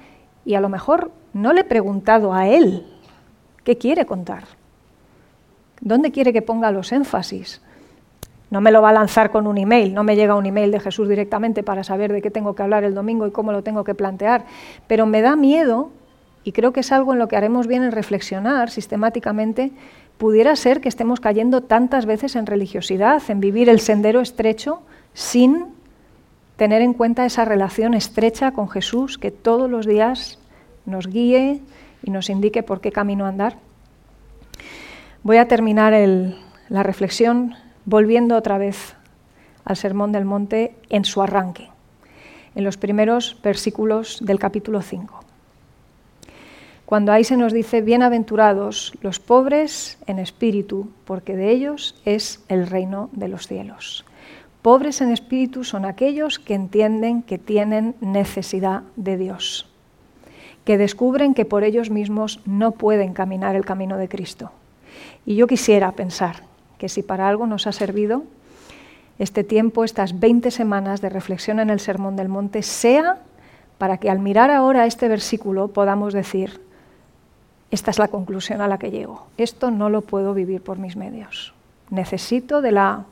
y 0.46 0.56
a 0.56 0.62
lo 0.62 0.70
mejor 0.70 1.12
no 1.34 1.54
le 1.54 1.62
he 1.62 1.66
preguntado 1.66 2.34
a 2.34 2.48
él 2.48 2.86
qué 3.64 3.78
quiere 3.78 4.06
contar, 4.06 4.44
dónde 5.80 6.12
quiere 6.12 6.34
que 6.34 6.42
ponga 6.42 6.72
los 6.72 6.92
énfasis. 6.92 7.62
No 8.52 8.62
me 8.62 8.72
lo 8.72 8.82
va 8.82 8.90
a 8.90 8.94
lanzar 8.94 9.30
con 9.30 9.46
un 9.46 9.60
email, 9.60 9.94
no 9.94 10.04
me 10.04 10.16
llega 10.16 10.36
un 10.36 10.48
email 10.48 10.72
de 10.72 10.80
Jesús 10.80 11.08
directamente 11.08 11.62
para 11.62 11.84
saber 11.84 12.12
de 12.12 12.22
qué 12.22 12.32
tengo 12.32 12.56
que 12.56 12.64
hablar 12.64 12.84
el 12.84 12.96
domingo 12.96 13.28
y 13.28 13.32
cómo 13.32 13.52
lo 13.52 13.62
tengo 13.62 13.84
que 13.84 13.94
plantear, 13.94 14.46
pero 14.88 15.06
me 15.06 15.22
da 15.22 15.36
miedo, 15.36 15.92
y 16.44 16.52
creo 16.52 16.74
que 16.74 16.80
es 16.80 16.92
algo 16.92 17.14
en 17.14 17.20
lo 17.20 17.28
que 17.28 17.38
haremos 17.38 17.68
bien 17.68 17.84
en 17.84 17.92
reflexionar 17.92 18.72
sistemáticamente, 18.72 19.72
pudiera 20.20 20.54
ser 20.58 20.82
que 20.82 20.90
estemos 20.90 21.22
cayendo 21.22 21.62
tantas 21.62 22.06
veces 22.06 22.36
en 22.36 22.46
religiosidad, 22.46 23.24
en 23.30 23.40
vivir 23.40 23.70
el 23.70 23.80
sendero 23.80 24.20
estrecho 24.20 24.82
sin 25.14 25.68
tener 26.58 26.82
en 26.82 26.94
cuenta 26.94 27.26
esa 27.26 27.46
relación 27.46 27.94
estrecha 27.94 28.52
con 28.52 28.68
Jesús 28.68 29.18
que 29.18 29.32
todos 29.32 29.70
los 29.70 29.86
días 29.86 30.38
nos 30.86 31.08
guíe 31.08 31.62
y 32.04 32.12
nos 32.12 32.30
indique 32.30 32.64
por 32.64 32.82
qué 32.82 32.92
camino 32.92 33.26
andar. 33.26 33.56
Voy 35.24 35.38
a 35.38 35.48
terminar 35.48 35.94
la 36.68 36.84
reflexión 36.84 37.56
volviendo 37.86 38.36
otra 38.36 38.58
vez 38.58 38.96
al 39.64 39.78
Sermón 39.78 40.12
del 40.12 40.26
Monte 40.26 40.76
en 40.90 41.06
su 41.06 41.22
arranque, 41.22 41.70
en 42.56 42.66
los 42.66 42.76
primeros 42.76 43.40
versículos 43.42 44.20
del 44.22 44.38
capítulo 44.38 44.82
5. 44.82 45.29
Cuando 46.90 47.12
ahí 47.12 47.24
se 47.24 47.38
nos 47.38 47.54
dice, 47.54 47.82
bienaventurados 47.82 48.94
los 49.04 49.20
pobres 49.20 50.00
en 50.08 50.18
espíritu, 50.18 50.90
porque 51.06 51.36
de 51.36 51.52
ellos 51.52 51.94
es 52.04 52.44
el 52.48 52.66
reino 52.66 53.12
de 53.12 53.28
los 53.28 53.46
cielos. 53.46 54.06
Pobres 54.64 55.00
en 55.02 55.12
espíritu 55.12 55.64
son 55.64 55.86
aquellos 55.86 56.40
que 56.40 56.56
entienden 56.56 57.22
que 57.22 57.38
tienen 57.38 57.94
necesidad 58.02 58.82
de 58.96 59.18
Dios 59.18 59.68
que 60.66 60.80
descubren 60.80 61.36
que 61.36 61.46
por 61.46 61.64
ellos 61.64 61.92
mismos 61.92 62.42
no 62.48 62.72
pueden 62.72 63.14
caminar 63.14 63.56
el 63.56 63.66
camino 63.66 63.98
de 63.98 64.10
Cristo. 64.10 64.52
Y 65.28 65.36
yo 65.36 65.46
quisiera 65.46 65.92
pensar 65.92 66.44
que 66.80 66.90
si 66.90 67.04
para 67.04 67.28
algo 67.28 67.46
nos 67.46 67.68
ha 67.68 67.72
servido 67.72 68.24
este 69.20 69.44
tiempo, 69.44 69.84
estas 69.84 70.20
20 70.20 70.50
semanas 70.50 71.02
de 71.02 71.10
reflexión 71.10 71.60
en 71.60 71.70
el 71.70 71.80
Sermón 71.80 72.16
del 72.16 72.30
Monte, 72.30 72.64
sea 72.64 73.20
para 73.78 73.98
que 73.98 74.10
al 74.10 74.20
mirar 74.20 74.50
ahora 74.50 74.88
este 74.88 75.08
versículo 75.08 75.68
podamos 75.68 76.14
decir, 76.14 76.62
esta 77.72 77.92
es 77.92 78.00
la 78.00 78.08
conclusión 78.08 78.62
a 78.62 78.68
la 78.68 78.78
que 78.78 78.92
llego, 78.92 79.28
esto 79.38 79.72
no 79.72 79.90
lo 79.90 80.02
puedo 80.02 80.34
vivir 80.34 80.62
por 80.62 80.78
mis 80.78 80.96
medios. 80.96 81.54
Necesito 81.90 82.62
de 82.62 82.72
la 82.72 83.06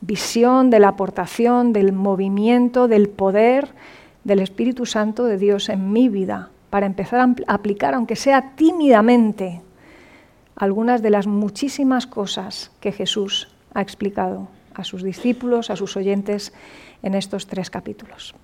visión, 0.00 0.70
de 0.70 0.80
la 0.80 0.88
aportación, 0.88 1.72
del 1.72 1.92
movimiento, 1.92 2.88
del 2.88 3.08
poder 3.08 3.68
del 4.24 4.40
Espíritu 4.40 4.86
Santo 4.86 5.24
de 5.24 5.36
Dios 5.36 5.68
en 5.68 5.92
mi 5.92 6.08
vida 6.08 6.50
para 6.70 6.86
empezar 6.86 7.20
a 7.20 7.52
aplicar, 7.52 7.94
aunque 7.94 8.16
sea 8.16 8.52
tímidamente, 8.56 9.60
algunas 10.56 11.02
de 11.02 11.10
las 11.10 11.26
muchísimas 11.26 12.06
cosas 12.06 12.70
que 12.80 12.92
Jesús 12.92 13.48
ha 13.74 13.82
explicado 13.82 14.48
a 14.74 14.84
sus 14.84 15.02
discípulos, 15.02 15.70
a 15.70 15.76
sus 15.76 15.96
oyentes 15.96 16.52
en 17.02 17.14
estos 17.14 17.46
tres 17.46 17.68
capítulos. 17.68 18.34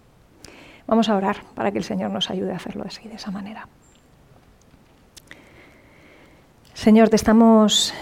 Vamos 0.86 1.08
a 1.08 1.16
orar 1.16 1.38
para 1.54 1.70
que 1.70 1.78
el 1.78 1.84
Señor 1.84 2.10
nos 2.10 2.30
ayude 2.30 2.52
a 2.52 2.56
hacerlo 2.56 2.84
así, 2.86 3.08
de 3.08 3.16
esa 3.16 3.30
manera. 3.30 3.68
Señor, 6.78 7.08
te 7.08 7.16
estamos 7.16 7.92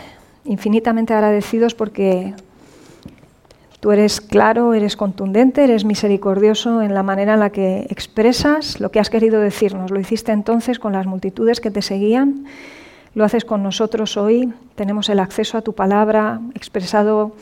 infinitamente 0.45 1.15
agradecidos 1.15 1.75
porque 1.75 2.35
Tú 3.81 3.91
eres 3.91 4.21
claro, 4.21 4.75
eres 4.75 4.97
contundente, 4.97 5.65
eres 5.65 5.87
misericordioso 5.87 6.83
en 6.83 6.93
la 6.93 7.03
manera 7.03 7.35
en 7.35 7.41
la 7.41 7.51
que 7.51 7.87
expresas 7.89 8.81
lo 8.81 8.91
que 8.91 9.01
has 9.01 9.09
querido 9.09 9.41
decirnos. 9.41 9.91
Lo 9.91 9.99
hiciste 9.99 10.33
entonces 10.33 10.79
con 10.79 10.93
las 10.93 11.07
multitudes 11.07 11.61
que 11.61 11.71
te 11.71 11.81
seguían, 11.81 12.45
lo 13.15 13.25
haces 13.25 13.47
con 13.47 13.63
nosotros 13.63 14.19
hoy. 14.19 14.53
Tenemos 14.75 15.09
el 15.09 15.21
acceso 15.21 15.57
a 15.57 15.63
tu 15.63 15.75
palabra 15.75 16.41
expresado 16.55 17.33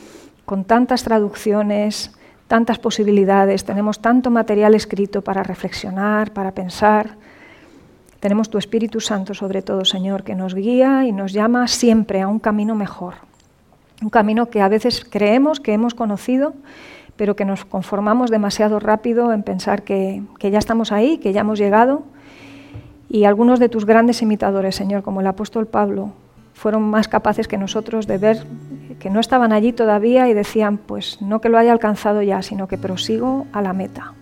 con 0.45 0.63
tantas 0.63 1.03
traducciones, 1.03 2.11
tantas 2.47 2.79
posibilidades, 2.79 3.65
tenemos 3.65 3.99
tanto 3.99 4.29
material 4.29 4.73
escrito 4.73 5.21
para 5.21 5.43
reflexionar, 5.43 6.31
para 6.31 6.51
pensar. 6.51 7.17
Tenemos 8.25 8.49
tu 8.49 8.57
Espíritu 8.57 9.01
Santo 9.01 9.35
sobre 9.35 9.61
todo, 9.61 9.85
Señor, 9.85 10.23
que 10.23 10.33
nos 10.33 10.55
guía 10.55 11.05
y 11.05 11.11
nos 11.11 11.31
llama 11.31 11.67
siempre 11.67 12.23
a 12.23 12.27
un 12.27 12.39
camino 12.39 12.73
mejor 12.73 13.13
un 14.01 14.09
camino 14.09 14.47
que 14.47 14.61
a 14.61 14.67
veces 14.67 15.05
creemos 15.07 15.59
que 15.59 15.73
hemos 15.73 15.93
conocido, 15.93 16.55
pero 17.17 17.35
que 17.35 17.45
nos 17.45 17.65
conformamos 17.65 18.31
demasiado 18.31 18.79
rápido 18.79 19.31
en 19.31 19.43
pensar 19.43 19.83
que, 19.83 20.23
ya 20.41 20.57
estamos 20.57 20.91
ahí, 20.91 21.19
que 21.19 21.33
ya 21.33 21.41
hemos 21.41 21.59
llegado. 21.59 22.01
Y 23.09 23.25
algunos 23.25 23.59
de 23.59 23.69
tus 23.69 23.85
grandes 23.85 24.23
imitadores, 24.23 24.73
Señor, 24.73 25.03
como 25.03 25.21
el 25.21 25.27
apóstol 25.27 25.67
Pablo, 25.67 26.13
fueron 26.55 26.81
más 26.81 27.07
capaces 27.07 27.47
que 27.47 27.59
nosotros 27.59 28.07
de 28.07 28.17
ver 28.17 28.47
que 28.97 29.11
no 29.11 29.19
estaban 29.19 29.53
allí 29.53 29.71
todavía 29.71 30.27
y 30.29 30.33
decían, 30.33 30.79
pues 30.79 31.21
no 31.21 31.41
que 31.41 31.49
lo 31.49 31.59
haya 31.59 31.71
alcanzado 31.71 32.23
ya, 32.23 32.41
sino 32.41 32.67
que 32.67 32.79
prosigo 32.79 33.45
a 33.53 33.61
la 33.61 33.73
meta. 33.73 34.15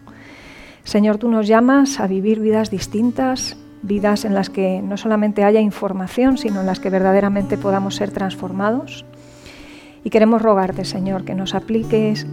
Señor, 0.83 1.19
tú 1.19 1.29
nos 1.29 1.47
llamas 1.47 2.01
a 2.01 2.07
vivir 2.07 2.41
vidas 2.41 2.69
distintas, 2.69 3.55
vidas 3.83 4.25
en 4.25 4.33
las 4.33 4.49
que 4.49 4.81
no 4.81 4.97
solamente 4.97 5.43
haya 5.43 5.59
información, 5.59 6.37
sino 6.37 6.61
en 6.61 6.65
las 6.65 6.79
que 6.79 6.89
verdaderamente 6.89 7.57
podamos 7.57 7.95
ser 7.95 8.11
transformados. 8.11 9.05
Y 10.03 10.09
queremos 10.09 10.41
rogarte, 10.41 10.85
Señor, 10.85 11.23
que 11.25 11.35
nos 11.35 11.53
apliques 11.53 12.25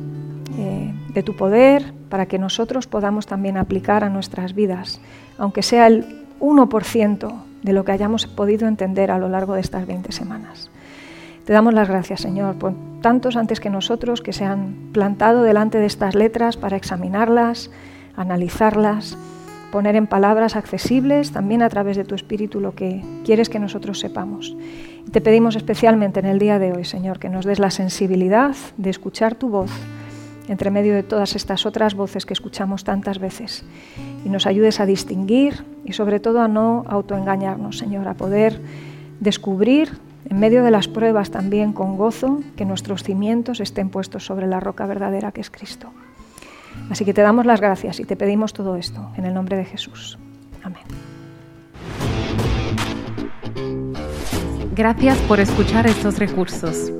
eh, 0.58 0.94
de 1.12 1.22
tu 1.22 1.36
poder 1.36 1.92
para 2.08 2.26
que 2.26 2.38
nosotros 2.38 2.86
podamos 2.86 3.26
también 3.26 3.56
aplicar 3.56 4.04
a 4.04 4.08
nuestras 4.08 4.54
vidas, 4.54 5.00
aunque 5.38 5.62
sea 5.62 5.86
el 5.86 6.24
1% 6.40 7.32
de 7.62 7.72
lo 7.72 7.84
que 7.84 7.92
hayamos 7.92 8.26
podido 8.26 8.66
entender 8.66 9.10
a 9.10 9.18
lo 9.18 9.28
largo 9.28 9.54
de 9.54 9.60
estas 9.60 9.86
20 9.86 10.12
semanas. 10.12 10.70
Te 11.44 11.52
damos 11.52 11.74
las 11.74 11.88
gracias, 11.88 12.20
Señor, 12.20 12.56
por 12.56 12.74
tantos 13.00 13.36
antes 13.36 13.60
que 13.60 13.70
nosotros 13.70 14.22
que 14.22 14.32
se 14.32 14.44
han 14.44 14.90
plantado 14.92 15.42
delante 15.42 15.78
de 15.78 15.86
estas 15.86 16.14
letras 16.14 16.56
para 16.56 16.76
examinarlas, 16.76 17.70
analizarlas, 18.16 19.16
poner 19.70 19.96
en 19.96 20.06
palabras 20.06 20.56
accesibles, 20.56 21.32
también 21.32 21.62
a 21.62 21.68
través 21.68 21.96
de 21.96 22.04
tu 22.04 22.14
Espíritu, 22.14 22.60
lo 22.60 22.74
que 22.74 23.02
quieres 23.24 23.48
que 23.48 23.58
nosotros 23.58 24.00
sepamos. 24.00 24.56
Te 25.12 25.20
pedimos 25.20 25.56
especialmente 25.56 26.20
en 26.20 26.26
el 26.26 26.38
día 26.38 26.58
de 26.58 26.72
hoy, 26.72 26.84
Señor, 26.84 27.18
que 27.18 27.28
nos 27.28 27.44
des 27.44 27.58
la 27.58 27.70
sensibilidad 27.70 28.54
de 28.76 28.90
escuchar 28.90 29.34
tu 29.34 29.48
voz, 29.48 29.70
entre 30.48 30.70
medio 30.70 30.94
de 30.94 31.04
todas 31.04 31.36
estas 31.36 31.64
otras 31.64 31.94
voces 31.94 32.26
que 32.26 32.34
escuchamos 32.34 32.82
tantas 32.82 33.18
veces 33.20 33.64
y 34.24 34.28
nos 34.28 34.46
ayudes 34.46 34.80
a 34.80 34.86
distinguir 34.86 35.64
y 35.84 35.92
sobre 35.92 36.18
todo 36.18 36.40
a 36.40 36.48
no 36.48 36.84
autoengañarnos, 36.88 37.78
Señor, 37.78 38.08
a 38.08 38.14
poder 38.14 38.60
descubrir 39.20 39.98
en 40.28 40.38
medio 40.40 40.64
de 40.64 40.70
las 40.70 40.88
pruebas 40.88 41.30
también 41.30 41.72
con 41.72 41.96
gozo 41.96 42.40
que 42.56 42.64
nuestros 42.64 43.04
cimientos 43.04 43.60
estén 43.60 43.90
puestos 43.90 44.26
sobre 44.26 44.46
la 44.46 44.60
roca 44.60 44.86
verdadera 44.86 45.32
que 45.32 45.40
es 45.40 45.50
Cristo. 45.50 45.92
Así 46.88 47.04
que 47.04 47.14
te 47.14 47.22
damos 47.22 47.46
las 47.46 47.60
gracias 47.60 48.00
y 48.00 48.04
te 48.04 48.16
pedimos 48.16 48.52
todo 48.52 48.76
esto 48.76 49.10
en 49.16 49.26
el 49.26 49.34
nombre 49.34 49.56
de 49.56 49.64
Jesús. 49.64 50.18
Amén. 50.62 50.82
Gracias 54.74 55.18
por 55.18 55.40
escuchar 55.40 55.86
estos 55.86 56.18
recursos. 56.18 56.90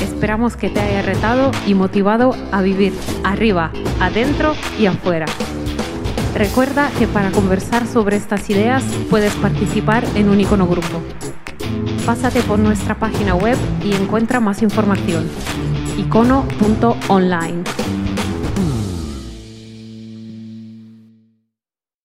Esperamos 0.00 0.56
que 0.56 0.70
te 0.70 0.80
haya 0.80 1.02
retado 1.02 1.50
y 1.66 1.74
motivado 1.74 2.34
a 2.52 2.62
vivir 2.62 2.92
arriba, 3.24 3.70
adentro 4.00 4.54
y 4.78 4.86
afuera. 4.86 5.26
Recuerda 6.34 6.90
que 6.98 7.06
para 7.06 7.30
conversar 7.30 7.86
sobre 7.86 8.16
estas 8.16 8.48
ideas 8.50 8.82
puedes 9.10 9.34
participar 9.36 10.04
en 10.14 10.28
un 10.28 10.40
icono 10.40 10.66
grupo. 10.66 11.02
Pásate 12.04 12.42
por 12.42 12.58
nuestra 12.58 12.94
página 12.94 13.34
web 13.34 13.56
y 13.82 13.94
encuentra 13.94 14.38
más 14.38 14.62
información. 14.62 15.28
icono.online. 15.98 17.64